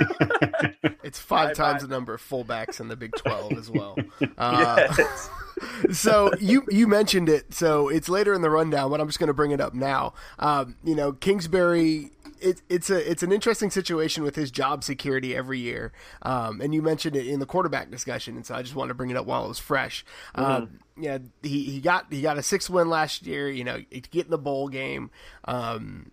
it's 1.04 1.18
five 1.18 1.50
bye 1.50 1.54
times 1.54 1.82
bye. 1.82 1.88
the 1.88 1.94
number 1.94 2.14
of 2.14 2.22
fullbacks 2.22 2.80
in 2.80 2.88
the 2.88 2.96
Big 2.96 3.14
Twelve 3.16 3.52
as 3.52 3.70
well. 3.70 3.96
Uh, 4.38 4.92
yes. 4.98 5.30
so 5.92 6.30
you 6.40 6.62
you 6.68 6.86
mentioned 6.86 7.28
it. 7.28 7.54
So 7.54 7.88
it's 7.88 8.08
later 8.08 8.34
in 8.34 8.42
the 8.42 8.50
rundown, 8.50 8.90
but 8.90 9.00
I'm 9.00 9.06
just 9.06 9.18
going 9.18 9.28
to 9.28 9.34
bring 9.34 9.50
it 9.50 9.60
up 9.60 9.72
now. 9.72 10.14
Um, 10.38 10.76
you 10.84 10.94
know, 10.94 11.12
Kingsbury 11.12 12.10
it, 12.40 12.62
it's 12.68 12.90
a 12.90 13.10
it's 13.10 13.22
an 13.22 13.32
interesting 13.32 13.70
situation 13.70 14.22
with 14.22 14.36
his 14.36 14.50
job 14.50 14.84
security 14.84 15.34
every 15.34 15.58
year. 15.58 15.92
Um, 16.22 16.60
and 16.60 16.74
you 16.74 16.82
mentioned 16.82 17.16
it 17.16 17.26
in 17.26 17.40
the 17.40 17.46
quarterback 17.46 17.90
discussion, 17.90 18.36
and 18.36 18.44
so 18.44 18.54
I 18.54 18.62
just 18.62 18.74
wanted 18.74 18.88
to 18.88 18.94
bring 18.94 19.10
it 19.10 19.16
up 19.16 19.26
while 19.26 19.44
it 19.44 19.48
was 19.48 19.58
fresh. 19.58 20.04
Mm-hmm. 20.34 20.50
Um, 20.50 20.80
yeah, 20.96 21.18
he, 21.42 21.64
he 21.64 21.80
got 21.80 22.12
he 22.12 22.22
got 22.22 22.38
a 22.38 22.42
six 22.42 22.70
win 22.70 22.88
last 22.88 23.26
year. 23.26 23.48
You 23.50 23.64
know, 23.64 23.78
to 23.78 24.00
get 24.00 24.26
in 24.26 24.30
the 24.30 24.38
bowl 24.38 24.68
game. 24.68 25.10
Um, 25.44 26.10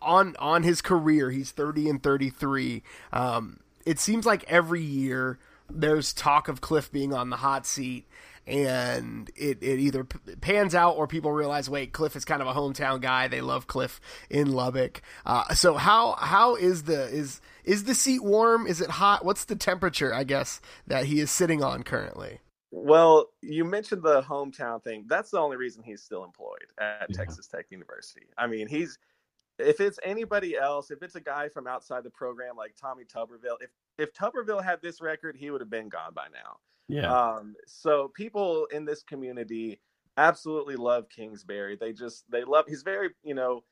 on 0.00 0.36
on 0.38 0.62
his 0.62 0.82
career, 0.82 1.30
he's 1.30 1.50
thirty 1.50 1.88
and 1.88 2.02
thirty 2.02 2.30
three. 2.30 2.82
Um, 3.12 3.60
it 3.86 3.98
seems 3.98 4.26
like 4.26 4.44
every 4.44 4.82
year 4.82 5.38
there's 5.70 6.12
talk 6.12 6.48
of 6.48 6.60
Cliff 6.60 6.90
being 6.90 7.12
on 7.12 7.30
the 7.30 7.36
hot 7.36 7.66
seat 7.66 8.06
and 8.46 9.30
it, 9.36 9.58
it 9.62 9.78
either 9.78 10.04
pans 10.40 10.74
out 10.74 10.96
or 10.96 11.06
people 11.06 11.30
realize, 11.32 11.70
wait, 11.70 11.92
Cliff 11.92 12.16
is 12.16 12.24
kind 12.24 12.42
of 12.42 12.48
a 12.48 12.52
hometown 12.52 13.00
guy. 13.00 13.28
They 13.28 13.40
love 13.40 13.66
Cliff 13.66 14.00
in 14.28 14.52
Lubbock. 14.52 15.02
Uh, 15.24 15.54
so 15.54 15.74
how 15.74 16.16
how 16.18 16.56
is 16.56 16.84
the 16.84 17.04
is 17.04 17.40
is 17.64 17.84
the 17.84 17.94
seat 17.94 18.22
warm? 18.22 18.66
Is 18.66 18.80
it 18.80 18.90
hot? 18.90 19.24
What's 19.24 19.44
the 19.44 19.56
temperature? 19.56 20.12
I 20.12 20.24
guess 20.24 20.60
that 20.86 21.04
he 21.04 21.20
is 21.20 21.30
sitting 21.30 21.62
on 21.62 21.82
currently. 21.84 22.40
Well, 22.74 23.26
you 23.42 23.66
mentioned 23.66 24.02
the 24.02 24.22
hometown 24.22 24.82
thing. 24.82 25.04
That's 25.06 25.30
the 25.30 25.38
only 25.38 25.58
reason 25.58 25.82
he's 25.82 26.02
still 26.02 26.24
employed 26.24 26.66
at 26.80 27.06
yeah. 27.10 27.16
Texas 27.16 27.46
Tech 27.46 27.66
University. 27.68 28.26
I 28.38 28.46
mean, 28.46 28.66
he's 28.66 28.98
if 29.58 29.78
it's 29.78 29.98
anybody 30.02 30.56
else, 30.56 30.90
if 30.90 31.02
it's 31.02 31.14
a 31.14 31.20
guy 31.20 31.50
from 31.50 31.66
outside 31.66 32.02
the 32.02 32.10
program 32.10 32.56
like 32.56 32.74
Tommy 32.80 33.04
Tuberville, 33.04 33.58
if 33.60 33.70
if 33.98 34.14
Tuberville 34.14 34.64
had 34.64 34.80
this 34.80 35.02
record, 35.02 35.36
he 35.36 35.50
would 35.50 35.60
have 35.60 35.68
been 35.68 35.90
gone 35.90 36.14
by 36.14 36.26
now. 36.32 36.56
Yeah. 36.88 37.12
Um, 37.12 37.54
so 37.66 38.10
people 38.14 38.66
in 38.72 38.86
this 38.86 39.02
community 39.02 39.78
absolutely 40.16 40.76
love 40.76 41.10
Kingsbury. 41.10 41.76
They 41.76 41.92
just 41.92 42.24
they 42.30 42.42
love 42.42 42.64
he's 42.68 42.82
very, 42.82 43.10
you 43.22 43.34
know, 43.34 43.64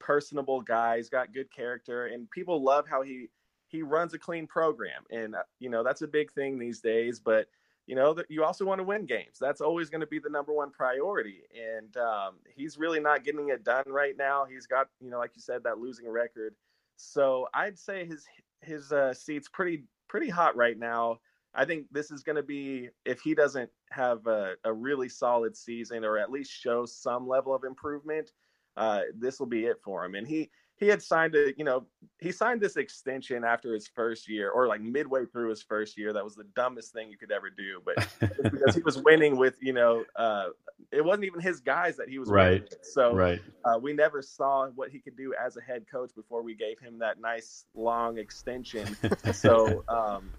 personable 0.00 0.62
guy. 0.62 0.96
He's 0.96 1.08
got 1.08 1.32
good 1.32 1.52
character 1.52 2.06
and 2.06 2.28
people 2.32 2.62
love 2.62 2.88
how 2.88 3.02
he 3.02 3.28
he 3.68 3.82
runs 3.82 4.14
a 4.14 4.18
clean 4.18 4.48
program. 4.48 5.04
And 5.12 5.36
uh, 5.36 5.42
you 5.60 5.70
know, 5.70 5.84
that's 5.84 6.02
a 6.02 6.08
big 6.08 6.32
thing 6.32 6.58
these 6.58 6.80
days, 6.80 7.20
but 7.20 7.46
you 7.88 7.94
know, 7.94 8.12
that 8.12 8.30
you 8.30 8.44
also 8.44 8.66
want 8.66 8.80
to 8.80 8.84
win 8.84 9.06
games. 9.06 9.38
That's 9.40 9.62
always 9.62 9.88
going 9.88 10.02
to 10.02 10.06
be 10.06 10.18
the 10.18 10.28
number 10.28 10.52
one 10.52 10.70
priority. 10.70 11.40
And 11.58 11.96
um, 11.96 12.34
he's 12.54 12.76
really 12.76 13.00
not 13.00 13.24
getting 13.24 13.48
it 13.48 13.64
done 13.64 13.84
right 13.86 14.14
now. 14.14 14.44
He's 14.44 14.66
got, 14.66 14.88
you 15.00 15.08
know, 15.08 15.18
like 15.18 15.30
you 15.34 15.40
said, 15.40 15.64
that 15.64 15.78
losing 15.78 16.06
record. 16.06 16.54
So 16.96 17.48
I'd 17.54 17.78
say 17.78 18.04
his 18.04 18.26
his 18.60 18.92
uh, 18.92 19.14
seat's 19.14 19.48
pretty 19.48 19.84
pretty 20.06 20.28
hot 20.28 20.54
right 20.54 20.78
now. 20.78 21.20
I 21.54 21.64
think 21.64 21.86
this 21.90 22.10
is 22.10 22.22
going 22.22 22.36
to 22.36 22.42
be 22.42 22.90
if 23.06 23.22
he 23.22 23.34
doesn't 23.34 23.70
have 23.90 24.26
a, 24.26 24.56
a, 24.64 24.72
really 24.72 25.08
solid 25.08 25.56
season 25.56 26.04
or 26.04 26.18
at 26.18 26.30
least 26.30 26.52
show 26.52 26.84
some 26.84 27.26
level 27.26 27.54
of 27.54 27.64
improvement, 27.64 28.32
uh, 28.76 29.00
this 29.16 29.40
will 29.40 29.46
be 29.46 29.64
it 29.64 29.78
for 29.82 30.04
him. 30.04 30.14
And 30.14 30.28
he 30.28 30.50
he 30.78 30.86
had 30.86 31.02
signed 31.02 31.34
a 31.34 31.52
you 31.56 31.64
know 31.64 31.84
he 32.18 32.32
signed 32.32 32.60
this 32.60 32.76
extension 32.76 33.44
after 33.44 33.72
his 33.72 33.86
first 33.86 34.28
year 34.28 34.50
or 34.50 34.66
like 34.66 34.80
midway 34.80 35.26
through 35.26 35.50
his 35.50 35.62
first 35.62 35.98
year. 35.98 36.12
That 36.12 36.24
was 36.24 36.34
the 36.34 36.46
dumbest 36.56 36.92
thing 36.92 37.10
you 37.10 37.16
could 37.16 37.30
ever 37.30 37.50
do, 37.50 37.82
but 37.84 38.08
because 38.42 38.74
he 38.74 38.82
was 38.82 38.98
winning 39.02 39.36
with 39.36 39.56
you 39.60 39.72
know 39.72 40.04
uh, 40.16 40.48
it 40.92 41.04
wasn't 41.04 41.24
even 41.24 41.40
his 41.40 41.60
guys 41.60 41.96
that 41.96 42.08
he 42.08 42.18
was 42.18 42.28
right. 42.28 42.72
So 42.82 43.14
right. 43.14 43.40
Uh, 43.64 43.78
we 43.80 43.92
never 43.92 44.22
saw 44.22 44.68
what 44.68 44.90
he 44.90 44.98
could 45.00 45.16
do 45.16 45.34
as 45.34 45.56
a 45.56 45.60
head 45.60 45.86
coach 45.90 46.10
before 46.14 46.42
we 46.42 46.54
gave 46.54 46.78
him 46.78 46.98
that 46.98 47.20
nice 47.20 47.64
long 47.74 48.18
extension. 48.18 48.96
so. 49.32 49.84
Um, 49.88 50.30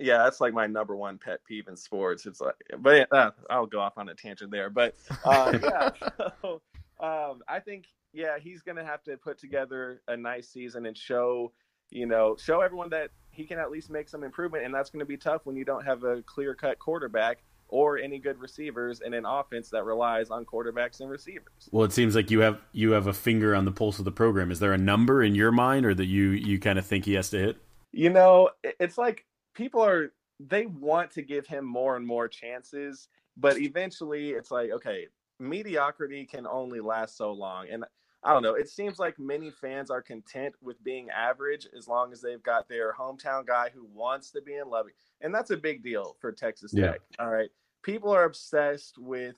yeah, 0.00 0.18
that's 0.18 0.40
like 0.40 0.54
my 0.54 0.68
number 0.68 0.94
one 0.94 1.18
pet 1.18 1.44
peeve 1.44 1.66
in 1.66 1.76
sports. 1.76 2.24
It's 2.24 2.40
like, 2.40 2.54
but 2.78 3.12
uh, 3.12 3.32
I'll 3.50 3.66
go 3.66 3.80
off 3.80 3.98
on 3.98 4.08
a 4.08 4.14
tangent 4.14 4.52
there. 4.52 4.70
But 4.70 4.94
uh, 5.24 5.58
yeah, 5.60 5.90
so, 6.42 6.60
um, 7.00 7.42
I 7.48 7.58
think 7.58 7.86
yeah, 8.12 8.38
he's 8.38 8.62
gonna 8.62 8.84
have 8.84 9.02
to 9.04 9.16
put 9.16 9.38
together 9.38 10.02
a 10.08 10.16
nice 10.16 10.48
season 10.48 10.86
and 10.86 10.96
show, 10.96 11.52
you 11.90 12.06
know, 12.06 12.36
show 12.38 12.60
everyone 12.60 12.90
that 12.90 13.10
he 13.38 13.44
can 13.44 13.58
at 13.58 13.70
least 13.70 13.88
make 13.88 14.08
some 14.08 14.24
improvement, 14.24 14.64
and 14.64 14.74
that's 14.74 14.90
going 14.90 15.00
to 15.00 15.06
be 15.06 15.16
tough 15.16 15.42
when 15.44 15.54
you 15.54 15.64
don't 15.64 15.84
have 15.84 16.02
a 16.02 16.22
clear 16.22 16.54
cut 16.54 16.78
quarterback 16.80 17.38
or 17.68 17.96
any 17.96 18.18
good 18.18 18.38
receivers 18.40 19.00
in 19.00 19.14
an 19.14 19.24
offense 19.24 19.70
that 19.70 19.84
relies 19.84 20.30
on 20.30 20.44
quarterbacks 20.44 21.00
and 21.00 21.08
receivers. 21.08 21.68
Well, 21.70 21.84
it 21.84 21.92
seems 21.92 22.16
like 22.16 22.30
you 22.30 22.40
have 22.40 22.60
you 22.72 22.90
have 22.92 23.06
a 23.06 23.12
finger 23.12 23.54
on 23.54 23.64
the 23.64 23.70
pulse 23.70 24.00
of 24.00 24.04
the 24.04 24.10
program. 24.10 24.50
Is 24.50 24.58
there 24.58 24.72
a 24.72 24.78
number 24.78 25.22
in 25.22 25.36
your 25.36 25.52
mind, 25.52 25.86
or 25.86 25.94
that 25.94 26.06
you 26.06 26.30
you 26.30 26.58
kind 26.58 26.78
of 26.78 26.86
think 26.86 27.04
he 27.04 27.14
has 27.14 27.30
to 27.30 27.38
hit? 27.38 27.56
You 27.92 28.10
know, 28.10 28.50
it's 28.64 28.98
like 28.98 29.24
people 29.54 29.82
are 29.82 30.12
they 30.40 30.66
want 30.66 31.12
to 31.12 31.22
give 31.22 31.46
him 31.46 31.64
more 31.64 31.96
and 31.96 32.06
more 32.06 32.26
chances, 32.26 33.08
but 33.36 33.58
eventually 33.58 34.30
it's 34.30 34.50
like, 34.50 34.70
okay, 34.70 35.06
mediocrity 35.38 36.24
can 36.24 36.46
only 36.46 36.80
last 36.80 37.16
so 37.16 37.32
long. 37.32 37.68
And 37.70 37.84
I 38.24 38.32
don't 38.32 38.42
know, 38.42 38.54
it 38.54 38.68
seems 38.68 38.98
like 38.98 39.18
many 39.18 39.50
fans 39.50 39.90
are 39.90 40.02
content 40.02 40.54
with 40.60 40.82
being 40.82 41.08
average 41.10 41.68
as 41.76 41.86
long 41.86 42.12
as 42.12 42.20
they've 42.20 42.42
got 42.42 42.68
their 42.68 42.92
hometown 42.92 43.46
guy 43.46 43.70
who 43.72 43.86
wants 43.92 44.30
to 44.32 44.42
be 44.42 44.56
in 44.56 44.68
Lubbock. 44.68 44.94
And 45.20 45.32
that's 45.32 45.50
a 45.50 45.56
big 45.56 45.82
deal 45.82 46.16
for 46.20 46.32
Texas 46.32 46.72
Tech. 46.72 47.00
All 47.18 47.30
right. 47.30 47.48
People 47.82 48.10
are 48.10 48.24
obsessed 48.24 48.96
with 48.98 49.36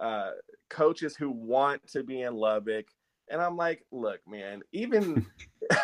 uh, 0.00 0.30
coaches 0.70 1.16
who 1.16 1.30
want 1.30 1.86
to 1.88 2.04
be 2.04 2.22
in 2.22 2.34
Lubbock. 2.34 2.86
And 3.28 3.40
I'm 3.40 3.56
like, 3.56 3.84
look, 3.90 4.20
man, 4.26 4.62
even 4.72 5.26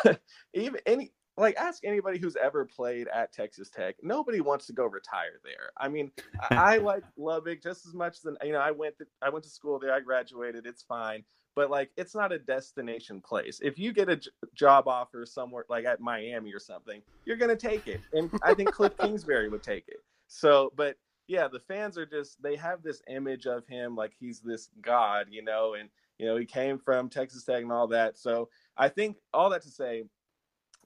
even 0.55 0.81
any 0.87 1.13
like 1.39 1.57
ask 1.57 1.85
anybody 1.85 2.19
who's 2.19 2.37
ever 2.37 2.65
played 2.65 3.09
at 3.09 3.33
Texas 3.33 3.71
Tech. 3.71 3.97
Nobody 4.03 4.41
wants 4.41 4.67
to 4.67 4.73
go 4.73 4.87
retire 4.87 5.41
there. 5.45 5.71
I 5.77 5.89
mean, 5.89 6.11
I, 6.51 6.75
I 6.75 6.79
like 6.79 7.05
Lubbock 7.17 7.63
just 7.63 7.87
as 7.87 7.95
much 7.95 8.19
as 8.19 8.27
you 8.43 8.53
know. 8.53 8.59
I 8.59 8.73
went 8.73 8.99
to, 8.99 9.07
I 9.23 9.31
went 9.31 9.45
to 9.45 9.51
school 9.51 9.79
there. 9.79 9.93
I 9.95 10.01
graduated. 10.01 10.67
It's 10.67 10.83
fine, 10.83 11.25
but 11.55 11.71
like 11.71 11.91
it's 11.97 12.15
not 12.15 12.33
a 12.33 12.39
destination 12.39 13.21
place. 13.21 13.61
If 13.63 13.79
you 13.79 13.93
get 13.93 14.09
a 14.09 14.17
j- 14.17 14.31
job 14.55 14.89
offer 14.89 15.25
somewhere 15.25 15.65
like 15.69 15.85
at 15.85 16.01
Miami 16.01 16.53
or 16.53 16.61
something, 16.61 17.01
you're 17.25 17.37
gonna 17.37 17.57
take 17.57 17.87
it. 17.87 18.01
And 18.13 18.31
I 18.43 18.55
think 18.55 18.73
Cliff 18.73 18.97
Kingsbury 19.01 19.49
would 19.49 19.63
take 19.63 19.85
it. 19.89 19.99
So, 20.27 20.73
but 20.77 20.97
yeah, 21.29 21.47
the 21.47 21.61
fans 21.61 21.97
are 21.97 22.07
just 22.07 22.43
they 22.43 22.57
have 22.57 22.83
this 22.83 23.03
image 23.09 23.47
of 23.47 23.67
him 23.67 23.95
like 23.95 24.13
he's 24.19 24.41
this 24.41 24.71
god, 24.83 25.27
you 25.31 25.45
know, 25.45 25.75
and 25.75 25.89
you 26.19 26.27
know 26.27 26.37
he 26.37 26.47
came 26.47 26.79
from 26.79 27.09
Texas 27.09 27.45
Tech 27.45 27.63
and 27.63 27.71
all 27.71 27.87
that. 27.89 28.19
So 28.19 28.49
I 28.77 28.89
think 28.89 29.19
all 29.33 29.51
that 29.51 29.63
to 29.63 29.71
say 29.71 30.05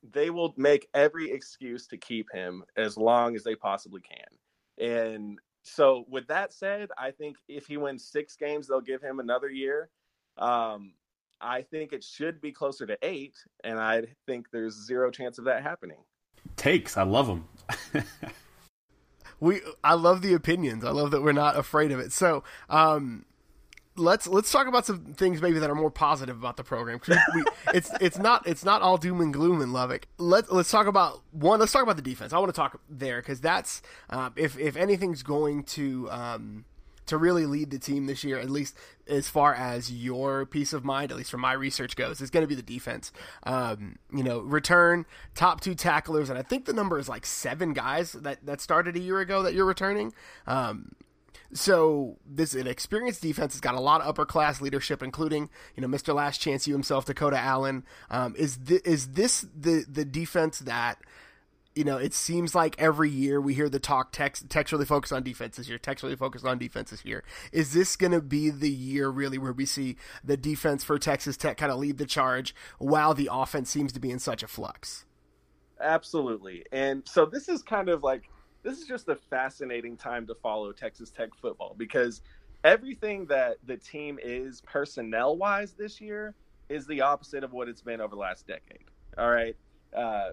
they 0.02 0.30
will 0.30 0.54
make 0.56 0.88
every 0.94 1.30
excuse 1.30 1.86
to 1.88 1.96
keep 1.96 2.26
him 2.32 2.64
as 2.76 2.96
long 2.96 3.36
as 3.36 3.44
they 3.44 3.54
possibly 3.54 4.00
can. 4.00 4.38
And 4.78 5.38
so, 5.62 6.04
with 6.08 6.26
that 6.28 6.52
said, 6.52 6.88
I 6.98 7.12
think 7.12 7.36
if 7.48 7.66
he 7.66 7.76
wins 7.76 8.04
six 8.04 8.36
games, 8.36 8.66
they'll 8.66 8.80
give 8.80 9.00
him 9.00 9.20
another 9.20 9.48
year. 9.48 9.90
Um, 10.36 10.94
I 11.40 11.62
think 11.62 11.92
it 11.92 12.02
should 12.02 12.40
be 12.40 12.52
closer 12.52 12.86
to 12.86 12.96
eight, 13.02 13.34
and 13.64 13.78
I 13.78 14.02
think 14.26 14.46
there's 14.52 14.74
zero 14.74 15.10
chance 15.10 15.38
of 15.38 15.44
that 15.44 15.62
happening. 15.62 15.98
Takes, 16.56 16.96
I 16.96 17.02
love 17.02 17.26
them. 17.26 17.48
we, 19.40 19.60
I 19.84 19.94
love 19.94 20.22
the 20.22 20.34
opinions. 20.34 20.84
I 20.84 20.90
love 20.90 21.10
that 21.12 21.22
we're 21.22 21.32
not 21.32 21.56
afraid 21.56 21.92
of 21.92 22.00
it. 22.00 22.12
So, 22.12 22.42
um, 22.68 23.24
let's 23.96 24.26
let's 24.26 24.50
talk 24.50 24.66
about 24.66 24.86
some 24.86 25.14
things 25.14 25.42
maybe 25.42 25.58
that 25.58 25.70
are 25.70 25.74
more 25.74 25.90
positive 25.90 26.36
about 26.36 26.56
the 26.56 26.64
program. 26.64 27.00
We, 27.34 27.44
it's 27.74 27.90
it's 28.00 28.18
not 28.18 28.46
it's 28.46 28.64
not 28.64 28.82
all 28.82 28.96
doom 28.96 29.20
and 29.20 29.32
gloom 29.32 29.60
in 29.60 29.72
Lubbock. 29.72 30.06
Let 30.18 30.52
let's 30.52 30.70
talk 30.70 30.86
about 30.86 31.22
one. 31.30 31.60
Let's 31.60 31.72
talk 31.72 31.82
about 31.82 31.96
the 31.96 32.02
defense. 32.02 32.32
I 32.32 32.38
want 32.38 32.52
to 32.52 32.56
talk 32.56 32.80
there 32.88 33.20
because 33.20 33.40
that's 33.40 33.82
uh, 34.10 34.30
if 34.36 34.58
if 34.58 34.76
anything's 34.76 35.22
going 35.22 35.64
to. 35.64 36.10
Um, 36.10 36.64
to 37.04 37.16
really 37.18 37.46
lead 37.46 37.70
the 37.70 37.80
team 37.80 38.06
this 38.06 38.22
year, 38.22 38.38
at 38.38 38.48
least 38.48 38.76
as 39.08 39.28
far 39.28 39.54
as 39.54 39.90
your 39.90 40.46
peace 40.46 40.72
of 40.72 40.84
mind, 40.84 41.10
at 41.10 41.16
least 41.16 41.32
from 41.32 41.40
my 41.40 41.52
research 41.52 41.96
goes, 41.96 42.20
is 42.20 42.30
going 42.30 42.44
to 42.44 42.46
be 42.46 42.54
the 42.54 42.62
defense. 42.62 43.12
Um, 43.42 43.96
you 44.14 44.22
know, 44.22 44.38
return 44.38 45.04
top 45.34 45.60
two 45.60 45.74
tacklers, 45.74 46.30
and 46.30 46.38
I 46.38 46.42
think 46.42 46.64
the 46.64 46.72
number 46.72 47.00
is 47.00 47.08
like 47.08 47.26
seven 47.26 47.72
guys 47.72 48.12
that 48.12 48.46
that 48.46 48.60
started 48.60 48.96
a 48.96 49.00
year 49.00 49.18
ago 49.18 49.42
that 49.42 49.52
you're 49.52 49.66
returning. 49.66 50.12
Um, 50.46 50.92
so 51.54 52.18
this 52.26 52.54
an 52.54 52.66
experienced 52.66 53.22
defense 53.22 53.54
has 53.54 53.60
got 53.60 53.74
a 53.74 53.80
lot 53.80 54.00
of 54.00 54.08
upper 54.08 54.24
class 54.24 54.60
leadership, 54.60 55.02
including 55.02 55.50
you 55.76 55.82
know 55.82 55.88
Mr. 55.88 56.14
Last 56.14 56.40
Chance 56.40 56.66
you 56.66 56.74
himself, 56.74 57.04
Dakota 57.04 57.38
Allen. 57.38 57.84
Um, 58.10 58.34
is 58.36 58.56
th- 58.56 58.82
is 58.84 59.08
this 59.12 59.46
the 59.54 59.84
the 59.88 60.04
defense 60.04 60.60
that 60.60 60.98
you 61.74 61.84
know, 61.84 61.96
it 61.96 62.12
seems 62.12 62.54
like 62.54 62.78
every 62.78 63.08
year 63.10 63.40
we 63.40 63.54
hear 63.54 63.68
the 63.68 63.80
talk 63.80 64.12
Tech's 64.12 64.44
really 64.72 64.84
focused 64.84 65.12
on 65.12 65.22
defense 65.22 65.56
this 65.56 65.68
year. 65.68 65.80
Really 66.02 66.16
focused 66.16 66.44
on 66.44 66.58
defense 66.58 66.90
this 66.90 67.04
year. 67.04 67.24
Is 67.50 67.72
this 67.72 67.96
going 67.96 68.12
to 68.12 68.20
be 68.20 68.50
the 68.50 68.70
year 68.70 69.08
really 69.08 69.38
where 69.38 69.52
we 69.52 69.66
see 69.66 69.96
the 70.22 70.36
defense 70.36 70.84
for 70.84 70.98
Texas 70.98 71.36
Tech 71.36 71.56
kind 71.56 71.72
of 71.72 71.78
lead 71.78 71.98
the 71.98 72.06
charge 72.06 72.54
while 72.78 73.14
the 73.14 73.28
offense 73.32 73.70
seems 73.70 73.92
to 73.92 74.00
be 74.00 74.10
in 74.10 74.18
such 74.18 74.42
a 74.42 74.48
flux? 74.48 75.04
Absolutely. 75.80 76.64
And 76.72 77.02
so 77.06 77.26
this 77.26 77.48
is 77.48 77.62
kind 77.62 77.88
of 77.88 78.02
like 78.02 78.28
this 78.62 78.78
is 78.78 78.86
just 78.86 79.08
a 79.08 79.16
fascinating 79.16 79.96
time 79.96 80.26
to 80.26 80.34
follow 80.34 80.72
Texas 80.72 81.10
Tech 81.10 81.30
football 81.40 81.74
because 81.76 82.22
everything 82.64 83.26
that 83.26 83.56
the 83.66 83.76
team 83.76 84.18
is 84.22 84.60
personnel 84.62 85.36
wise 85.36 85.72
this 85.72 86.00
year 86.00 86.34
is 86.68 86.86
the 86.86 87.00
opposite 87.00 87.44
of 87.44 87.52
what 87.52 87.68
it's 87.68 87.82
been 87.82 88.00
over 88.00 88.14
the 88.14 88.20
last 88.20 88.46
decade. 88.46 88.84
All 89.18 89.30
right. 89.30 89.56
Uh, 89.94 90.32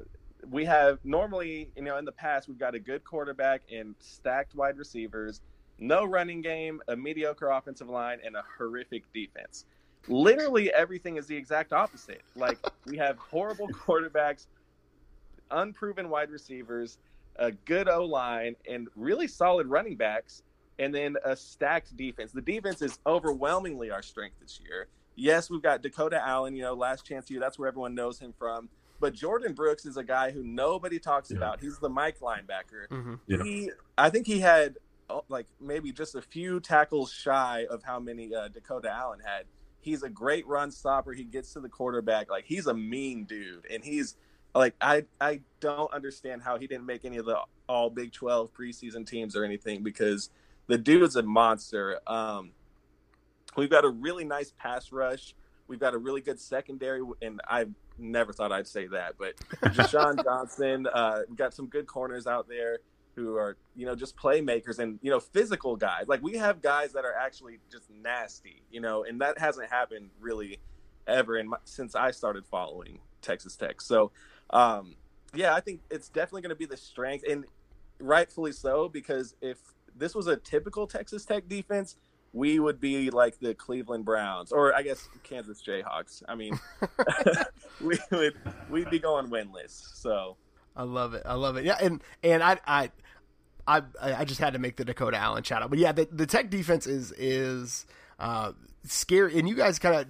we 0.50 0.64
have 0.66 1.00
normally, 1.04 1.70
you 1.76 1.82
know, 1.82 1.98
in 1.98 2.06
the 2.06 2.12
past, 2.12 2.48
we've 2.48 2.60
got 2.60 2.76
a 2.76 2.80
good 2.80 3.04
quarterback 3.04 3.62
and 3.72 3.96
stacked 4.00 4.56
wide 4.56 4.78
receivers, 4.78 5.42
no 5.80 6.06
running 6.06 6.42
game, 6.42 6.82
a 6.88 6.96
mediocre 6.96 7.50
offensive 7.50 7.90
line, 7.90 8.20
and 8.24 8.36
a 8.36 8.44
horrific 8.58 9.04
defense. 9.14 9.66
Literally 10.08 10.72
everything 10.72 11.18
is 11.18 11.28
the 11.28 11.36
exact 11.36 11.74
opposite. 11.74 12.22
Like 12.36 12.58
we 12.86 12.96
have 12.98 13.18
horrible 13.18 13.68
quarterbacks, 13.86 14.46
unproven 15.52 16.10
wide 16.10 16.30
receivers, 16.30 17.00
a 17.40 17.52
good 17.52 17.88
O 17.88 18.06
line, 18.06 18.56
and 18.70 18.88
really 18.96 19.28
solid 19.28 19.68
running 19.68 19.96
backs, 19.96 20.44
and 20.78 20.94
then 20.94 21.16
a 21.26 21.36
stacked 21.36 21.96
defense. 21.98 22.32
The 22.32 22.42
defense 22.42 22.82
is 22.82 23.00
overwhelmingly 23.08 23.90
our 23.92 24.04
strength 24.04 24.36
this 24.42 24.60
year. 24.64 24.88
Yes, 25.16 25.50
we've 25.50 25.62
got 25.62 25.82
Dakota 25.82 26.22
Allen, 26.26 26.56
you 26.56 26.62
know, 26.62 26.74
last 26.74 27.06
chance 27.06 27.30
you. 27.30 27.40
That's 27.40 27.60
where 27.60 27.68
everyone 27.68 27.96
knows 27.96 28.20
him 28.20 28.34
from. 28.38 28.70
But 29.00 29.14
Jordan 29.14 29.54
Brooks 29.54 29.86
is 29.86 29.98
a 29.98 30.04
guy 30.04 30.32
who 30.32 30.44
nobody 30.44 31.00
talks 31.00 31.32
yeah. 31.32 31.38
about. 31.38 31.62
He's 31.62 31.78
the 31.80 31.90
Mike 31.90 32.20
linebacker. 32.20 32.88
Mm-hmm. 32.92 33.14
Yeah. 33.28 33.44
He, 33.44 33.72
I 33.98 34.10
think 34.10 34.28
he 34.28 34.40
had 34.40 34.78
oh, 35.10 35.24
like 35.30 35.48
maybe 35.60 35.92
just 35.92 36.16
a 36.16 36.22
few 36.22 36.60
tackles 36.60 37.12
shy 37.12 37.66
of 37.70 37.84
how 37.84 38.00
many 38.00 38.34
uh, 38.34 38.50
Dakota 38.50 38.90
Allen 38.92 39.20
had. 39.24 39.46
He's 39.82 40.04
a 40.04 40.10
great 40.10 40.46
run 40.48 40.72
stopper. 40.72 41.14
He 41.14 41.24
gets 41.24 41.54
to 41.54 41.62
the 41.62 41.70
quarterback. 41.70 42.30
Like 42.30 42.46
he's 42.46 42.68
a 42.68 42.74
mean 42.74 43.24
dude, 43.24 43.66
and 43.72 43.84
he's 43.84 44.16
like 44.56 44.76
I 44.82 45.06
I 45.20 45.42
don't 45.60 45.92
understand 45.94 46.42
how 46.42 46.58
he 46.58 46.68
didn't 46.68 46.86
make 46.86 47.06
any 47.06 47.18
of 47.18 47.26
the 47.26 47.40
all 47.68 47.90
Big 47.90 48.12
12 48.12 48.54
preseason 48.54 49.06
teams 49.06 49.36
or 49.36 49.44
anything 49.44 49.84
because 49.84 50.30
the 50.68 50.78
dude's 50.78 51.16
a 51.16 51.24
monster. 51.24 52.00
Um, 52.08 52.52
we've 53.56 53.70
got 53.70 53.86
a 53.86 53.90
really 53.90 54.26
nice 54.26 54.54
pass 54.58 54.92
rush. 54.92 55.36
We've 55.68 55.80
got 55.80 55.94
a 55.94 55.98
really 55.98 56.22
good 56.22 56.40
secondary, 56.40 57.02
and 57.22 57.42
I 57.48 57.68
never 58.00 58.34
thought 58.34 58.52
I'd 58.52 58.68
say 58.68 58.88
that, 58.88 59.16
but 59.20 59.36
Jah'Shawn 59.74 60.24
Johnson, 60.24 60.88
uh, 60.92 61.22
got 61.36 61.54
some 61.54 61.68
good 61.68 61.86
corners 61.86 62.26
out 62.26 62.48
there 62.48 62.80
who 63.16 63.36
are 63.36 63.58
you 63.76 63.86
know 63.86 63.96
just 63.96 64.16
playmakers 64.18 64.80
and 64.80 64.98
you 65.02 65.12
know 65.12 65.20
physical 65.20 65.76
guys. 65.76 66.08
Like 66.08 66.24
we 66.24 66.38
have 66.38 66.62
guys 66.62 66.94
that 66.94 67.06
are 67.06 67.14
actually 67.14 67.60
just 67.72 67.90
nasty, 67.90 68.64
you 68.72 68.82
know, 68.82 69.04
and 69.04 69.22
that 69.22 69.38
hasn't 69.38 69.70
happened 69.70 70.10
really 70.20 70.60
ever 71.08 71.38
in 71.38 71.50
my, 71.50 71.58
since 71.66 71.96
I 71.96 72.12
started 72.12 72.46
following 72.46 73.00
Texas 73.22 73.56
Tech. 73.56 73.82
So 73.82 74.12
um, 74.50 74.96
yeah, 75.34 75.54
I 75.54 75.62
think 75.62 75.82
it's 75.90 76.10
definitely 76.10 76.42
going 76.42 76.50
to 76.50 76.56
be 76.56 76.66
the 76.66 76.78
strength. 76.78 77.26
And 77.30 77.46
rightfully 78.00 78.52
so 78.52 78.90
because 78.90 79.36
if 79.42 79.58
this 79.96 80.16
was 80.16 80.28
a 80.28 80.38
typical 80.38 80.88
Texas 80.88 81.26
Tech 81.26 81.48
defense, 81.48 81.98
we 82.32 82.60
would 82.60 82.80
be 82.80 83.10
like 83.10 83.40
the 83.40 83.54
Cleveland 83.56 84.06
Browns, 84.06 84.52
or 84.52 84.74
I 84.74 84.84
guess 84.84 85.10
Kansas 85.24 85.64
Jayhawks. 85.66 86.22
I 86.28 86.36
mean, 86.36 86.60
we 87.82 87.98
would 88.12 88.36
we'd 88.70 88.90
be 88.90 89.00
going 89.00 89.28
winless. 89.28 89.96
So 89.96 90.38
I 90.76 90.84
love 90.84 91.14
it. 91.14 91.24
I 91.26 91.34
love 91.34 91.58
it. 91.58 91.66
Yeah, 91.66 91.78
and 91.82 92.04
and 92.24 92.44
I 92.44 92.60
I 92.68 92.92
I 93.68 93.82
I 94.02 94.26
just 94.26 94.40
had 94.40 94.54
to 94.54 94.60
make 94.60 94.78
the 94.78 94.86
Dakota 94.86 95.18
Allen 95.18 95.44
shout 95.44 95.64
out. 95.64 95.70
But 95.70 95.80
yeah, 95.80 95.92
the 95.92 96.08
the 96.12 96.28
Tech 96.28 96.50
defense 96.50 96.86
is 96.86 97.12
is 97.14 97.86
uh, 98.20 98.54
scary, 98.84 99.38
and 99.40 99.50
you 99.50 99.56
guys 99.56 99.80
kind 99.80 99.96
of 99.96 100.08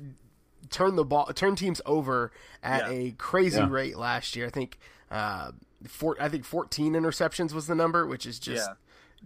turn 0.69 0.95
the 0.95 1.05
ball 1.05 1.25
turn 1.27 1.55
teams 1.55 1.81
over 1.85 2.31
at 2.63 2.91
yeah. 2.91 2.97
a 2.97 3.11
crazy 3.11 3.57
yeah. 3.57 3.69
rate 3.69 3.97
last 3.97 4.35
year. 4.35 4.47
I 4.47 4.49
think 4.49 4.79
uh, 5.11 5.51
four, 5.87 6.17
I 6.19 6.29
think 6.29 6.45
14 6.45 6.93
interceptions 6.93 7.53
was 7.53 7.67
the 7.67 7.75
number, 7.75 8.05
which 8.05 8.25
is 8.25 8.39
just 8.39 8.67
yeah. 8.67 8.75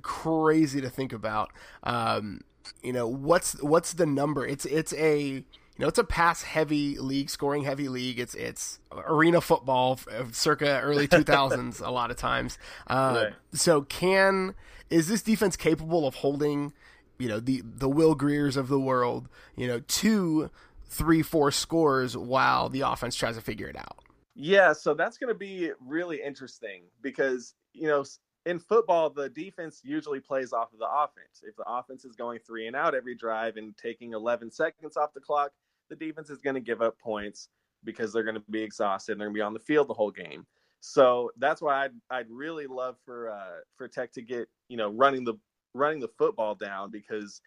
crazy 0.01 0.81
to 0.81 0.89
think 0.89 1.13
about. 1.13 1.51
Um, 1.84 2.41
you 2.81 2.93
know 2.93 3.07
what's 3.07 3.61
what's 3.61 3.93
the 3.93 4.05
number? 4.05 4.45
It's 4.45 4.65
it's 4.65 4.93
a 4.93 5.19
you 5.21 5.43
know 5.79 5.88
it's 5.88 5.99
a 5.99 6.03
pass 6.03 6.43
heavy 6.43 6.97
league, 6.97 7.29
scoring 7.29 7.63
heavy 7.63 7.89
league. 7.89 8.19
It's 8.19 8.36
it's 8.36 8.79
arena 8.91 9.41
football, 9.41 9.99
circa 10.31 10.79
early 10.81 11.07
two 11.07 11.23
thousands. 11.23 11.79
a 11.79 11.89
lot 11.89 12.11
of 12.11 12.17
times. 12.17 12.57
Uh, 12.88 13.23
right. 13.25 13.34
So 13.53 13.81
can 13.81 14.55
is 14.89 15.07
this 15.07 15.21
defense 15.21 15.55
capable 15.55 16.07
of 16.07 16.15
holding? 16.15 16.73
You 17.19 17.27
know 17.27 17.39
the 17.39 17.61
the 17.63 17.89
Will 17.89 18.15
Griers 18.15 18.57
of 18.57 18.67
the 18.67 18.79
world. 18.79 19.29
You 19.55 19.67
know 19.67 19.81
two, 19.88 20.49
three, 20.94 21.22
four 21.22 21.52
scores 21.52 22.16
while 22.16 22.70
the 22.70 22.82
offense 22.82 23.16
tries 23.16 23.36
to 23.36 23.41
figure 23.41 23.68
it 23.68 23.76
out. 23.76 24.00
Yeah, 24.36 24.74
so 24.74 24.94
that's 24.94 25.18
going 25.18 25.34
to 25.34 25.38
be 25.38 25.72
really 25.80 26.22
interesting 26.22 26.84
because 27.02 27.54
you 27.74 27.88
know 27.88 28.04
in 28.46 28.60
football, 28.60 29.10
the 29.10 29.30
defense 29.30 29.82
usually 29.84 30.20
plays 30.20 30.54
off 30.54 30.74
of 30.74 30.80
the 30.80 30.89
offense. 30.89 31.44
If 31.44 31.56
the 31.56 31.64
offense 31.68 32.04
is 32.04 32.16
going 32.16 32.39
three 32.46 32.68
and 32.68 32.76
out 32.76 32.96
every 32.96 33.16
drive 33.16 33.58
and 33.58 33.76
taking 33.78 34.14
11 34.14 34.52
seconds 34.52 34.98
off 34.98 35.14
the 35.14 35.22
clock, 35.22 35.52
the 35.89 35.96
defense 35.96 36.30
is 36.30 36.41
going 36.41 36.56
to 36.56 36.62
give 36.62 36.82
up 36.82 37.00
points 37.00 37.50
because 37.84 38.12
they're 38.12 38.24
going 38.24 38.36
to 38.36 38.44
be 38.50 38.62
exhausted 38.62 39.14
and 39.14 39.22
they're 39.22 39.28
going 39.28 39.36
to 39.36 39.39
be 39.39 39.44
on 39.44 39.54
the 39.54 39.60
field 39.60 39.88
the 39.88 39.94
whole 39.94 40.12
game. 40.12 40.46
So 40.82 41.32
that's 41.38 41.62
why 41.62 41.86
I'd, 41.86 41.91
I'd 42.10 42.30
really 42.30 42.68
love 42.68 42.98
for 43.06 43.32
uh, 43.32 43.62
for 43.78 43.88
Tech 43.88 44.12
to 44.14 44.22
get 44.22 44.50
you 44.68 44.76
know 44.76 44.89
running 44.89 45.24
the 45.24 45.36
running 45.74 46.02
the 46.02 46.10
football 46.18 46.56
down 46.56 46.91
because 46.91 47.41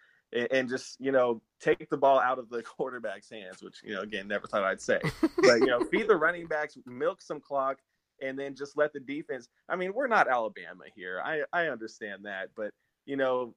and 0.51 0.69
just 0.69 0.97
you 0.99 1.11
know 1.11 1.41
take 1.59 1.89
the 1.89 1.97
ball 1.97 2.19
out 2.19 2.39
of 2.39 2.49
the 2.49 2.61
quarterback's 2.77 3.29
hands, 3.29 3.61
which 3.61 3.81
you 3.83 3.93
know 3.93 4.01
again 4.01 4.27
never 4.27 4.47
thought 4.47 4.63
I'd 4.63 4.81
say, 4.81 4.99
but 5.21 5.59
you 5.59 5.67
know 5.67 5.83
feed 5.85 6.07
the 6.07 6.15
running 6.15 6.47
backs, 6.47 6.77
milk 6.85 7.21
some 7.21 7.39
clock, 7.39 7.77
and 8.21 8.37
then 8.37 8.55
just 8.55 8.77
let 8.77 8.93
the 8.93 8.99
defense. 8.99 9.47
I 9.69 9.75
mean, 9.75 9.93
we're 9.93 10.07
not 10.07 10.27
Alabama 10.27 10.83
here. 10.95 11.21
I 11.23 11.41
I 11.53 11.67
understand 11.67 12.25
that, 12.25 12.49
but 12.55 12.71
you 13.05 13.15
know, 13.15 13.55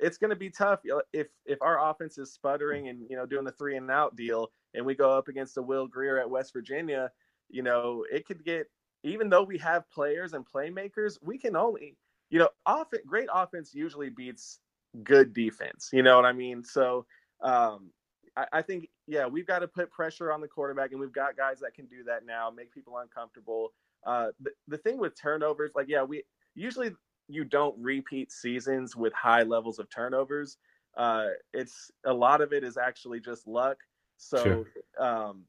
it's 0.00 0.18
going 0.18 0.30
to 0.30 0.36
be 0.36 0.50
tough 0.50 0.80
if 1.12 1.28
if 1.44 1.60
our 1.62 1.90
offense 1.90 2.18
is 2.18 2.32
sputtering 2.32 2.88
and 2.88 3.06
you 3.08 3.16
know 3.16 3.26
doing 3.26 3.44
the 3.44 3.52
three 3.52 3.76
and 3.76 3.90
out 3.90 4.16
deal, 4.16 4.48
and 4.74 4.84
we 4.84 4.94
go 4.94 5.10
up 5.10 5.28
against 5.28 5.58
a 5.58 5.62
Will 5.62 5.86
Grier 5.86 6.18
at 6.18 6.30
West 6.30 6.52
Virginia. 6.52 7.10
You 7.48 7.62
know, 7.62 8.04
it 8.10 8.26
could 8.26 8.44
get 8.44 8.66
even 9.04 9.28
though 9.28 9.44
we 9.44 9.58
have 9.58 9.88
players 9.90 10.32
and 10.32 10.44
playmakers, 10.44 11.18
we 11.22 11.38
can 11.38 11.54
only 11.54 11.96
you 12.30 12.38
know, 12.38 12.48
off 12.64 12.88
great 13.06 13.28
offense 13.32 13.74
usually 13.74 14.10
beats 14.10 14.60
good 15.02 15.32
defense. 15.32 15.90
You 15.92 16.02
know 16.02 16.16
what 16.16 16.24
I 16.24 16.32
mean? 16.32 16.64
So 16.64 17.06
um, 17.40 17.90
I, 18.36 18.46
I 18.52 18.62
think 18.62 18.88
yeah, 19.06 19.26
we've 19.26 19.46
got 19.46 19.60
to 19.60 19.68
put 19.68 19.90
pressure 19.90 20.32
on 20.32 20.40
the 20.40 20.48
quarterback, 20.48 20.90
and 20.92 21.00
we've 21.00 21.12
got 21.12 21.36
guys 21.36 21.60
that 21.60 21.74
can 21.74 21.86
do 21.86 22.02
that 22.04 22.26
now, 22.26 22.50
make 22.50 22.72
people 22.72 22.98
uncomfortable. 22.98 23.72
Uh, 24.04 24.28
the, 24.40 24.50
the 24.68 24.78
thing 24.78 24.98
with 24.98 25.20
turnovers, 25.20 25.72
like, 25.74 25.86
yeah, 25.88 26.02
we 26.02 26.22
usually 26.54 26.90
you 27.28 27.44
don't 27.44 27.74
repeat 27.78 28.30
seasons 28.30 28.94
with 28.96 29.12
high 29.12 29.42
levels 29.42 29.78
of 29.78 29.88
turnovers. 29.90 30.58
Uh, 30.96 31.28
it's 31.52 31.90
a 32.04 32.12
lot 32.12 32.40
of 32.40 32.52
it 32.52 32.64
is 32.64 32.76
actually 32.76 33.20
just 33.20 33.46
luck. 33.46 33.78
So 34.16 34.42
sure. 34.42 34.66
um, 34.98 35.42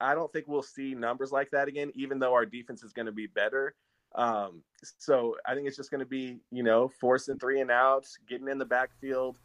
I 0.00 0.14
don't 0.14 0.32
think 0.32 0.46
we'll 0.48 0.62
see 0.62 0.94
numbers 0.94 1.32
like 1.32 1.50
that 1.50 1.68
again, 1.68 1.92
even 1.94 2.18
though 2.18 2.34
our 2.34 2.46
defense 2.46 2.82
is 2.82 2.92
going 2.92 3.06
to 3.06 3.12
be 3.12 3.26
better. 3.26 3.74
Um, 4.14 4.62
so 4.98 5.36
I 5.46 5.54
think 5.54 5.66
it's 5.66 5.76
just 5.76 5.90
going 5.90 6.00
to 6.00 6.06
be, 6.06 6.40
you 6.50 6.62
know, 6.62 6.88
forcing 7.00 7.38
three 7.38 7.60
and 7.60 7.70
outs, 7.70 8.18
getting 8.28 8.48
in 8.48 8.58
the 8.58 8.64
backfield, 8.64 9.38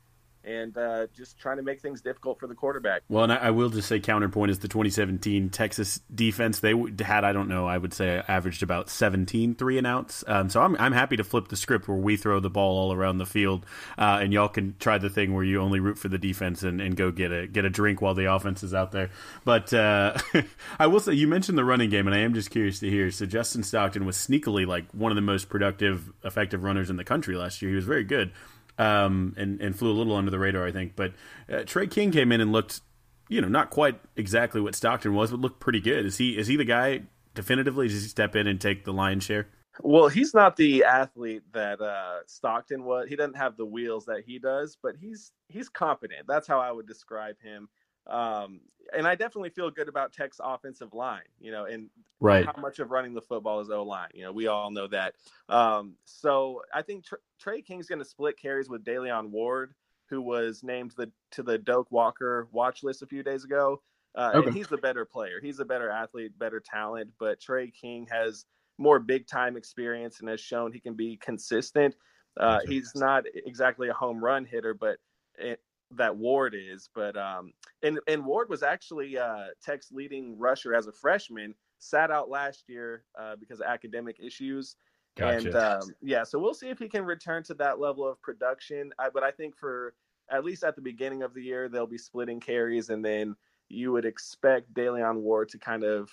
and 0.46 0.78
uh, 0.78 1.08
just 1.16 1.38
trying 1.40 1.58
to 1.58 1.64
make 1.64 1.82
things 1.82 2.02
difficult 2.02 2.40
for 2.40 2.48
the 2.48 2.56
quarterback. 2.56 3.02
Well, 3.10 3.24
and 3.24 3.34
I, 3.34 3.38
I, 3.38 3.50
will 3.52 3.70
just 3.70 3.88
say 3.88 4.00
counterpoint 4.00 4.52
is 4.52 4.60
the 4.60 4.68
2017 4.68 5.50
Texas 5.50 6.00
defense. 6.14 6.60
They 6.60 6.74
had, 7.00 7.24
I 7.24 7.34
don't 7.34 7.50
know, 7.50 7.66
I 7.66 7.78
would 7.78 7.94
say 7.94 8.22
averaged 8.28 8.62
about 8.62 8.90
17 8.90 9.56
three 9.56 9.78
and 9.78 9.88
outs. 9.88 10.24
Um, 10.28 10.50
so 10.50 10.62
I'm, 10.62 10.76
I'm 10.78 10.92
happy 10.92 11.18
to 11.18 11.24
flip 11.24 11.48
the 11.48 11.56
script 11.56 11.88
where 11.88 11.98
we 11.98 12.16
throw 12.16 12.40
the 12.40 12.50
ball 12.50 12.78
all 12.78 12.94
around 12.94 13.18
the 13.18 13.26
field, 13.26 13.66
uh, 13.98 14.20
and 14.22 14.32
y'all 14.32 14.48
can 14.48 14.76
try 14.80 14.98
the 14.98 15.10
thing 15.10 15.34
where 15.34 15.44
you 15.44 15.62
only 15.62 15.80
root 15.80 15.98
for 15.98 16.10
the 16.10 16.18
defense 16.18 16.64
and, 16.64 16.80
and 16.80 16.96
go 16.96 17.12
get 17.12 17.32
a 17.32 17.48
get 17.48 17.66
a 17.66 17.70
drink 17.70 18.02
while 18.02 18.14
the 18.14 18.32
offense 18.32 18.62
is 18.64 18.74
out 18.74 18.92
there. 18.92 19.10
But 19.44 19.74
uh, 19.74 20.18
I 20.80 20.88
will 20.88 21.00
say 21.00 21.14
you 21.14 21.28
mentioned 21.28 21.58
the 21.58 21.66
running 21.66 21.90
game, 21.90 22.08
and 22.08 22.16
I 22.16 22.20
am 22.20 22.34
just 22.34 22.52
curious 22.52 22.80
to 22.80 22.90
hear. 22.90 23.10
So 23.12 23.26
Justin 23.26 23.64
Stockton 23.64 24.06
was 24.06 24.16
sneakily 24.16 24.68
like 24.68 24.86
one 24.92 25.12
of 25.12 25.16
the 25.16 25.22
most 25.22 25.50
productive, 25.50 26.12
effective 26.24 26.64
runners 26.64 26.90
in 26.90 26.98
the 26.98 27.04
country 27.04 27.36
last 27.36 27.62
year. 27.62 27.70
He 27.72 27.76
was 27.76 27.86
very 27.86 28.04
good 28.04 28.32
um, 28.78 29.34
and 29.38 29.62
and 29.62 29.78
flew 29.78 29.92
a 29.92 29.94
little 29.94 30.16
under 30.16 30.32
the 30.32 30.40
radar, 30.40 30.66
I 30.66 30.72
think. 30.72 30.96
But 30.96 31.14
uh, 31.52 31.64
Tre 31.66 31.88
King 31.88 32.12
came 32.12 32.32
in 32.32 32.42
and 32.42 32.52
looked, 32.52 32.82
you 33.30 33.42
know, 33.42 33.48
not 33.48 33.70
quite 33.70 34.00
exactly 34.16 34.62
what 34.62 34.76
Stockton 34.76 35.14
was, 35.14 35.32
but 35.32 35.40
looked 35.40 35.60
pretty 35.60 35.80
good. 35.80 36.06
Is 36.06 36.18
he 36.18 36.38
is 36.38 36.48
he 36.48 36.56
the 36.56 36.66
guy 36.66 37.04
definitively? 37.34 37.88
Does 37.88 38.04
he 38.04 38.10
step 38.10 38.36
in 38.36 38.48
and 38.48 38.60
take 38.60 38.86
the 38.86 38.94
lion's 38.94 39.24
share? 39.24 39.48
Well, 39.82 40.08
he's 40.08 40.34
not 40.34 40.56
the 40.56 40.86
athlete 40.86 41.44
that 41.54 41.82
uh, 41.82 42.20
Stockton 42.28 42.86
was. 42.86 43.10
He 43.10 43.16
doesn't 43.16 43.36
have 43.36 43.58
the 43.58 43.66
wheels 43.66 44.06
that 44.06 44.24
he 44.26 44.40
does, 44.40 44.78
but 44.82 44.96
he's 44.96 45.32
he's 45.50 45.70
competent. 45.70 46.28
That's 46.28 46.48
how 46.48 46.60
I 46.60 46.72
would 46.72 46.88
describe 46.88 47.36
him. 47.42 47.68
Um, 48.08 48.62
and 48.94 49.08
I 49.08 49.16
definitely 49.16 49.50
feel 49.50 49.72
good 49.72 49.90
about 49.90 50.14
Tech's 50.14 50.40
offensive 50.44 50.94
line, 50.94 51.24
you 51.40 51.52
know, 51.52 51.66
and 51.66 51.90
right. 52.20 52.46
how 52.46 52.60
much 52.62 52.80
of 52.80 52.92
running 52.92 53.14
the 53.14 53.22
football 53.22 53.60
is 53.60 53.70
O 53.70 53.84
line. 53.84 54.10
You 54.14 54.24
know, 54.24 54.32
we 54.32 54.48
all 54.48 54.72
know 54.72 54.88
that. 54.88 55.16
Um, 55.50 55.96
so 56.06 56.62
I 56.74 56.82
think 56.82 57.06
Tr- 57.06 57.16
Tre 57.40 57.62
King's 57.62 57.88
going 57.88 58.00
to 58.00 58.06
split 58.06 58.38
carries 58.40 58.70
with 58.70 58.84
Da'Leon 58.84 59.30
Ward, 59.30 59.74
who 60.10 60.22
was 60.22 60.64
named 60.64 60.94
the 60.98 61.12
to 61.32 61.44
the 61.44 61.58
Doak 61.58 61.92
Walker 61.92 62.48
watch 62.52 62.84
list 62.84 63.02
a 63.02 63.08
few 63.08 63.24
days 63.24 63.44
ago. 63.44 63.82
Uh, 64.16 64.32
okay. 64.36 64.48
And 64.48 64.56
he's 64.56 64.68
the 64.68 64.78
better 64.78 65.04
player. 65.04 65.40
He's 65.42 65.60
a 65.60 65.66
better 65.66 65.90
athlete, 65.90 66.38
better 66.38 66.62
talent. 66.64 67.10
But 67.20 67.42
Tre 67.42 67.72
King 67.72 68.08
has 68.12 68.46
more 68.78 69.00
big 69.00 69.28
time 69.28 69.58
experience 69.58 70.20
and 70.20 70.30
has 70.30 70.40
shown 70.40 70.72
he 70.72 70.80
can 70.80 70.94
be 70.94 71.18
consistent. 71.18 71.96
Uh, 72.40 72.60
he's 72.68 72.92
not 72.96 73.24
exactly 73.46 73.90
a 73.90 73.94
home 73.94 74.24
run 74.24 74.46
hitter, 74.46 74.74
but 74.74 74.98
it, 75.38 75.60
that 75.98 76.16
Ward 76.16 76.56
is, 76.58 76.90
but 76.94 77.18
um, 77.18 77.54
and 77.84 78.00
and 78.08 78.26
Ward 78.26 78.50
was 78.50 78.64
actually 78.64 79.18
uh, 79.18 79.46
Tech's 79.64 79.92
leading 79.92 80.38
rusher 80.38 80.74
as 80.74 80.88
a 80.88 80.92
freshman. 80.92 81.56
Sat 81.80 82.10
out 82.10 82.30
last 82.30 82.64
year 82.68 83.04
uh, 83.20 83.36
because 83.36 83.60
of 83.60 83.68
academic 83.68 84.18
issues, 84.20 84.76
gotcha. 85.18 85.48
and 85.48 85.56
um, 85.56 85.82
yeah, 86.02 86.24
so 86.24 86.40
we'll 86.40 86.54
see 86.54 86.70
if 86.70 86.80
he 86.80 86.88
can 86.88 87.04
return 87.04 87.44
to 87.44 87.54
that 87.56 87.80
level 87.80 88.08
of 88.08 88.22
production. 88.22 88.92
I, 88.98 89.10
but 89.10 89.24
I 89.24 89.32
think 89.32 89.56
for 89.58 89.94
at 90.30 90.44
least 90.44 90.64
at 90.64 90.76
the 90.76 90.82
beginning 90.82 91.22
of 91.22 91.34
the 91.34 91.44
year, 91.44 91.70
they'll 91.70 91.86
be 91.86 91.98
splitting 91.98 92.40
carries, 92.40 92.90
and 92.90 93.04
then 93.04 93.36
you 93.70 93.92
would 93.92 94.06
expect 94.06 94.74
Da'Leon 94.74 95.22
Ward 95.22 95.50
to 95.50 95.58
kind 95.58 95.84
of 95.84 96.10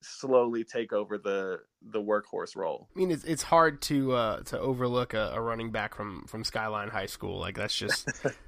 slowly 0.00 0.64
take 0.64 0.92
over 0.92 1.18
the 1.18 1.60
the 1.82 2.00
workhorse 2.00 2.56
role. 2.56 2.88
I 2.94 2.98
mean, 2.98 3.10
it's 3.10 3.24
it's 3.24 3.42
hard 3.42 3.80
to 3.82 4.12
uh, 4.12 4.40
to 4.44 4.58
overlook 4.58 5.14
a, 5.14 5.32
a 5.34 5.40
running 5.40 5.70
back 5.70 5.94
from 5.94 6.24
from 6.26 6.44
Skyline 6.44 6.88
High 6.88 7.06
School. 7.06 7.38
Like 7.38 7.56
that's 7.56 7.76
just 7.76 8.08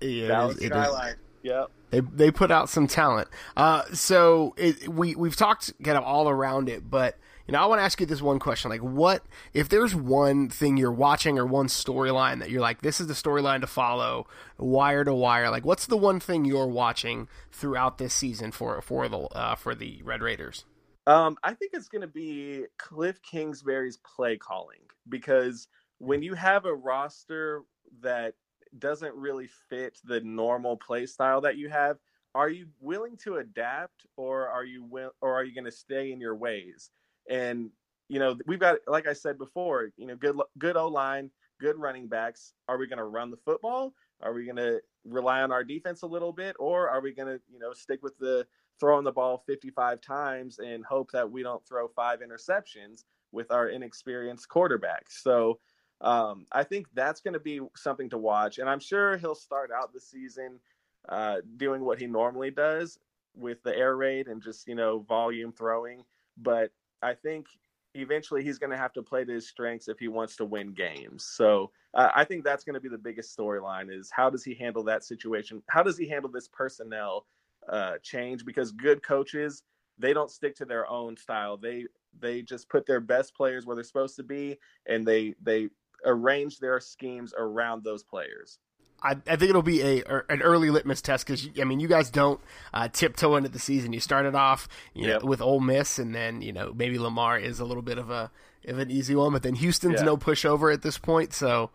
yeah, 0.00 0.28
Dallas 0.28 0.58
it, 0.58 0.68
Skyline. 0.68 1.16
Yep. 1.42 1.70
They 1.90 2.00
they 2.00 2.30
put 2.30 2.50
out 2.50 2.68
some 2.68 2.86
talent. 2.86 3.28
Uh, 3.56 3.84
so 3.92 4.54
it, 4.56 4.88
we 4.88 5.14
we've 5.14 5.36
talked 5.36 5.72
kind 5.82 5.96
of 5.96 6.04
all 6.04 6.28
around 6.28 6.68
it, 6.68 6.88
but 6.88 7.16
you 7.46 7.52
know, 7.52 7.62
I 7.62 7.66
want 7.66 7.78
to 7.78 7.84
ask 7.84 8.00
you 8.00 8.06
this 8.06 8.20
one 8.20 8.40
question: 8.40 8.70
like, 8.70 8.80
what 8.80 9.24
if 9.54 9.68
there's 9.68 9.94
one 9.94 10.48
thing 10.48 10.76
you're 10.76 10.90
watching 10.90 11.38
or 11.38 11.46
one 11.46 11.68
storyline 11.68 12.40
that 12.40 12.50
you're 12.50 12.60
like, 12.60 12.82
this 12.82 13.00
is 13.00 13.06
the 13.06 13.14
storyline 13.14 13.60
to 13.60 13.68
follow, 13.68 14.26
wire 14.58 15.04
to 15.04 15.14
wire? 15.14 15.50
Like, 15.50 15.64
what's 15.64 15.86
the 15.86 15.96
one 15.96 16.18
thing 16.18 16.44
you're 16.44 16.66
watching 16.66 17.28
throughout 17.52 17.98
this 17.98 18.12
season 18.12 18.50
for 18.50 18.82
for 18.82 19.08
the 19.08 19.18
uh, 19.18 19.54
for 19.54 19.76
the 19.76 20.02
Red 20.02 20.22
Raiders? 20.22 20.64
Um, 21.06 21.38
I 21.44 21.54
think 21.54 21.70
it's 21.72 21.88
going 21.88 22.02
to 22.02 22.08
be 22.08 22.64
Cliff 22.78 23.22
Kingsbury's 23.22 23.98
play 23.98 24.36
calling 24.36 24.80
because 25.08 25.68
when 25.98 26.24
you 26.24 26.34
have 26.34 26.64
a 26.64 26.74
roster 26.74 27.62
that 28.02 28.34
doesn't 28.78 29.14
really 29.14 29.48
fit 29.68 29.98
the 30.04 30.20
normal 30.20 30.76
play 30.76 31.06
style 31.06 31.40
that 31.40 31.56
you 31.56 31.68
have 31.68 31.98
are 32.36 32.50
you 32.50 32.66
willing 32.80 33.16
to 33.16 33.36
adapt 33.36 34.04
or 34.18 34.46
are 34.46 34.64
you 34.64 34.84
will 34.84 35.10
or 35.22 35.34
are 35.34 35.42
you 35.42 35.54
going 35.54 35.64
to 35.64 35.72
stay 35.72 36.12
in 36.12 36.20
your 36.20 36.36
ways? 36.36 36.90
And 37.30 37.70
you 38.08 38.18
know 38.18 38.36
we've 38.46 38.60
got 38.60 38.76
like 38.86 39.08
i 39.08 39.12
said 39.12 39.36
before 39.36 39.90
you 39.96 40.06
know 40.06 40.14
good 40.14 40.36
good 40.58 40.76
o 40.76 40.86
line 40.86 41.30
good 41.58 41.76
running 41.76 42.06
backs. 42.08 42.52
Are 42.68 42.76
we 42.76 42.86
going 42.86 42.98
to 42.98 43.04
run 43.04 43.30
the 43.30 43.38
football? 43.38 43.94
Are 44.22 44.34
we 44.34 44.44
going 44.44 44.56
to 44.56 44.80
rely 45.06 45.40
on 45.40 45.50
our 45.50 45.64
defense 45.64 46.02
a 46.02 46.06
little 46.06 46.32
bit 46.32 46.54
or 46.58 46.90
are 46.90 47.00
we 47.00 47.12
going 47.12 47.28
to 47.28 47.40
you 47.50 47.58
know 47.58 47.72
stick 47.72 48.02
with 48.02 48.18
the 48.18 48.46
throwing 48.78 49.04
the 49.04 49.12
ball 49.12 49.42
55 49.46 50.02
times 50.02 50.58
and 50.58 50.84
hope 50.84 51.10
that 51.12 51.30
we 51.30 51.42
don't 51.42 51.66
throw 51.66 51.88
five 51.88 52.20
interceptions 52.20 53.04
with 53.32 53.50
our 53.50 53.70
inexperienced 53.70 54.50
quarterback. 54.50 55.06
So 55.08 55.58
um, 56.00 56.46
I 56.52 56.62
think 56.62 56.86
that's 56.94 57.20
going 57.20 57.34
to 57.34 57.40
be 57.40 57.60
something 57.74 58.10
to 58.10 58.18
watch. 58.18 58.58
And 58.58 58.68
I'm 58.68 58.80
sure 58.80 59.16
he'll 59.16 59.34
start 59.34 59.70
out 59.70 59.92
the 59.92 60.00
season 60.00 60.60
uh, 61.08 61.36
doing 61.56 61.84
what 61.84 61.98
he 61.98 62.06
normally 62.06 62.50
does 62.50 62.98
with 63.34 63.62
the 63.62 63.76
air 63.76 63.96
raid 63.96 64.28
and 64.28 64.42
just, 64.42 64.66
you 64.66 64.74
know, 64.74 65.00
volume 65.00 65.52
throwing. 65.52 66.04
But 66.36 66.70
I 67.02 67.14
think 67.14 67.46
eventually 67.94 68.42
he's 68.42 68.58
going 68.58 68.70
to 68.70 68.76
have 68.76 68.92
to 68.92 69.02
play 69.02 69.24
to 69.24 69.32
his 69.32 69.48
strengths 69.48 69.88
if 69.88 69.98
he 69.98 70.08
wants 70.08 70.36
to 70.36 70.44
win 70.44 70.72
games. 70.72 71.24
So 71.24 71.70
uh, 71.94 72.10
I 72.14 72.24
think 72.24 72.44
that's 72.44 72.64
going 72.64 72.74
to 72.74 72.80
be 72.80 72.88
the 72.88 72.98
biggest 72.98 73.36
storyline 73.36 73.90
is 73.90 74.10
how 74.12 74.28
does 74.28 74.44
he 74.44 74.54
handle 74.54 74.84
that 74.84 75.04
situation? 75.04 75.62
How 75.70 75.82
does 75.82 75.96
he 75.96 76.08
handle 76.08 76.30
this 76.30 76.48
personnel 76.48 77.26
uh, 77.68 77.94
change? 78.02 78.44
Because 78.44 78.72
good 78.72 79.02
coaches, 79.02 79.62
they 79.98 80.12
don't 80.12 80.30
stick 80.30 80.54
to 80.56 80.66
their 80.66 80.88
own 80.90 81.16
style. 81.16 81.56
They 81.56 81.86
they 82.18 82.42
just 82.42 82.68
put 82.68 82.86
their 82.86 83.00
best 83.00 83.34
players 83.34 83.66
where 83.66 83.76
they're 83.76 83.84
supposed 83.84 84.16
to 84.16 84.22
be, 84.22 84.58
and 84.86 85.06
they 85.06 85.34
they 85.42 85.68
arrange 86.04 86.58
their 86.58 86.80
schemes 86.80 87.34
around 87.36 87.84
those 87.84 88.02
players. 88.02 88.58
I, 89.02 89.10
I, 89.26 89.36
think 89.36 89.50
it'll 89.50 89.62
be 89.62 89.82
a 89.82 90.02
an 90.30 90.40
early 90.42 90.70
litmus 90.70 91.02
test 91.02 91.26
because 91.26 91.48
I 91.60 91.64
mean 91.64 91.80
you 91.80 91.88
guys 91.88 92.10
don't 92.10 92.40
uh, 92.72 92.88
tiptoe 92.88 93.36
into 93.36 93.50
the 93.50 93.58
season. 93.58 93.92
You 93.92 94.00
started 94.00 94.34
off 94.34 94.68
you 94.94 95.06
yep. 95.06 95.22
know 95.22 95.28
with 95.28 95.42
Ole 95.42 95.60
Miss, 95.60 95.98
and 95.98 96.14
then 96.14 96.40
you 96.40 96.52
know 96.52 96.72
maybe 96.74 96.98
Lamar 96.98 97.38
is 97.38 97.60
a 97.60 97.64
little 97.64 97.82
bit 97.82 97.98
of 97.98 98.10
a 98.10 98.30
of 98.66 98.78
an 98.78 98.90
easy 98.90 99.14
one, 99.14 99.32
but 99.32 99.42
then 99.42 99.54
Houston's 99.54 100.00
yeah. 100.00 100.06
no 100.06 100.16
pushover 100.16 100.72
at 100.72 100.82
this 100.82 100.98
point, 100.98 101.32
so 101.32 101.70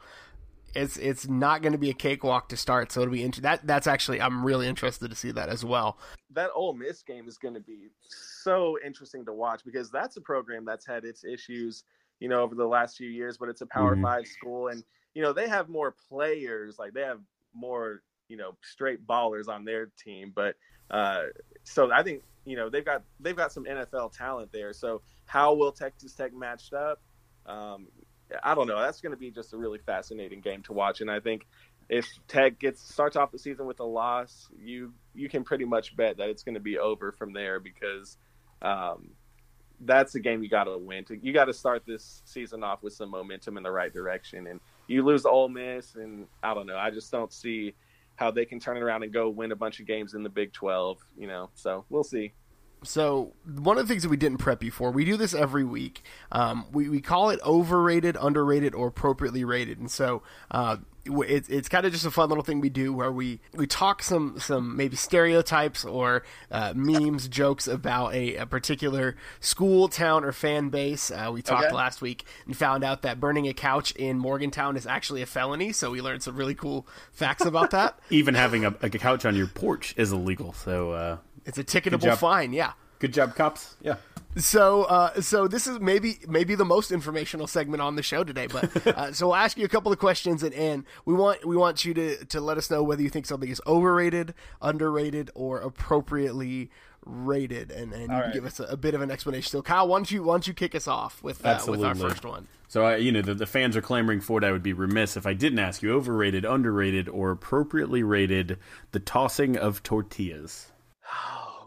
it's 0.74 0.97
it's 0.97 1.28
not 1.28 1.61
going 1.61 1.74
to 1.74 1.78
be 1.78 1.89
a 1.89 1.93
cakewalk 1.93 2.49
to 2.49 2.57
start. 2.57 2.91
So 2.91 3.01
it'll 3.01 3.13
be 3.13 3.24
inter- 3.24 3.41
that 3.41 3.65
that's 3.65 3.88
actually 3.88 4.22
I'm 4.22 4.43
really 4.45 4.67
interested 4.67 5.09
to 5.09 5.15
see 5.15 5.32
that 5.32 5.49
as 5.49 5.63
well. 5.63 5.97
That 6.32 6.49
Ole 6.55 6.74
Miss 6.74 7.03
game 7.03 7.28
is 7.28 7.38
going 7.38 7.53
to 7.53 7.59
be 7.59 7.89
so 8.09 8.78
interesting 8.84 9.26
to 9.26 9.34
watch 9.34 9.63
because 9.65 9.91
that's 9.91 10.17
a 10.17 10.22
program 10.22 10.65
that's 10.65 10.86
had 10.86 11.05
its 11.05 11.24
issues, 11.24 11.84
you 12.22 12.30
know, 12.30 12.41
over 12.41 12.55
the 12.55 12.65
last 12.65 12.95
few 12.95 13.09
years, 13.09 13.38
but 13.38 13.49
it's 13.49 13.59
a 13.59 13.65
Power 13.65 13.95
mm-hmm. 13.95 14.03
Five 14.03 14.28
school 14.28 14.69
and 14.69 14.84
you 15.13 15.22
know, 15.22 15.34
they 15.34 15.47
have 15.49 15.69
more 15.69 15.93
players, 16.09 16.80
like 16.80 16.93
they 16.93 17.01
have 17.01 17.19
more, 17.53 18.01
you 18.30 18.38
know, 18.38 18.55
straight 18.61 19.05
ballers 19.05 19.49
on 19.49 19.65
their 19.65 19.88
team. 20.01 20.32
But 20.34 20.55
uh, 20.89 21.24
so 21.63 21.91
I 21.91 22.03
think, 22.03 22.24
you 22.45 22.55
know, 22.55 22.69
they've 22.69 22.86
got 22.86 23.03
they've 23.19 23.36
got 23.36 23.51
some 23.51 23.65
NFL 23.65 24.15
talent 24.17 24.51
there. 24.51 24.74
So 24.74 25.01
how 25.26 25.53
will 25.53 25.72
Texas 25.72 26.13
Tech 26.13 26.34
matched 26.34 26.74
up? 26.74 27.01
Um, 27.45 27.88
I 28.43 28.55
don't 28.55 28.67
know. 28.67 28.80
That's 28.80 29.01
going 29.01 29.11
to 29.11 29.17
be 29.17 29.32
just 29.32 29.53
a 29.53 29.57
really 29.57 29.80
fascinating 29.80 30.39
game 30.39 30.63
to 30.63 30.74
watch. 30.74 31.01
And 31.01 31.11
I 31.11 31.19
think 31.19 31.45
if 31.89 32.07
Tech 32.30 32.57
gets 32.57 32.82
starts 32.82 33.17
off 33.17 33.32
the 33.32 33.39
season 33.39 33.65
with 33.65 33.82
a 33.82 33.86
loss, 33.86 34.47
you 34.57 34.93
you 35.13 35.28
can 35.28 35.43
pretty 35.43 35.65
much 35.65 35.95
bet 35.97 36.17
that 36.17 36.30
it's 36.30 36.43
going 36.43 36.55
to 36.55 36.61
be 36.61 36.78
over 36.78 37.11
from 37.11 37.34
there 37.34 37.59
because 37.59 38.17
um, 38.61 39.09
that's 39.86 40.15
a 40.15 40.19
game 40.19 40.43
you 40.43 40.49
got 40.49 40.65
to 40.65 40.77
win. 40.77 41.05
You 41.21 41.34
got 41.34 41.45
to 41.45 41.53
start 41.53 41.84
this 41.86 42.21
season 42.25 42.63
off 42.63 42.84
with 42.84 42.93
some 42.93 43.09
momentum 43.09 43.57
in 43.57 43.63
the 43.63 43.71
right 43.71 43.93
direction. 43.93 44.47
And 44.47 44.59
you 44.88 45.03
lose 45.03 45.25
Ole 45.25 45.49
Miss, 45.49 45.95
and 45.95 46.27
I 46.43 46.53
don't 46.53 46.67
know. 46.67 46.77
I 46.77 46.91
just 46.91 47.11
don't 47.11 47.32
see 47.32 47.73
how 48.15 48.32
they 48.32 48.45
can 48.45 48.59
turn 48.59 48.77
it 48.77 48.82
around 48.82 49.03
and 49.03 49.11
go 49.11 49.29
win 49.29 49.51
a 49.51 49.55
bunch 49.55 49.79
of 49.79 49.88
games 49.88 50.13
in 50.13 50.23
the 50.23 50.29
Big 50.29 50.53
Twelve. 50.53 50.99
You 51.17 51.27
know, 51.27 51.49
so 51.55 51.86
we'll 51.89 52.03
see. 52.03 52.34
So 52.84 53.34
one 53.45 53.77
of 53.77 53.88
the 53.88 53.91
things 53.91 54.03
that 54.03 54.09
we 54.09 54.17
didn't 54.17 54.39
prep 54.39 54.63
you 54.63 54.71
for, 54.71 54.89
we 54.89 55.05
do 55.05 55.15
this 55.15 55.36
every 55.36 55.63
week. 55.63 56.03
Um, 56.32 56.65
we 56.71 56.89
we 56.89 56.99
call 56.99 57.29
it 57.29 57.39
overrated, 57.45 58.17
underrated, 58.19 58.73
or 58.73 58.88
appropriately 58.88 59.43
rated, 59.43 59.79
and 59.79 59.89
so 59.89 60.23
uh, 60.49 60.77
it's 61.06 61.49
it's 61.49 61.68
kind 61.68 61.86
of 61.86 61.91
just 61.91 62.06
a 62.06 62.12
fun 62.12 62.30
little 62.30 62.43
thing 62.43 62.62
we 62.62 62.70
do 62.70 62.93
where 62.93 63.12
we 63.12 63.39
we 63.54 63.66
talk 63.66 64.04
some 64.04 64.39
some 64.39 64.76
maybe 64.76 64.95
stereotypes 64.95 65.84
or 65.84 66.24
uh, 66.52 66.74
memes, 66.76 67.28
jokes 67.28 67.68
about 67.68 68.14
a, 68.14 68.36
a, 68.36 68.45
particular 68.45 69.16
school, 69.39 69.88
town, 69.88 70.24
or 70.24 70.32
fan 70.32 70.70
base. 70.70 71.10
Uh, 71.10 71.32
we 71.34 71.41
talked 71.41 71.68
okay. 71.68 71.76
last 71.76 72.02
week 72.02 72.26
and 72.45 72.56
found 72.56 72.84
out 72.84 73.02
that 73.02 73.20
burning 73.20 73.47
a 73.47 73.54
couch 73.54 73.91
in 73.91 74.18
Morgantown 74.18 74.78
is 74.78 74.86
actually 74.86 75.22
a 75.22 75.26
felony. 75.26 75.72
So 75.72 75.91
we 75.91 76.02
learned 76.02 76.24
some 76.24 76.36
really 76.36 76.56
cool 76.56 76.88
facts 77.12 77.45
about 77.45 77.72
that. 77.72 77.99
Even 78.10 78.36
having 78.36 78.66
a, 78.66 78.76
a 78.82 78.89
couch 78.89 79.26
on 79.26 79.36
your 79.36 79.47
porch 79.47 79.93
is 79.97 80.12
illegal. 80.12 80.54
So 80.54 80.91
uh, 80.91 81.18
it's 81.45 81.58
a 81.58 81.64
ticketable 81.64 82.16
fine. 82.18 82.54
Yeah. 82.54 82.74
Good 82.99 83.14
job, 83.14 83.36
cops. 83.36 83.76
Yeah. 83.82 83.95
So, 84.38 84.84
uh, 84.84 85.21
so 85.21 85.47
this 85.47 85.67
is 85.67 85.79
maybe 85.79 86.19
maybe 86.27 86.55
the 86.55 86.65
most 86.65 86.91
informational 86.91 87.47
segment 87.47 87.82
on 87.82 87.95
the 87.95 88.03
show 88.03 88.23
today. 88.23 88.47
But 88.47 88.88
uh, 88.88 89.13
so 89.13 89.27
we'll 89.27 89.36
ask 89.36 89.57
you 89.57 89.65
a 89.65 89.69
couple 89.69 89.91
of 89.91 89.99
questions, 89.99 90.43
and, 90.43 90.53
and 90.53 90.86
we 91.05 91.13
want 91.13 91.45
we 91.45 91.57
want 91.57 91.84
you 91.84 91.93
to 91.93 92.25
to 92.25 92.39
let 92.39 92.57
us 92.57 92.69
know 92.69 92.82
whether 92.82 93.01
you 93.01 93.09
think 93.09 93.25
something 93.25 93.49
is 93.49 93.61
overrated, 93.67 94.34
underrated, 94.61 95.32
or 95.36 95.59
appropriately 95.59 96.69
rated, 97.05 97.71
and, 97.71 97.91
and 97.93 98.03
you 98.03 98.17
right. 98.19 98.34
give 98.34 98.45
us 98.45 98.59
a, 98.59 98.65
a, 98.65 98.77
bit 98.77 98.93
of 98.93 99.01
an 99.01 99.09
explanation. 99.09 99.49
So, 99.49 99.61
Kyle, 99.61 99.88
why 99.88 99.97
don't 99.97 100.09
you 100.09 100.23
why 100.23 100.34
don't 100.34 100.47
you 100.47 100.53
kick 100.53 100.75
us 100.75 100.88
off 100.88 101.21
with 101.21 101.45
uh, 101.45 101.59
with 101.67 101.84
our 101.84 101.95
first 101.95 102.23
one? 102.23 102.47
So, 102.67 102.86
I, 102.86 102.97
you 102.97 103.11
know, 103.11 103.21
the, 103.21 103.34
the 103.34 103.45
fans 103.45 103.75
are 103.75 103.82
clamoring 103.82 104.21
for 104.21 104.38
it. 104.38 104.45
I 104.45 104.51
would 104.53 104.63
be 104.63 104.71
remiss 104.71 105.17
if 105.17 105.25
I 105.25 105.34
didn't 105.34 105.59
ask 105.59 105.82
you 105.82 105.91
overrated, 105.93 106.45
underrated, 106.45 107.09
or 107.09 107.32
appropriately 107.32 108.01
rated 108.01 108.59
the 108.91 108.99
tossing 109.01 109.57
of 109.57 109.84
tortillas 109.84 110.71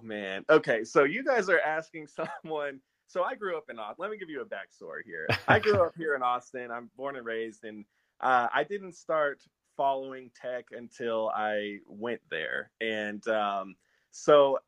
man. 0.04 0.44
Okay, 0.50 0.84
so 0.84 1.04
you 1.04 1.24
guys 1.24 1.48
are 1.48 1.60
asking 1.60 2.06
someone. 2.42 2.80
So 3.06 3.22
I 3.22 3.34
grew 3.34 3.56
up 3.56 3.64
in 3.70 3.78
Austin. 3.78 3.96
Let 3.98 4.10
me 4.10 4.18
give 4.18 4.30
you 4.30 4.40
a 4.40 4.44
backstory 4.44 5.02
here. 5.04 5.28
I 5.48 5.58
grew 5.58 5.82
up 5.82 5.94
here 5.96 6.14
in 6.14 6.22
Austin. 6.22 6.70
I'm 6.70 6.90
born 6.96 7.16
and 7.16 7.26
raised, 7.26 7.64
and 7.64 7.84
uh, 8.20 8.48
I 8.52 8.64
didn't 8.64 8.94
start 8.94 9.40
following 9.76 10.30
tech 10.40 10.66
until 10.72 11.30
I 11.34 11.78
went 11.86 12.20
there. 12.30 12.70
And 12.80 13.26
um, 13.28 13.76
so 14.10 14.58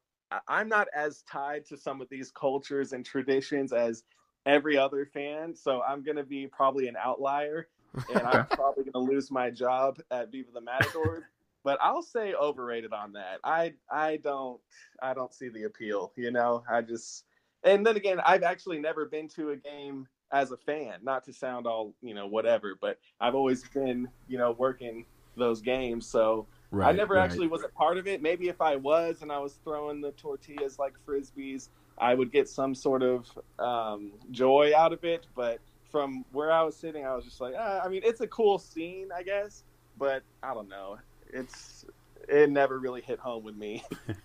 I'm 0.48 0.68
not 0.68 0.88
as 0.94 1.22
tied 1.22 1.64
to 1.66 1.76
some 1.76 2.00
of 2.00 2.08
these 2.08 2.30
cultures 2.30 2.92
and 2.92 3.04
traditions 3.04 3.72
as 3.72 4.04
every 4.44 4.76
other 4.76 5.06
fan. 5.06 5.54
So 5.54 5.82
I'm 5.82 6.02
going 6.02 6.16
to 6.16 6.24
be 6.24 6.46
probably 6.46 6.88
an 6.88 6.96
outlier, 7.02 7.68
and 8.14 8.26
I'm 8.26 8.46
probably 8.50 8.84
going 8.84 9.06
to 9.06 9.12
lose 9.12 9.30
my 9.30 9.50
job 9.50 9.98
at 10.10 10.30
Viva 10.30 10.50
the 10.52 10.60
Matadors 10.60 11.24
but 11.66 11.80
I'll 11.82 12.00
say 12.00 12.32
overrated 12.32 12.92
on 12.92 13.14
that. 13.14 13.40
I 13.42 13.74
I 13.90 14.18
don't 14.18 14.60
I 15.02 15.14
don't 15.14 15.34
see 15.34 15.48
the 15.48 15.64
appeal. 15.64 16.12
You 16.14 16.30
know, 16.30 16.62
I 16.70 16.80
just 16.80 17.24
and 17.64 17.84
then 17.84 17.96
again, 17.96 18.20
I've 18.24 18.44
actually 18.44 18.78
never 18.78 19.04
been 19.06 19.26
to 19.30 19.50
a 19.50 19.56
game 19.56 20.06
as 20.30 20.52
a 20.52 20.56
fan. 20.56 21.00
Not 21.02 21.24
to 21.24 21.32
sound 21.32 21.66
all 21.66 21.92
you 22.00 22.14
know 22.14 22.28
whatever, 22.28 22.78
but 22.80 23.00
I've 23.20 23.34
always 23.34 23.68
been 23.68 24.08
you 24.28 24.38
know 24.38 24.52
working 24.52 25.06
those 25.36 25.60
games, 25.60 26.06
so 26.06 26.46
right, 26.70 26.90
I 26.90 26.92
never 26.92 27.14
right. 27.14 27.24
actually 27.24 27.48
was 27.48 27.64
a 27.64 27.68
part 27.68 27.98
of 27.98 28.06
it. 28.06 28.22
Maybe 28.22 28.48
if 28.48 28.60
I 28.60 28.76
was 28.76 29.22
and 29.22 29.32
I 29.32 29.40
was 29.40 29.58
throwing 29.64 30.00
the 30.00 30.12
tortillas 30.12 30.78
like 30.78 30.94
frisbees, 31.04 31.70
I 31.98 32.14
would 32.14 32.30
get 32.30 32.48
some 32.48 32.76
sort 32.76 33.02
of 33.02 33.26
um, 33.58 34.12
joy 34.30 34.70
out 34.76 34.92
of 34.92 35.02
it. 35.02 35.26
But 35.34 35.58
from 35.90 36.24
where 36.30 36.52
I 36.52 36.62
was 36.62 36.76
sitting, 36.76 37.04
I 37.04 37.16
was 37.16 37.24
just 37.24 37.40
like, 37.40 37.54
ah, 37.58 37.80
I 37.84 37.88
mean, 37.88 38.02
it's 38.04 38.20
a 38.20 38.28
cool 38.28 38.56
scene, 38.56 39.08
I 39.12 39.24
guess, 39.24 39.64
but 39.98 40.22
I 40.44 40.54
don't 40.54 40.68
know 40.68 40.98
it's 41.32 41.84
it 42.28 42.50
never 42.50 42.78
really 42.78 43.02
hit 43.02 43.18
home 43.18 43.44
with 43.44 43.56
me. 43.56 43.84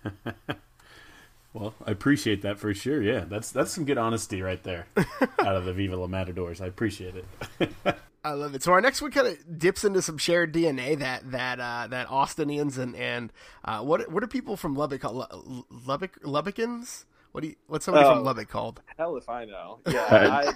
well, 1.54 1.74
I 1.86 1.92
appreciate 1.92 2.42
that 2.44 2.60
for 2.60 2.74
sure. 2.74 3.02
Yeah, 3.02 3.26
that's 3.28 3.52
that's 3.52 3.72
some 3.72 3.86
good 3.86 3.98
honesty 3.98 4.42
right 4.42 4.62
there 4.64 4.88
out 5.40 5.56
of 5.56 5.66
the 5.66 5.74
Viva 5.74 5.96
La 5.96 6.08
Matadors. 6.08 6.62
I 6.62 6.68
appreciate 6.68 7.16
it. 7.16 7.86
I 8.24 8.34
love 8.34 8.54
it. 8.54 8.62
So 8.62 8.72
our 8.72 8.82
next 8.82 9.02
one 9.02 9.12
kind 9.12 9.28
of 9.28 9.60
dips 9.60 9.84
into 9.84 10.02
some 10.02 10.18
shared 10.18 10.54
DNA 10.54 10.98
that 11.00 11.32
that 11.32 11.60
uh, 11.60 11.88
that 11.90 12.10
Austinians 12.10 12.78
and 12.78 12.96
and 12.96 13.34
uh, 13.66 13.82
what 13.82 14.12
what 14.12 14.24
are 14.24 14.28
people 14.28 14.58
from 14.58 14.76
Lubbock 14.76 15.02
called? 15.02 15.66
Lubbock 15.86 16.20
Lubbockans? 16.24 17.06
What 17.32 17.42
do 17.42 17.48
you, 17.48 17.56
what's 17.68 17.86
somebody 17.86 18.06
from 18.06 18.20
oh, 18.20 18.24
Lubbock 18.24 18.50
called? 18.50 18.82
Hell 18.98 19.16
if 19.16 19.30
I 19.30 19.46
know. 19.46 19.80
Yeah, 19.88 20.06
I 20.12 20.54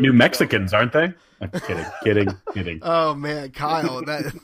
New 0.00 0.12
Mexicans, 0.12 0.74
aren't 0.74 0.92
they? 0.92 1.12
I'm 1.40 1.50
kidding, 1.50 1.86
kidding, 2.02 2.28
kidding. 2.52 2.80
Oh 2.82 3.14
man, 3.14 3.52
Kyle, 3.52 4.04
that 4.04 4.34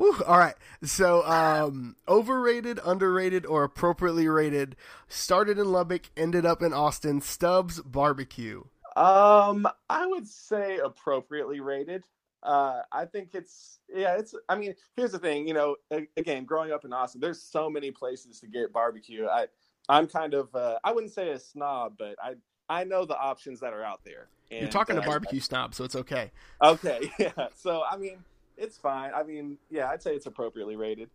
All 0.00 0.38
right. 0.38 0.54
So, 0.82 1.26
um, 1.26 1.96
overrated, 2.08 2.80
underrated, 2.84 3.44
or 3.44 3.64
appropriately 3.64 4.28
rated. 4.28 4.76
Started 5.08 5.58
in 5.58 5.70
Lubbock, 5.70 6.10
ended 6.16 6.46
up 6.46 6.62
in 6.62 6.72
Austin. 6.72 7.20
Stubbs 7.20 7.80
Barbecue. 7.82 8.62
Um, 8.96 9.68
I 9.88 10.06
would 10.06 10.26
say 10.26 10.78
appropriately 10.78 11.60
rated. 11.60 12.04
Uh, 12.42 12.80
I 12.90 13.04
think 13.04 13.34
it's 13.34 13.80
yeah. 13.94 14.16
It's. 14.16 14.34
I 14.48 14.56
mean, 14.56 14.74
here's 14.96 15.12
the 15.12 15.18
thing. 15.18 15.46
You 15.46 15.54
know, 15.54 15.76
again, 16.16 16.44
growing 16.44 16.72
up 16.72 16.86
in 16.86 16.92
Austin, 16.92 17.20
there's 17.20 17.42
so 17.42 17.68
many 17.68 17.90
places 17.90 18.40
to 18.40 18.46
get 18.46 18.72
barbecue. 18.72 19.26
I, 19.26 19.46
I'm 19.90 20.06
kind 20.06 20.32
of. 20.32 20.54
Uh, 20.54 20.78
I 20.82 20.92
wouldn't 20.92 21.12
say 21.12 21.30
a 21.30 21.38
snob, 21.38 21.96
but 21.98 22.16
I 22.22 22.36
I 22.70 22.84
know 22.84 23.04
the 23.04 23.18
options 23.18 23.60
that 23.60 23.74
are 23.74 23.84
out 23.84 24.00
there. 24.04 24.28
And, 24.50 24.62
You're 24.62 24.70
talking 24.70 24.96
uh, 24.96 25.02
to 25.02 25.06
barbecue 25.06 25.40
snob, 25.40 25.74
so 25.74 25.84
it's 25.84 25.96
okay. 25.96 26.30
Okay, 26.62 27.10
yeah. 27.18 27.48
So 27.54 27.82
I 27.88 27.98
mean, 27.98 28.18
it's 28.60 28.76
fine. 28.76 29.10
I 29.14 29.22
mean, 29.22 29.58
yeah, 29.70 29.88
I'd 29.88 30.02
say 30.02 30.14
it's 30.14 30.26
appropriately 30.26 30.76
rated. 30.76 31.10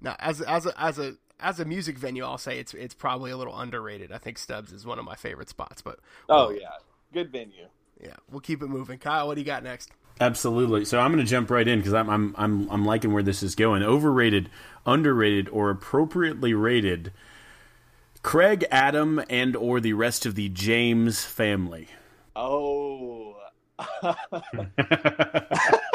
Now, 0.00 0.16
as 0.20 0.40
as 0.40 0.66
a, 0.66 0.80
as 0.80 0.98
a 0.98 1.14
as 1.40 1.60
a 1.60 1.64
music 1.64 1.98
venue, 1.98 2.24
I'll 2.24 2.38
say 2.38 2.58
it's 2.58 2.72
it's 2.74 2.94
probably 2.94 3.30
a 3.30 3.36
little 3.36 3.58
underrated. 3.58 4.12
I 4.12 4.18
think 4.18 4.38
Stubb's 4.38 4.72
is 4.72 4.86
one 4.86 4.98
of 4.98 5.04
my 5.04 5.16
favorite 5.16 5.48
spots, 5.48 5.82
but 5.82 5.98
oh 6.28 6.50
yeah, 6.50 6.68
good 7.12 7.30
venue. 7.30 7.66
Yeah, 8.00 8.14
we'll 8.30 8.40
keep 8.40 8.62
it 8.62 8.68
moving. 8.68 8.98
Kyle, 8.98 9.26
what 9.26 9.34
do 9.34 9.40
you 9.40 9.46
got 9.46 9.64
next? 9.64 9.90
Absolutely. 10.20 10.84
So 10.84 11.00
I'm 11.00 11.12
going 11.12 11.24
to 11.24 11.30
jump 11.30 11.50
right 11.50 11.66
in 11.66 11.80
because 11.80 11.94
I'm 11.94 12.08
I'm 12.08 12.34
I'm 12.38 12.70
I'm 12.70 12.86
liking 12.86 13.12
where 13.12 13.22
this 13.22 13.42
is 13.42 13.54
going. 13.54 13.82
Overrated, 13.82 14.50
underrated, 14.86 15.48
or 15.48 15.70
appropriately 15.70 16.54
rated. 16.54 17.12
Craig, 18.22 18.64
Adam, 18.70 19.22
and 19.30 19.56
or 19.56 19.80
the 19.80 19.92
rest 19.92 20.26
of 20.26 20.34
the 20.34 20.48
James 20.48 21.24
family. 21.24 21.88
Oh. 22.34 23.36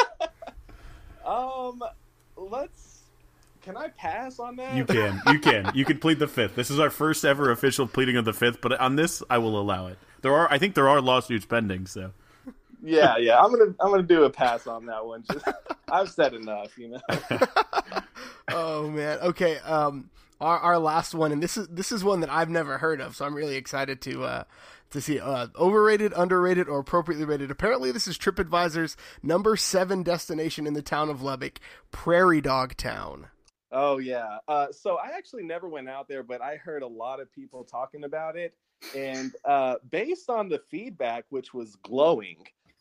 um, 1.70 1.84
let's. 2.36 3.01
Can 3.61 3.78
I 3.78 3.88
pass 3.89 4.39
on 4.39 4.57
that? 4.57 4.76
You 4.76 4.86
can, 4.86 5.22
you 5.28 5.39
can, 5.39 5.72
you 5.74 5.86
can 5.86 5.97
plead 5.97 6.20
the 6.20 6.28
fifth. 6.28 6.55
This 6.55 6.70
is 6.70 6.80
our 6.80 6.89
first 6.89 7.24
ever 7.24 7.49
official 7.49 7.88
pleading 7.88 8.18
of 8.18 8.26
the 8.26 8.34
fifth, 8.34 8.59
but 8.59 8.78
on 8.78 8.97
this, 8.97 9.24
I 9.30 9.38
will 9.38 9.57
allow 9.59 9.88
it. 9.88 9.97
There 10.22 10.34
are, 10.34 10.51
I 10.51 10.57
think, 10.57 10.76
there 10.76 10.89
are 10.89 10.99
lawsuits 10.99 11.45
pending. 11.45 11.88
So, 11.88 12.11
yeah, 12.84 13.16
yeah, 13.18 13.39
I'm 13.39 13.51
gonna, 13.51 13.74
I'm 13.80 13.89
gonna 13.89 14.03
do 14.03 14.26
a 14.26 14.30
pass 14.30 14.68
on 14.68 14.86
that 14.88 15.05
one. 15.05 15.24
Just, 15.32 15.47
I've 15.89 16.09
said 16.09 16.34
enough, 16.34 16.78
you 16.78 16.89
know. 16.89 17.01
oh 18.51 18.89
man. 18.89 19.20
Okay. 19.20 19.59
Um, 19.59 20.09
our 20.41 20.59
our 20.59 20.78
last 20.78 21.16
one, 21.16 21.32
and 21.32 21.41
this 21.41 21.55
is 21.55 21.68
this 21.70 21.93
is 21.93 22.03
one 22.03 22.20
that 22.20 22.30
I've 22.30 22.49
never 22.49 22.78
heard 22.78 22.99
of, 22.99 23.16
so 23.16 23.26
I'm 23.26 23.34
really 23.34 23.55
excited 23.55 24.01
to 24.01 24.24
uh 24.26 24.43
to 24.94 25.02
see 25.02 25.20
uh, 25.20 25.48
overrated, 25.58 26.14
underrated, 26.16 26.68
or 26.68 26.80
appropriately 26.80 27.26
rated. 27.26 27.52
Apparently, 27.52 27.91
this 27.91 28.08
is 28.08 28.18
TripAdvisor's 28.18 28.96
number 29.22 29.58
seven 29.58 30.04
destination 30.04 30.66
in 30.66 30.74
the 30.74 30.82
town 30.82 31.10
of 31.10 31.22
Lubbock, 31.22 31.60
Prairie 31.91 32.41
Dog 32.41 32.78
Town. 32.78 33.28
Oh 33.72 33.98
yeah. 33.98 34.38
Uh, 34.48 34.68
so 34.72 34.98
I 34.98 35.18
actually 35.18 35.44
never 35.44 35.68
went 35.68 35.89
out 35.89 36.08
there, 36.08 36.24
but 36.24 36.41
I 36.41 36.58
heard 36.58 36.84
a 36.84 36.88
lot 36.88 37.20
of 37.20 37.32
people 37.34 37.64
talking 37.64 38.04
about 38.04 38.38
it, 38.38 38.54
and 38.96 39.34
uh, 39.46 39.76
based 39.89 40.30
on 40.30 40.48
the 40.48 40.62
feedback, 40.70 41.26
which 41.30 41.54
was 41.54 41.76
glowing, 41.78 42.38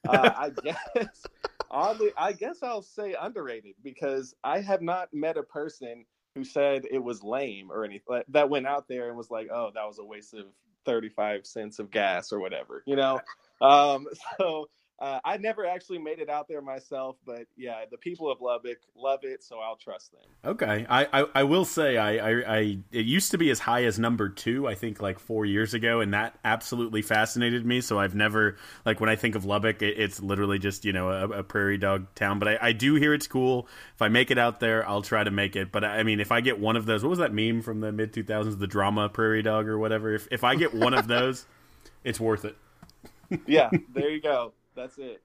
uh, 0.07 0.31
I 0.37 0.51
guess 0.95 1.27
oddly, 1.71 2.11
I 2.17 2.33
guess 2.33 2.63
I'll 2.63 2.83
say 2.83 3.17
underrated 3.19 3.75
because 3.83 4.35
I 4.45 4.61
have 4.61 4.83
not 4.83 5.09
met 5.15 5.39
a 5.39 5.43
person 5.43 6.05
who 6.35 6.45
said 6.45 6.87
it 6.91 7.03
was 7.03 7.23
lame 7.23 7.71
or 7.71 7.85
anything 7.85 8.23
that 8.29 8.51
went 8.51 8.67
out 8.67 8.87
there 8.87 9.09
and 9.09 9.17
was 9.17 9.31
like, 9.31 9.49
"Oh, 9.51 9.71
that 9.75 9.87
was 9.87 9.99
a 9.99 10.05
waste 10.05 10.35
of 10.35 10.45
35 10.85 11.47
cents 11.47 11.78
of 11.78 11.91
gas 11.91 12.33
or 12.33 12.41
whatever," 12.41 12.83
you 12.87 12.97
know. 12.97 13.20
Um, 13.61 14.07
so 14.39 14.68
uh, 15.03 15.18
I 15.24 15.36
never 15.36 15.66
actually 15.66 15.98
made 15.98 16.20
it 16.20 16.30
out 16.30 16.46
there 16.46 16.62
myself, 16.62 17.16
but 17.26 17.46
yeah, 17.57 17.80
the 17.90 17.96
people 17.96 18.30
of 18.30 18.40
Lubbock 18.40 18.78
love 18.94 19.24
it, 19.24 19.42
so 19.42 19.59
I'll 19.59 19.74
trust 19.74 20.12
them. 20.12 20.20
Okay, 20.44 20.86
I 20.88 21.09
I, 21.12 21.26
I 21.34 21.42
will 21.42 21.64
say 21.64 21.96
I, 21.96 22.18
I, 22.18 22.59
I 22.59 22.78
it 22.92 23.05
used 23.05 23.32
to 23.32 23.38
be 23.38 23.50
as 23.50 23.59
high 23.59 23.82
as 23.82 23.98
number 23.98 24.28
two, 24.28 24.68
I 24.68 24.76
think 24.76 25.03
like 25.03 25.18
four 25.18 25.44
years 25.44 25.74
ago, 25.74 26.00
and 26.00 26.14
that 26.14 26.38
absolutely 26.44 27.03
fascinated 27.03 27.66
me. 27.66 27.80
So 27.80 27.98
I've 27.98 28.14
never 28.14 28.59
like 28.86 29.00
when 29.00 29.11
I 29.11 29.16
think 29.16 29.34
of 29.34 29.44
Lubbock, 29.44 29.82
it, 29.82 29.98
it's 29.98 30.22
literally 30.22 30.61
just 30.61 30.84
you 30.84 30.92
know 30.92 31.11
a, 31.11 31.28
a, 31.40 31.42
prairie 31.42 31.78
dog 31.78 32.07
town. 32.14 32.38
But 32.38 32.46
I, 32.46 32.59
I 32.68 32.72
do 32.72 32.94
hear 32.94 33.12
it's 33.12 33.26
cool. 33.26 33.66
If 33.96 34.03
I 34.03 34.07
make 34.07 34.30
it 34.30 34.38
out 34.38 34.61
there, 34.61 34.88
I'll 34.88 35.03
try 35.03 35.24
to 35.24 35.32
make 35.32 35.57
it. 35.57 35.72
But 35.72 35.82
I 35.82 36.05
mean, 36.05 36.20
if 36.20 36.30
I 36.30 36.40
get 36.40 36.61
one 36.61 36.76
of 36.76 36.86
those, 36.86 37.03
what 37.03 37.11
was 37.11 37.18
that 37.18 37.34
meme 37.34 37.62
from 37.62 37.80
the 37.80 37.90
mid 37.90 38.12
two 38.12 38.22
thousands, 38.22 38.57
the 38.59 38.68
drama 38.68 39.09
prairie 39.09 39.42
dog 39.42 39.66
or 39.66 39.80
whatever? 39.80 40.14
If 40.14 40.28
if 40.30 40.44
I 40.44 40.55
get 40.55 40.72
one 40.72 40.94
of 40.94 41.07
those, 41.09 41.44
it's 42.05 42.20
worth 42.20 42.44
it. 42.44 42.57
yeah, 43.48 43.68
there 43.92 44.09
you 44.09 44.20
go 44.20 44.53
that's 44.75 44.99
it. 44.99 45.23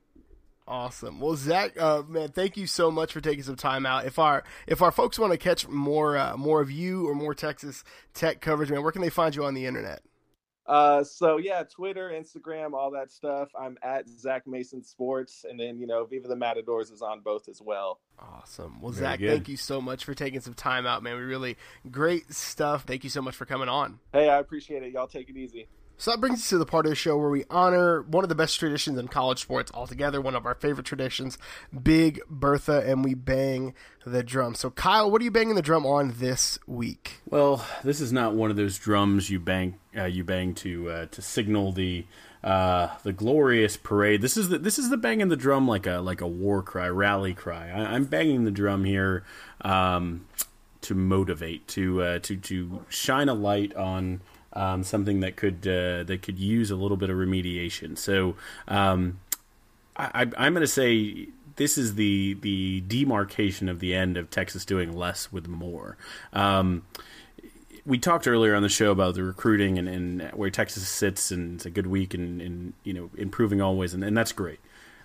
Awesome. 0.68 1.22
Well, 1.22 1.36
Zach, 1.38 1.80
uh, 1.80 2.04
man, 2.08 2.30
thank 2.30 2.58
you 2.58 2.68
so 2.68 2.92
much 2.92 3.14
for 3.14 3.22
taking 3.22 3.44
some 3.44 3.56
time 3.56 3.86
out. 3.86 4.06
If 4.06 4.20
our 4.20 4.44
if 4.68 4.82
our 4.82 4.92
folks 4.92 5.18
want 5.18 5.32
to 5.32 5.38
catch 5.38 5.68
more 5.68 6.18
uh, 6.18 6.36
more 6.36 6.60
of 6.60 6.70
you 6.70 7.08
or 7.08 7.16
more 7.16 7.34
Texas 7.34 7.86
Tech 8.14 8.42
coverage, 8.42 8.70
man, 8.70 8.84
where 8.84 8.92
can 8.92 9.02
they 9.02 9.10
find 9.10 9.34
you 9.34 9.46
on 9.46 9.54
the 9.54 9.66
internet? 9.66 10.02
Uh, 10.66 11.02
so 11.02 11.38
yeah, 11.38 11.64
Twitter, 11.64 12.10
Instagram, 12.10 12.74
all 12.74 12.92
that 12.92 13.10
stuff. 13.10 13.48
I'm 13.58 13.78
at 13.82 14.10
Zach 14.10 14.46
Mason 14.46 14.84
Sports, 14.84 15.46
and 15.50 15.58
then 15.58 15.80
you 15.80 15.88
know, 15.88 16.04
Viva 16.04 16.28
the 16.28 16.36
Matadors 16.36 16.92
is 16.92 17.02
on 17.02 17.22
both 17.22 17.48
as 17.48 17.62
well. 17.62 18.02
Awesome. 18.20 18.82
Well, 18.82 18.92
Very 18.92 19.06
Zach, 19.06 19.20
good. 19.20 19.30
thank 19.30 19.48
you 19.48 19.56
so 19.56 19.80
much 19.80 20.04
for 20.04 20.14
taking 20.14 20.42
some 20.42 20.54
time 20.54 20.86
out, 20.86 21.02
man. 21.02 21.16
We 21.16 21.22
really 21.22 21.56
great 21.90 22.34
stuff. 22.34 22.84
Thank 22.84 23.06
you 23.06 23.10
so 23.10 23.22
much 23.22 23.36
for 23.36 23.46
coming 23.46 23.70
on. 23.70 24.00
Hey, 24.12 24.28
I 24.28 24.40
appreciate 24.40 24.84
it. 24.84 24.92
Y'all 24.92 25.08
take 25.08 25.30
it 25.30 25.38
easy. 25.38 25.68
So 26.00 26.12
that 26.12 26.20
brings 26.20 26.42
us 26.42 26.50
to 26.50 26.60
the 26.60 26.66
part 26.66 26.86
of 26.86 26.92
the 26.92 26.96
show 26.96 27.18
where 27.18 27.30
we 27.30 27.44
honor 27.50 28.04
one 28.04 28.24
of 28.24 28.30
the 28.30 28.36
best 28.36 28.60
traditions 28.60 29.00
in 29.00 29.08
college 29.08 29.42
sports 29.42 29.72
altogether, 29.74 30.22
one 30.22 30.36
of 30.36 30.46
our 30.46 30.54
favorite 30.54 30.86
traditions, 30.86 31.40
Big 31.82 32.22
Bertha, 32.30 32.84
and 32.86 33.04
we 33.04 33.16
bang 33.16 33.74
the 34.06 34.22
drum. 34.22 34.54
So, 34.54 34.70
Kyle, 34.70 35.10
what 35.10 35.22
are 35.22 35.26
you 35.26 35.32
banging 35.32 35.56
the 35.56 35.62
drum 35.64 35.88
on 35.88 36.14
this 36.18 36.60
week? 36.68 37.22
Well, 37.28 37.66
this 37.84 38.00
is 38.00 38.14
not 38.14 38.36
one 38.36 38.52
of 38.52 38.58
those 38.58 38.78
drums 38.78 39.32
you 39.32 39.40
bang 39.40 39.80
uh, 39.98 40.06
you 40.06 40.24
bang 40.24 40.54
to 40.56 40.90
uh, 40.90 41.06
to 41.08 41.22
signal 41.24 41.72
the 41.72 42.06
uh, 42.44 42.90
the 43.02 43.12
glorious 43.12 43.76
parade. 43.76 44.22
This 44.22 44.38
is 44.38 44.50
the 44.50 44.60
this 44.60 44.78
is 44.78 44.92
the 44.92 44.98
banging 44.98 45.30
the 45.30 45.36
drum 45.36 45.68
like 45.68 45.88
a 45.88 45.98
like 45.98 46.22
a 46.22 46.28
war 46.28 46.62
cry, 46.62 46.88
rally 46.88 47.34
cry. 47.34 47.70
I, 47.70 47.96
am 47.96 48.06
banging 48.06 48.44
the 48.44 48.52
drum 48.52 48.84
here 48.86 49.24
um, 49.62 50.28
to 50.82 50.94
motivate, 50.94 51.68
to 51.70 52.04
uh, 52.04 52.20
to 52.20 52.38
to 52.38 52.86
shine 52.88 53.30
a 53.30 53.34
light 53.34 53.76
on 53.76 54.22
um, 54.58 54.84
something 54.84 55.20
that 55.20 55.36
could 55.36 55.68
uh, 55.68 56.04
that 56.04 56.24
could 56.24 56.40
use 56.40 56.72
a 56.72 56.76
little 56.76 56.98
bit 56.98 57.10
of 57.12 57.16
remediation. 57.16 57.98
So 57.98 58.36
um, 58.68 59.20
I, 59.96 60.24
am 60.24 60.54
going 60.54 60.62
to 60.62 60.68
say 60.68 61.28
this 61.58 61.78
is 61.78 61.96
the 61.96 62.34
the 62.42 62.82
demarcation 62.82 63.70
of 63.70 63.80
the 63.80 63.94
end 63.94 64.18
of 64.18 64.32
Texas 64.32 64.66
doing 64.66 64.92
less 64.92 65.32
with 65.32 65.48
more. 65.48 65.96
Um, 66.34 66.84
we 67.86 68.00
talked 68.00 68.28
earlier 68.28 68.54
on 68.56 68.64
the 68.64 68.70
show 68.70 68.92
about 68.92 69.16
the 69.16 69.24
recruiting 69.24 69.78
and, 69.78 69.88
and 69.88 70.22
where 70.32 70.50
Texas 70.50 70.90
sits, 70.90 71.32
and 71.32 71.56
it's 71.56 71.66
a 71.66 71.70
good 71.70 71.88
week, 71.88 72.16
and, 72.16 72.42
and 72.42 72.74
you 72.84 72.94
know 72.94 73.12
improving 73.16 73.62
always, 73.62 73.94
and, 73.94 74.04
and 74.04 74.18
that's 74.18 74.32
great. 74.32 74.60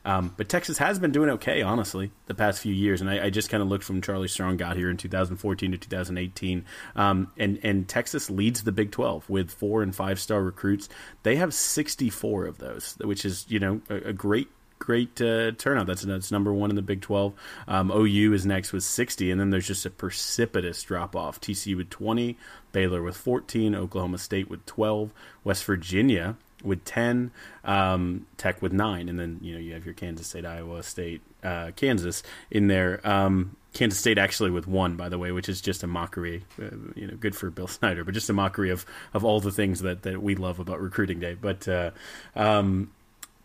Um, 0.04 0.34
but 0.36 0.48
Texas 0.48 0.78
has 0.78 0.98
been 0.98 1.12
doing 1.12 1.30
okay, 1.30 1.62
honestly, 1.62 2.10
the 2.26 2.34
past 2.34 2.60
few 2.60 2.74
years. 2.74 3.00
And 3.00 3.08
I, 3.08 3.26
I 3.26 3.30
just 3.30 3.50
kind 3.50 3.62
of 3.62 3.68
looked 3.68 3.84
from 3.84 4.02
Charlie 4.02 4.28
Strong 4.28 4.56
got 4.56 4.76
here 4.76 4.90
in 4.90 4.96
2014 4.96 5.72
to 5.72 5.78
2018, 5.78 6.64
um, 6.96 7.30
and 7.38 7.58
and 7.62 7.88
Texas 7.88 8.30
leads 8.30 8.64
the 8.64 8.72
Big 8.72 8.90
12 8.90 9.28
with 9.30 9.50
four 9.50 9.82
and 9.82 9.94
five 9.94 10.18
star 10.18 10.42
recruits. 10.42 10.88
They 11.22 11.36
have 11.36 11.54
64 11.54 12.46
of 12.46 12.58
those, 12.58 12.96
which 13.00 13.24
is 13.24 13.46
you 13.48 13.58
know 13.58 13.80
a, 13.88 13.96
a 14.08 14.12
great 14.12 14.48
great 14.82 15.20
uh, 15.20 15.52
turnout. 15.52 15.86
That's 15.86 16.02
that's 16.02 16.32
number 16.32 16.52
one 16.52 16.70
in 16.70 16.76
the 16.76 16.82
Big 16.82 17.00
Twelve. 17.00 17.34
Um, 17.68 17.92
OU 17.92 18.32
is 18.32 18.44
next 18.44 18.72
with 18.72 18.82
sixty, 18.82 19.30
and 19.30 19.40
then 19.40 19.50
there's 19.50 19.66
just 19.66 19.86
a 19.86 19.90
precipitous 19.90 20.82
drop 20.82 21.14
off. 21.14 21.40
TCU 21.40 21.76
with 21.76 21.88
twenty, 21.88 22.36
Baylor 22.72 23.00
with 23.00 23.16
fourteen, 23.16 23.76
Oklahoma 23.76 24.18
State 24.18 24.50
with 24.50 24.66
twelve, 24.66 25.12
West 25.44 25.64
Virginia 25.64 26.36
with 26.62 26.84
10, 26.84 27.30
um, 27.64 28.26
Tech 28.36 28.62
with 28.62 28.72
9, 28.72 29.08
and 29.08 29.18
then 29.18 29.38
you 29.40 29.52
know 29.54 29.60
you 29.60 29.74
have 29.74 29.84
your 29.84 29.94
Kansas 29.94 30.26
State, 30.26 30.44
Iowa 30.44 30.82
State, 30.82 31.22
uh, 31.42 31.70
Kansas 31.76 32.22
in 32.50 32.68
there. 32.68 33.00
Um, 33.04 33.56
Kansas 33.72 33.98
State 33.98 34.18
actually 34.18 34.50
with 34.50 34.66
one, 34.66 34.96
by 34.96 35.08
the 35.08 35.18
way, 35.18 35.32
which 35.32 35.48
is 35.48 35.60
just 35.60 35.82
a 35.82 35.86
mockery. 35.86 36.44
Uh, 36.60 36.76
you 36.94 37.06
know, 37.06 37.16
good 37.16 37.34
for 37.34 37.50
Bill 37.50 37.66
Snyder, 37.68 38.04
but 38.04 38.14
just 38.14 38.30
a 38.30 38.34
mockery 38.34 38.70
of 38.70 38.84
of 39.14 39.24
all 39.24 39.40
the 39.40 39.52
things 39.52 39.80
that 39.80 40.02
that 40.02 40.22
we 40.22 40.34
love 40.34 40.58
about 40.58 40.80
recruiting 40.80 41.20
day. 41.20 41.34
But 41.34 41.66
uh, 41.68 41.90
um, 42.36 42.92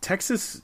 Texas. 0.01 0.61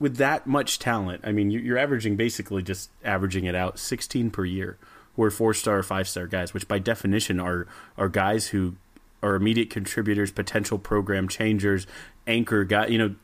With 0.00 0.16
that 0.16 0.48
much 0.48 0.80
talent, 0.80 1.20
I 1.22 1.30
mean, 1.30 1.52
you're 1.52 1.78
averaging 1.78 2.16
basically 2.16 2.60
just 2.60 2.90
averaging 3.04 3.44
it 3.44 3.54
out 3.54 3.78
16 3.78 4.32
per 4.32 4.44
year 4.44 4.76
who 5.16 5.22
are 5.22 5.30
four 5.30 5.54
star, 5.54 5.78
or 5.78 5.82
five 5.82 6.08
star 6.08 6.26
guys, 6.26 6.54
which 6.54 6.66
by 6.68 6.78
definition 6.78 7.38
are 7.38 7.66
are 7.96 8.08
guys 8.08 8.48
who 8.48 8.74
are 9.22 9.34
immediate 9.34 9.70
contributors, 9.70 10.30
potential 10.30 10.78
program 10.78 11.28
changers, 11.28 11.86
anchor 12.26 12.64
guy. 12.64 12.86
You 12.86 12.98
know, 12.98 13.14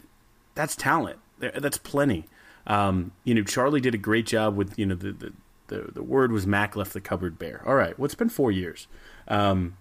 that's 0.54 0.76
talent. 0.76 1.18
That's 1.38 1.78
plenty. 1.78 2.26
Um, 2.66 3.12
you 3.24 3.34
know, 3.34 3.42
Charlie 3.42 3.80
did 3.80 3.94
a 3.94 3.98
great 3.98 4.26
job 4.26 4.56
with 4.56 4.78
you 4.78 4.86
know 4.86 4.94
the, 4.94 5.12
the 5.12 5.32
the 5.68 5.90
the 5.94 6.02
word 6.02 6.32
was 6.32 6.46
Mack 6.46 6.76
left 6.76 6.92
the 6.92 7.00
cupboard 7.00 7.38
bare. 7.38 7.62
All 7.66 7.74
right, 7.74 7.98
well, 7.98 8.06
it's 8.06 8.14
been 8.14 8.28
four 8.28 8.50
years. 8.50 8.86
Um, 9.26 9.76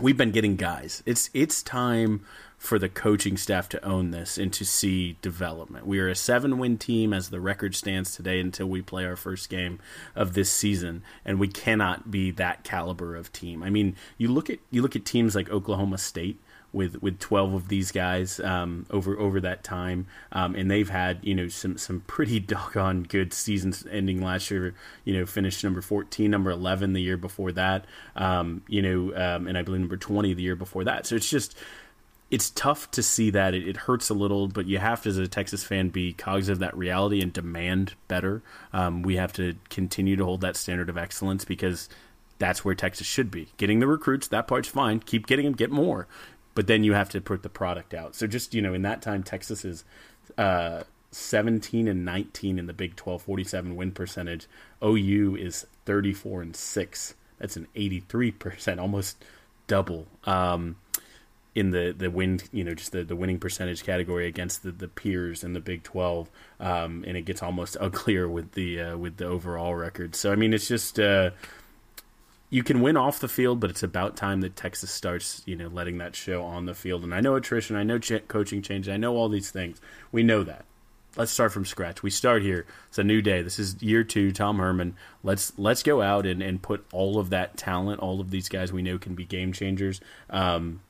we've 0.00 0.16
been 0.16 0.30
getting 0.30 0.56
guys. 0.56 1.02
It's 1.06 1.30
it's 1.34 1.62
time 1.62 2.24
for 2.58 2.78
the 2.78 2.88
coaching 2.88 3.38
staff 3.38 3.70
to 3.70 3.82
own 3.82 4.10
this 4.10 4.36
and 4.36 4.52
to 4.52 4.66
see 4.66 5.16
development. 5.22 5.86
We 5.86 5.98
are 5.98 6.08
a 6.08 6.14
seven 6.14 6.58
win 6.58 6.76
team 6.76 7.14
as 7.14 7.30
the 7.30 7.40
record 7.40 7.74
stands 7.74 8.14
today 8.14 8.38
until 8.38 8.68
we 8.68 8.82
play 8.82 9.06
our 9.06 9.16
first 9.16 9.48
game 9.48 9.78
of 10.14 10.34
this 10.34 10.50
season, 10.50 11.02
and 11.24 11.40
we 11.40 11.48
cannot 11.48 12.10
be 12.10 12.30
that 12.32 12.64
caliber 12.64 13.16
of 13.16 13.32
team. 13.32 13.62
I 13.62 13.70
mean, 13.70 13.96
you 14.18 14.28
look 14.28 14.50
at 14.50 14.58
you 14.70 14.82
look 14.82 14.96
at 14.96 15.04
teams 15.04 15.34
like 15.34 15.50
Oklahoma 15.50 15.98
State 15.98 16.38
with 16.72 17.02
with 17.02 17.18
12 17.18 17.54
of 17.54 17.68
these 17.68 17.90
guys 17.92 18.40
um, 18.40 18.86
over 18.90 19.18
over 19.18 19.40
that 19.40 19.64
time, 19.64 20.06
um, 20.32 20.54
and 20.54 20.70
they've 20.70 20.88
had 20.88 21.18
you 21.22 21.34
know 21.34 21.48
some 21.48 21.78
some 21.78 22.00
pretty 22.06 22.40
doggone 22.40 23.04
good 23.04 23.32
seasons 23.32 23.86
ending 23.90 24.22
last 24.22 24.50
year. 24.50 24.74
You 25.04 25.18
know, 25.18 25.26
finished 25.26 25.62
number 25.64 25.80
14, 25.80 26.30
number 26.30 26.50
11 26.50 26.92
the 26.92 27.02
year 27.02 27.16
before 27.16 27.52
that. 27.52 27.86
Um, 28.16 28.62
you 28.68 28.82
know, 28.82 29.14
um, 29.16 29.46
and 29.46 29.56
I 29.56 29.62
believe 29.62 29.80
number 29.80 29.96
20 29.96 30.34
the 30.34 30.42
year 30.42 30.56
before 30.56 30.84
that. 30.84 31.06
So 31.06 31.16
it's 31.16 31.28
just 31.28 31.56
it's 32.30 32.50
tough 32.50 32.90
to 32.92 33.02
see 33.02 33.30
that 33.30 33.54
it, 33.54 33.68
it, 33.68 33.76
hurts 33.76 34.08
a 34.08 34.14
little, 34.14 34.46
but 34.46 34.66
you 34.66 34.78
have 34.78 35.02
to, 35.02 35.08
as 35.08 35.18
a 35.18 35.26
Texas 35.26 35.64
fan, 35.64 35.88
be 35.88 36.12
cognizant 36.12 36.54
of 36.54 36.58
that 36.60 36.76
reality 36.76 37.20
and 37.20 37.32
demand 37.32 37.94
better. 38.06 38.40
Um, 38.72 39.02
we 39.02 39.16
have 39.16 39.32
to 39.34 39.56
continue 39.68 40.14
to 40.14 40.24
hold 40.24 40.40
that 40.42 40.56
standard 40.56 40.88
of 40.88 40.96
excellence 40.96 41.44
because 41.44 41.88
that's 42.38 42.64
where 42.64 42.74
Texas 42.74 43.06
should 43.06 43.30
be. 43.30 43.48
Getting 43.56 43.80
the 43.80 43.86
recruits, 43.88 44.28
that 44.28 44.46
part's 44.46 44.68
fine. 44.68 45.00
Keep 45.00 45.26
getting 45.26 45.44
them, 45.44 45.54
get 45.54 45.70
more, 45.70 46.06
but 46.54 46.66
then 46.66 46.84
you 46.84 46.92
have 46.92 47.08
to 47.10 47.20
put 47.20 47.42
the 47.42 47.48
product 47.48 47.94
out. 47.94 48.14
So 48.14 48.26
just 48.26 48.54
you 48.54 48.62
know, 48.62 48.74
in 48.74 48.82
that 48.82 49.02
time, 49.02 49.22
Texas 49.22 49.64
is. 49.64 49.84
Uh, 50.38 50.84
17 51.12 51.88
and 51.88 52.04
19 52.04 52.56
in 52.56 52.66
the 52.66 52.72
Big 52.72 52.94
12, 52.94 53.22
47 53.22 53.74
win 53.74 53.90
percentage. 53.90 54.46
OU 54.80 55.34
is 55.34 55.66
34 55.84 56.42
and 56.42 56.54
6. 56.54 57.14
That's 57.40 57.56
an 57.56 57.66
83%, 57.74 58.78
almost 58.80 59.16
double. 59.66 60.06
Um, 60.24 60.76
in 61.54 61.70
the 61.70 61.94
the 61.96 62.10
win 62.10 62.40
you 62.52 62.62
know 62.62 62.74
just 62.74 62.92
the, 62.92 63.02
the 63.02 63.16
winning 63.16 63.38
percentage 63.38 63.84
category 63.84 64.26
against 64.26 64.62
the, 64.62 64.70
the 64.70 64.88
peers 64.88 65.42
in 65.42 65.52
the 65.52 65.60
Big 65.60 65.82
Twelve, 65.82 66.30
um, 66.60 67.04
and 67.06 67.16
it 67.16 67.22
gets 67.22 67.42
almost 67.42 67.76
uglier 67.80 68.28
with 68.28 68.52
the 68.52 68.80
uh, 68.80 68.96
with 68.96 69.16
the 69.16 69.26
overall 69.26 69.74
record. 69.74 70.14
So 70.14 70.32
I 70.32 70.36
mean, 70.36 70.54
it's 70.54 70.68
just 70.68 71.00
uh, 71.00 71.30
you 72.50 72.62
can 72.64 72.80
win 72.80 72.96
off 72.96 73.20
the 73.20 73.28
field, 73.28 73.60
but 73.60 73.70
it's 73.70 73.82
about 73.82 74.16
time 74.16 74.40
that 74.42 74.56
Texas 74.56 74.90
starts 74.90 75.42
you 75.46 75.56
know 75.56 75.68
letting 75.68 75.98
that 75.98 76.14
show 76.14 76.42
on 76.42 76.66
the 76.66 76.74
field. 76.74 77.04
And 77.04 77.14
I 77.14 77.20
know 77.20 77.36
attrition, 77.36 77.76
I 77.76 77.84
know 77.84 77.98
ch- 77.98 78.26
coaching 78.28 78.60
changes, 78.60 78.92
I 78.92 78.96
know 78.96 79.16
all 79.16 79.28
these 79.28 79.50
things. 79.50 79.80
We 80.12 80.22
know 80.22 80.42
that. 80.44 80.64
Let's 81.16 81.32
start 81.32 81.52
from 81.52 81.64
scratch. 81.64 82.04
We 82.04 82.10
start 82.10 82.42
here. 82.42 82.66
It's 82.88 82.98
a 82.98 83.04
new 83.04 83.20
day. 83.20 83.42
This 83.42 83.58
is 83.58 83.82
year 83.82 84.04
two. 84.04 84.30
Tom 84.30 84.58
Herman. 84.58 84.94
Let's 85.24 85.52
let's 85.58 85.82
go 85.82 86.02
out 86.02 86.26
and, 86.26 86.42
and 86.42 86.62
put 86.62 86.84
all 86.92 87.18
of 87.18 87.30
that 87.30 87.56
talent, 87.56 88.00
all 88.00 88.20
of 88.20 88.30
these 88.30 88.48
guys 88.48 88.72
we 88.72 88.82
know 88.82 88.98
can 88.98 89.14
be 89.14 89.24
game 89.24 89.52
changers. 89.52 90.00
Um, 90.28 90.80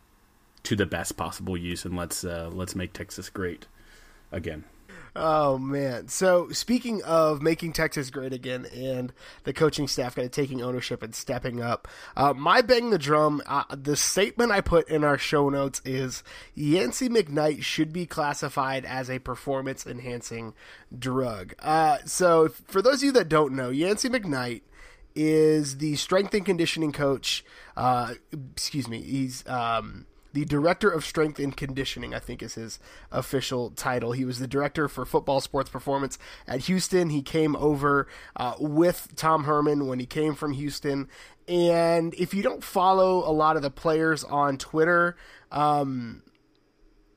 to 0.62 0.76
the 0.76 0.86
best 0.86 1.16
possible 1.16 1.56
use, 1.56 1.84
and 1.84 1.96
let's 1.96 2.24
uh, 2.24 2.50
let's 2.52 2.74
make 2.74 2.92
Texas 2.92 3.28
great 3.30 3.66
again. 4.30 4.64
Oh 5.16 5.58
man! 5.58 6.08
So 6.08 6.50
speaking 6.50 7.02
of 7.02 7.42
making 7.42 7.72
Texas 7.72 8.10
great 8.10 8.32
again, 8.32 8.66
and 8.74 9.12
the 9.44 9.52
coaching 9.52 9.88
staff 9.88 10.14
kind 10.14 10.26
of 10.26 10.32
taking 10.32 10.62
ownership 10.62 11.02
and 11.02 11.14
stepping 11.14 11.60
up, 11.60 11.88
uh, 12.16 12.32
my 12.32 12.62
bang 12.62 12.90
the 12.90 12.98
drum. 12.98 13.42
Uh, 13.46 13.64
the 13.74 13.96
statement 13.96 14.52
I 14.52 14.60
put 14.60 14.88
in 14.88 15.02
our 15.02 15.18
show 15.18 15.48
notes 15.48 15.82
is 15.84 16.22
Yancy 16.54 17.08
McKnight 17.08 17.62
should 17.62 17.92
be 17.92 18.06
classified 18.06 18.84
as 18.84 19.10
a 19.10 19.18
performance 19.18 19.86
enhancing 19.86 20.54
drug. 20.96 21.54
Uh, 21.58 21.98
so 22.04 22.48
for 22.48 22.80
those 22.80 22.96
of 22.96 23.02
you 23.04 23.12
that 23.12 23.28
don't 23.28 23.54
know, 23.54 23.70
Yancy 23.70 24.08
McKnight 24.08 24.62
is 25.14 25.78
the 25.78 25.96
strength 25.96 26.34
and 26.34 26.46
conditioning 26.46 26.92
coach. 26.92 27.44
Uh, 27.76 28.14
excuse 28.52 28.88
me, 28.88 29.02
he's 29.02 29.46
um, 29.48 30.06
the 30.32 30.44
director 30.44 30.90
of 30.90 31.04
strength 31.04 31.38
and 31.38 31.56
conditioning, 31.56 32.14
I 32.14 32.18
think 32.18 32.42
is 32.42 32.54
his 32.54 32.78
official 33.10 33.70
title. 33.70 34.12
He 34.12 34.24
was 34.24 34.38
the 34.38 34.46
director 34.46 34.88
for 34.88 35.04
football 35.04 35.40
sports 35.40 35.70
performance 35.70 36.18
at 36.46 36.60
Houston. 36.60 37.10
He 37.10 37.22
came 37.22 37.56
over 37.56 38.06
uh, 38.36 38.54
with 38.58 39.08
Tom 39.16 39.44
Herman 39.44 39.86
when 39.86 39.98
he 39.98 40.06
came 40.06 40.34
from 40.34 40.52
Houston. 40.52 41.08
And 41.48 42.14
if 42.14 42.32
you 42.32 42.42
don't 42.42 42.62
follow 42.62 43.28
a 43.28 43.32
lot 43.32 43.56
of 43.56 43.62
the 43.62 43.70
players 43.70 44.22
on 44.22 44.56
Twitter, 44.56 45.16
um, 45.50 46.22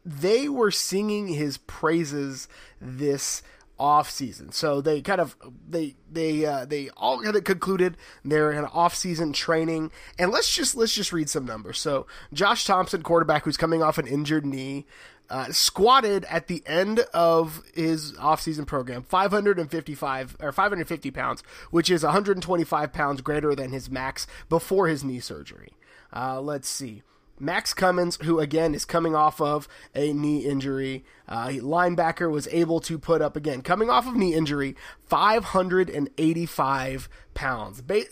they 0.04 0.50
were 0.50 0.72
singing 0.72 1.28
his 1.28 1.58
praises 1.58 2.48
this 2.82 3.44
off 3.80 4.10
season. 4.10 4.52
So 4.52 4.82
they 4.82 5.02
kind 5.02 5.20
of 5.20 5.36
they 5.68 5.96
they 6.12 6.46
uh, 6.46 6.66
they 6.66 6.90
all 6.96 7.22
kind 7.22 7.36
of 7.36 7.44
concluded 7.44 7.98
their 8.24 8.54
kind 8.54 8.66
of 8.66 8.72
off 8.74 8.96
season 8.96 9.34
training. 9.34 9.92
And 10.18 10.32
let's 10.32 10.54
just 10.54 10.76
let's 10.76 10.94
just 10.94 11.12
read 11.14 11.30
some 11.30 11.46
numbers. 11.46 11.80
So 11.80 12.08
Josh 12.32 12.66
Thompson, 12.66 13.02
quarterback 13.02 13.44
who's 13.44 13.58
coming 13.58 13.82
off 13.82 13.98
an 13.98 14.08
injured 14.08 14.46
knee, 14.46 14.86
uh, 15.30 15.52
squatted 15.52 16.26
at 16.26 16.48
the 16.48 16.64
end 16.66 17.00
of 17.14 17.64
his 17.74 18.16
off-season 18.18 18.66
program 18.66 19.04
555 19.04 20.38
or 20.40 20.52
550 20.52 21.12
pounds, 21.12 21.44
which 21.72 21.90
is 21.90 22.04
125 22.04 22.94
pounds 22.94 23.22
greater 23.22 23.56
than 23.56 23.72
his 23.72 23.90
max 23.90 24.28
before 24.50 24.88
his 24.88 25.04
knee 25.04 25.20
surgery. 25.20 25.74
Uh, 26.16 26.40
let's 26.40 26.70
see. 26.70 27.02
Max 27.44 27.74
Cummins, 27.74 28.18
who 28.24 28.40
again 28.40 28.74
is 28.74 28.86
coming 28.86 29.16
off 29.16 29.42
of 29.42 29.68
a 29.94 30.14
knee 30.14 30.46
injury, 30.46 31.04
uh, 31.28 31.48
linebacker 31.48 32.32
was 32.32 32.48
able 32.48 32.80
to 32.82 32.98
put 32.98 33.22
up 33.22 33.36
again, 33.36 33.62
coming 33.62 33.90
off 33.90 34.08
of 34.08 34.16
knee 34.16 34.34
injury, 34.34 34.76
585 35.06 37.10
pounds, 37.34 37.82
ba- 37.82 38.06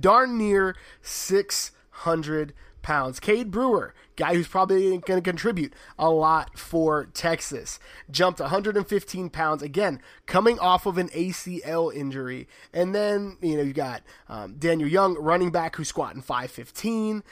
darn 0.00 0.36
near 0.36 0.74
600 1.00 2.52
pounds. 2.82 3.20
Cade 3.20 3.50
Brewer, 3.50 3.94
guy 4.16 4.34
who's 4.34 4.48
probably 4.48 4.98
going 4.98 5.00
to 5.00 5.20
contribute 5.22 5.72
a 5.98 6.10
lot 6.10 6.58
for 6.58 7.06
Texas, 7.14 7.78
jumped 8.10 8.40
115 8.40 9.30
pounds 9.30 9.62
again, 9.62 10.00
coming 10.26 10.58
off 10.58 10.84
of 10.84 10.98
an 10.98 11.08
ACL 11.10 11.94
injury. 11.94 12.48
And 12.72 12.94
then 12.94 13.38
you 13.40 13.56
know 13.56 13.62
you 13.62 13.72
got 13.72 14.02
um, 14.28 14.56
Daniel 14.58 14.88
Young, 14.88 15.14
running 15.14 15.50
back, 15.50 15.76
who's 15.76 15.88
squatting 15.88 16.22
515. 16.22 17.22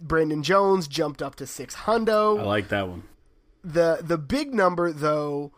Brandon 0.00 0.42
Jones 0.42 0.88
jumped 0.88 1.22
up 1.22 1.36
to 1.36 1.46
six 1.46 1.74
hundo. 1.74 2.38
I 2.38 2.42
like 2.42 2.68
that 2.68 2.88
one. 2.88 3.04
The 3.64 4.00
the 4.02 4.18
big 4.18 4.54
number 4.54 4.92
though, 4.92 5.52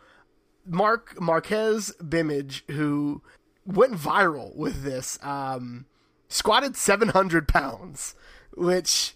Mark 0.67 1.15
Marqez 1.17 1.95
Bimage, 1.99 2.63
who 2.71 3.23
went 3.67 3.95
viral 3.95 4.57
with 4.57 4.83
this, 4.83 5.19
um, 5.23 5.87
squatted 6.29 6.77
seven 6.77 7.09
hundred 7.09 7.49
pounds, 7.49 8.15
which 8.55 9.15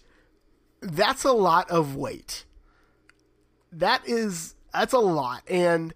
that's 0.81 1.23
a 1.23 1.31
lot 1.31 1.69
of 1.71 1.95
weight. 1.95 2.45
That 3.71 4.07
is 4.07 4.55
that's 4.73 4.93
a 4.93 4.99
lot, 4.99 5.41
and 5.47 5.93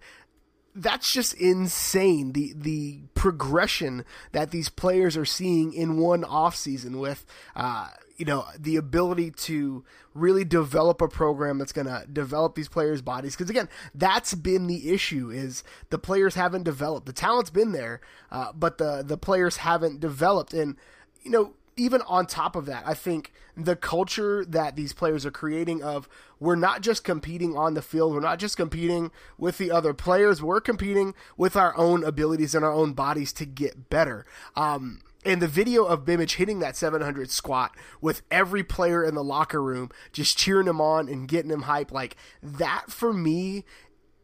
that's 0.74 1.12
just 1.12 1.34
insane. 1.34 2.32
The 2.32 2.52
the 2.56 3.02
progression 3.14 4.04
that 4.32 4.50
these 4.50 4.68
players 4.68 5.16
are 5.16 5.24
seeing 5.24 5.72
in 5.72 5.98
one 5.98 6.24
off 6.24 6.56
season 6.56 6.98
with. 6.98 7.24
Uh, 7.54 7.88
you 8.18 8.24
know 8.24 8.44
the 8.58 8.76
ability 8.76 9.30
to 9.30 9.84
really 10.12 10.44
develop 10.44 11.00
a 11.00 11.08
program 11.08 11.58
that's 11.58 11.72
going 11.72 11.86
to 11.86 12.04
develop 12.12 12.54
these 12.54 12.68
players 12.68 13.00
bodies. 13.00 13.34
Because 13.36 13.48
again 13.48 13.68
that's 13.94 14.34
been 14.34 14.66
the 14.66 14.90
issue 14.92 15.30
is 15.30 15.64
the 15.90 15.98
players 15.98 16.34
haven't 16.34 16.64
developed. 16.64 17.06
The 17.06 17.12
talent's 17.12 17.50
been 17.50 17.72
there 17.72 18.00
uh, 18.30 18.52
but 18.52 18.78
the 18.78 19.02
the 19.06 19.16
players 19.16 19.58
haven't 19.58 20.00
developed. 20.00 20.52
And 20.52 20.76
you 21.22 21.30
know 21.30 21.54
even 21.76 22.02
on 22.08 22.26
top 22.26 22.56
of 22.56 22.66
that 22.66 22.82
i 22.88 22.92
think 22.92 23.32
the 23.56 23.76
culture 23.76 24.44
that 24.44 24.74
these 24.74 24.92
players 24.92 25.24
are 25.24 25.30
creating 25.30 25.80
of 25.80 26.08
we're 26.40 26.56
not 26.56 26.80
just 26.80 27.04
competing 27.04 27.56
on 27.56 27.74
the 27.74 27.82
field 27.82 28.12
we're 28.12 28.20
not 28.20 28.40
just 28.40 28.56
competing 28.56 29.12
with 29.36 29.58
the 29.58 29.70
other 29.70 29.94
players 29.94 30.42
we're 30.42 30.60
competing 30.60 31.14
with 31.36 31.54
our 31.54 31.76
own 31.76 32.02
abilities 32.02 32.52
and 32.52 32.64
our 32.64 32.72
own 32.72 32.92
bodies 32.92 33.32
to 33.32 33.46
get 33.46 33.88
better. 33.88 34.26
Um, 34.56 35.00
and 35.24 35.42
the 35.42 35.48
video 35.48 35.84
of 35.84 36.04
Bimage 36.04 36.36
hitting 36.36 36.60
that 36.60 36.76
700 36.76 37.30
squat 37.30 37.76
with 38.00 38.22
every 38.30 38.62
player 38.62 39.04
in 39.04 39.14
the 39.14 39.24
locker 39.24 39.62
room 39.62 39.90
just 40.12 40.38
cheering 40.38 40.66
him 40.66 40.80
on 40.80 41.08
and 41.08 41.28
getting 41.28 41.50
him 41.50 41.62
hype, 41.62 41.90
like 41.92 42.16
that 42.42 42.90
for 42.90 43.12
me 43.12 43.64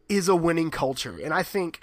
is 0.09 0.29
a 0.29 0.37
winning 0.37 0.71
culture. 0.71 1.19
And 1.23 1.35
I 1.35 1.43
think 1.43 1.81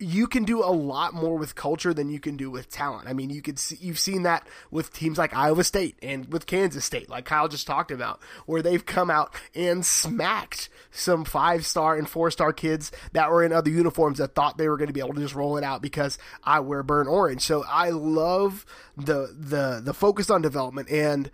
you 0.00 0.26
can 0.26 0.44
do 0.44 0.64
a 0.64 0.72
lot 0.72 1.12
more 1.12 1.36
with 1.36 1.54
culture 1.54 1.92
than 1.92 2.08
you 2.08 2.18
can 2.18 2.38
do 2.38 2.50
with 2.50 2.70
talent. 2.70 3.06
I 3.06 3.12
mean, 3.12 3.28
you 3.28 3.42
could 3.42 3.58
see, 3.58 3.76
you've 3.80 3.98
seen 3.98 4.22
that 4.22 4.46
with 4.70 4.94
teams 4.94 5.18
like 5.18 5.36
Iowa 5.36 5.62
State 5.62 5.96
and 6.02 6.32
with 6.32 6.46
Kansas 6.46 6.86
State, 6.86 7.10
like 7.10 7.26
Kyle 7.26 7.48
just 7.48 7.66
talked 7.66 7.90
about, 7.90 8.18
where 8.46 8.62
they've 8.62 8.84
come 8.84 9.10
out 9.10 9.34
and 9.54 9.84
smacked 9.84 10.70
some 10.90 11.26
five 11.26 11.66
star 11.66 11.96
and 11.96 12.08
four 12.08 12.30
star 12.30 12.52
kids 12.54 12.90
that 13.12 13.30
were 13.30 13.44
in 13.44 13.52
other 13.52 13.68
uniforms 13.68 14.18
that 14.18 14.34
thought 14.34 14.56
they 14.56 14.70
were 14.70 14.78
going 14.78 14.88
to 14.88 14.94
be 14.94 15.00
able 15.00 15.14
to 15.14 15.20
just 15.20 15.34
roll 15.34 15.58
it 15.58 15.64
out 15.64 15.82
because 15.82 16.16
I 16.42 16.60
wear 16.60 16.82
burnt 16.82 17.08
orange. 17.08 17.42
So 17.42 17.62
I 17.68 17.90
love 17.90 18.64
the 18.96 19.34
the 19.38 19.82
the 19.84 19.94
focus 19.94 20.30
on 20.30 20.40
development 20.40 20.90
and 20.90 21.30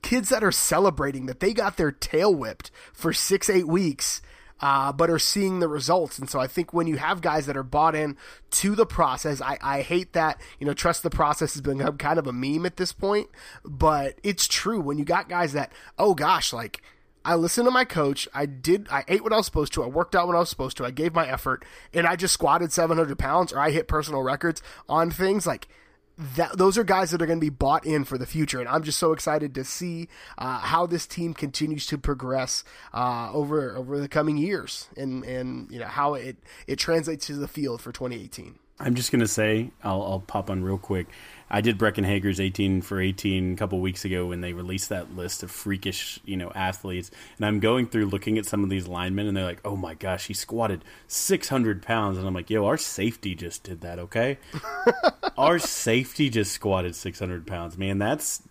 kids 0.00 0.30
that 0.30 0.42
are 0.42 0.52
celebrating 0.52 1.26
that 1.26 1.40
they 1.40 1.52
got 1.52 1.76
their 1.76 1.92
tail 1.92 2.34
whipped 2.34 2.70
for 2.94 3.12
six 3.12 3.50
eight 3.50 3.68
weeks 3.68 4.22
uh, 4.60 4.92
but 4.92 5.10
are 5.10 5.18
seeing 5.18 5.60
the 5.60 5.68
results. 5.68 6.18
And 6.18 6.28
so 6.28 6.40
I 6.40 6.46
think 6.46 6.72
when 6.72 6.86
you 6.86 6.96
have 6.96 7.20
guys 7.20 7.46
that 7.46 7.56
are 7.56 7.62
bought 7.62 7.94
in 7.94 8.16
to 8.52 8.74
the 8.74 8.86
process, 8.86 9.40
I, 9.40 9.58
I 9.62 9.82
hate 9.82 10.12
that, 10.12 10.40
you 10.58 10.66
know, 10.66 10.74
trust 10.74 11.02
the 11.02 11.10
process 11.10 11.54
has 11.54 11.62
become 11.62 11.96
kind 11.98 12.18
of 12.18 12.26
a 12.26 12.32
meme 12.32 12.66
at 12.66 12.76
this 12.76 12.92
point, 12.92 13.28
but 13.64 14.18
it's 14.22 14.46
true 14.46 14.80
when 14.80 14.98
you 14.98 15.04
got 15.04 15.28
guys 15.28 15.52
that, 15.52 15.72
oh 15.98 16.14
gosh, 16.14 16.52
like, 16.52 16.82
I 17.24 17.34
listened 17.34 17.66
to 17.66 17.70
my 17.70 17.84
coach. 17.84 18.26
I 18.32 18.46
did. 18.46 18.88
I 18.90 19.04
ate 19.06 19.22
what 19.22 19.34
I 19.34 19.36
was 19.36 19.44
supposed 19.44 19.74
to. 19.74 19.82
I 19.82 19.86
worked 19.86 20.16
out 20.16 20.26
what 20.26 20.36
I 20.36 20.38
was 20.38 20.48
supposed 20.48 20.78
to. 20.78 20.86
I 20.86 20.90
gave 20.90 21.14
my 21.14 21.28
effort, 21.28 21.62
and 21.92 22.06
I 22.06 22.16
just 22.16 22.32
squatted 22.32 22.72
700 22.72 23.18
pounds, 23.18 23.52
or 23.52 23.58
I 23.58 23.70
hit 23.70 23.86
personal 23.86 24.22
records 24.22 24.62
on 24.88 25.10
things 25.10 25.46
like 25.46 25.68
that 26.18 26.58
those 26.58 26.76
are 26.76 26.84
guys 26.84 27.12
that 27.12 27.22
are 27.22 27.26
going 27.26 27.38
to 27.38 27.44
be 27.44 27.50
bought 27.50 27.86
in 27.86 28.04
for 28.04 28.18
the 28.18 28.26
future, 28.26 28.58
and 28.58 28.68
I'm 28.68 28.82
just 28.82 28.98
so 28.98 29.12
excited 29.12 29.54
to 29.54 29.64
see 29.64 30.08
uh, 30.36 30.58
how 30.58 30.86
this 30.86 31.06
team 31.06 31.32
continues 31.32 31.86
to 31.86 31.98
progress 31.98 32.64
uh, 32.92 33.30
over 33.32 33.76
over 33.76 34.00
the 34.00 34.08
coming 34.08 34.36
years, 34.36 34.88
and 34.96 35.24
and 35.24 35.70
you 35.70 35.78
know 35.78 35.86
how 35.86 36.14
it 36.14 36.36
it 36.66 36.76
translates 36.76 37.26
to 37.26 37.34
the 37.34 37.48
field 37.48 37.80
for 37.80 37.92
2018. 37.92 38.58
I'm 38.80 38.94
just 38.94 39.12
gonna 39.12 39.28
say 39.28 39.70
I'll, 39.82 40.02
I'll 40.02 40.20
pop 40.20 40.50
on 40.50 40.62
real 40.62 40.78
quick. 40.78 41.06
I 41.50 41.60
did 41.60 41.78
Breckyn 41.78 42.04
Hager's 42.04 42.40
18 42.40 42.82
for 42.82 43.00
18 43.00 43.54
a 43.54 43.56
couple 43.56 43.80
weeks 43.80 44.04
ago 44.04 44.26
when 44.26 44.40
they 44.40 44.52
released 44.52 44.90
that 44.90 45.16
list 45.16 45.42
of 45.42 45.50
freakish, 45.50 46.20
you 46.24 46.36
know, 46.36 46.52
athletes. 46.54 47.10
And 47.36 47.46
I'm 47.46 47.60
going 47.60 47.86
through 47.86 48.06
looking 48.06 48.38
at 48.38 48.46
some 48.46 48.62
of 48.62 48.70
these 48.70 48.86
linemen, 48.86 49.26
and 49.26 49.36
they're 49.36 49.44
like, 49.44 49.60
"Oh 49.64 49.76
my 49.76 49.94
gosh, 49.94 50.26
he 50.26 50.34
squatted 50.34 50.84
600 51.06 51.82
pounds," 51.82 52.18
and 52.18 52.26
I'm 52.26 52.34
like, 52.34 52.50
"Yo, 52.50 52.66
our 52.66 52.76
safety 52.76 53.34
just 53.34 53.62
did 53.62 53.80
that, 53.80 53.98
okay? 53.98 54.38
our 55.38 55.58
safety 55.58 56.28
just 56.28 56.52
squatted 56.52 56.94
600 56.94 57.46
pounds, 57.46 57.78
man. 57.78 57.98
That's 57.98 58.42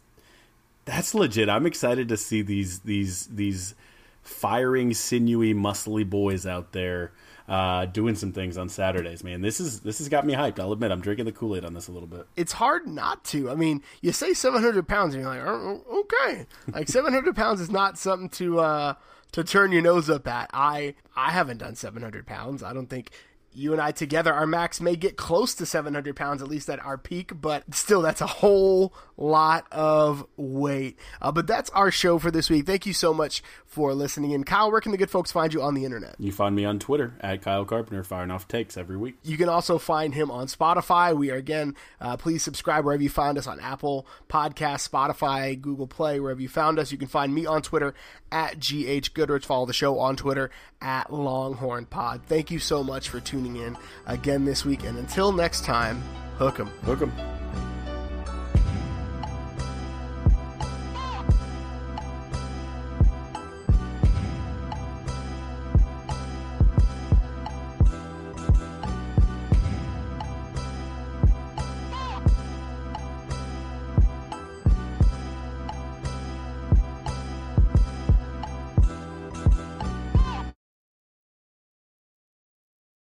that's 0.86 1.14
legit. 1.14 1.50
I'm 1.50 1.66
excited 1.66 2.10
to 2.10 2.18
see 2.18 2.41
these 2.41 2.80
these 2.80 3.28
these 3.28 3.76
firing, 4.24 4.93
sinewy, 4.93 5.54
muscly 5.54 6.10
boys 6.10 6.45
out 6.45 6.72
there." 6.72 7.12
Uh, 7.48 7.86
doing 7.86 8.16
some 8.16 8.34
things 8.34 8.58
on 8.58 8.70
Saturdays. 8.70 9.24
Man, 9.24 9.41
this 9.41 9.60
is 9.60 9.80
this 9.82 10.00
has 10.00 10.10
got 10.10 10.26
me 10.26 10.34
hyped. 10.34 10.60
I'll 10.60 10.74
admit 10.74 10.91
I'm 10.91 11.02
drinking 11.02 11.26
the 11.26 11.32
Kool 11.32 11.56
Aid 11.56 11.64
on 11.64 11.74
this 11.74 11.88
a 11.88 11.91
little 11.91 12.08
bit. 12.08 12.28
It's 12.36 12.54
hard 12.54 12.88
not 12.88 13.24
to. 13.26 13.50
I 13.50 13.56
mean, 13.56 13.82
you 14.02 14.12
say 14.12 14.34
700 14.34 14.88
pounds, 14.88 15.14
and 15.16 15.24
you're 15.24 15.34
like, 15.34 15.43
oh, 15.45 16.04
okay, 16.06 16.45
like 16.74 16.89
700 16.89 17.36
pounds 17.36 17.62
is 17.62 17.70
not 17.70 17.98
something 17.98 18.30
to 18.30 18.60
uh, 18.60 18.93
to 19.32 19.43
turn 19.43 19.72
your 19.72 19.82
nose 19.82 20.10
up 20.10 20.28
at. 20.28 20.50
I 20.54 20.95
I 21.16 21.32
haven't 21.32 21.60
done 21.60 21.76
700 21.76 22.26
pounds. 22.26 22.64
I 22.64 22.74
don't 22.74 22.89
think 22.89 23.12
you 23.58 23.74
and 23.74 23.82
I 23.82 23.91
together, 23.91 24.32
our 24.32 24.45
max 24.45 24.80
may 24.80 24.95
get 24.95 25.18
close 25.18 25.55
to 25.55 25.66
700 25.66 26.16
pounds, 26.16 26.41
at 26.41 26.47
least 26.47 26.70
at 26.70 26.84
our 26.86 26.97
peak, 26.97 27.32
but 27.41 27.64
still, 27.74 28.01
that's 28.01 28.22
a 28.22 28.28
whole 28.28 28.93
lot 29.18 29.66
of 29.72 30.26
weight. 30.38 30.97
Uh, 31.22 31.32
but 31.32 31.47
that's 31.47 31.70
our 31.72 31.89
show 31.89 32.20
for 32.20 32.30
this 32.30 32.49
week. 32.49 32.68
Thank 32.68 32.86
you 32.86 32.93
so 32.93 33.14
much 33.14 33.41
for 33.66 33.93
listening. 33.93 34.34
And 34.34 34.45
Kyle, 34.45 34.72
where 34.72 34.80
can 34.80 34.91
the 34.91 34.97
good 34.97 35.10
folks 35.10 35.32
find 35.32 35.53
you 35.53 35.62
on 35.62 35.74
the 35.74 35.86
internet? 35.86 36.16
You 36.20 36.32
find 36.32 36.55
me 36.55 36.66
on 36.66 36.78
Twitter 36.78 37.16
at 37.20 37.41
Kyle 37.41 37.66
Carpenter, 37.66 38.03
firing 38.03 38.32
off 38.32 38.47
takes 38.47 38.78
every 38.78 38.95
week. 38.95 39.16
You 39.24 39.38
can 39.38 39.49
also 39.49 39.78
find 39.80 40.14
him 40.14 40.30
on 40.30 40.47
Spotify. 40.47 41.16
We 41.16 41.32
are 41.32 41.36
again, 41.36 41.76
uh, 41.99 42.18
please 42.18 42.43
subscribe 42.43 42.86
wherever 42.86 43.01
you 43.01 43.10
find 43.10 43.38
us 43.38 43.47
on 43.47 43.60
Apple 43.60 44.05
Podcast, 44.30 44.88
Spotify, 44.88 45.60
Google 45.60 45.88
Play, 45.88 46.20
wherever 46.20 46.41
you 46.41 46.49
found 46.49 46.78
us. 46.78 46.91
You 46.91 46.97
can 46.97 47.08
find 47.08 47.34
me 47.34 47.45
on 47.45 47.64
Twitter 47.64 47.95
at 48.32 48.60
GH 48.60 49.14
Goodrich. 49.14 49.45
Follow 49.45 49.66
the 49.66 49.74
show 49.74 49.99
on 49.99 50.16
Twitter 50.16 50.51
at 50.82 51.12
Longhorn 51.12 51.86
Pod. 51.86 52.22
Thank 52.28 52.51
you 52.51 52.60
so 52.60 52.84
much 52.84 53.10
for 53.10 53.20
tuning 53.48 53.62
in 53.62 53.78
again 54.06 54.45
this 54.45 54.66
week. 54.66 54.84
And 54.84 54.98
until 54.98 55.32
next 55.32 55.64
time, 55.64 56.02
hook 56.38 56.60
'em. 56.60 56.68
Hook 56.84 57.02
'em. 57.02 57.12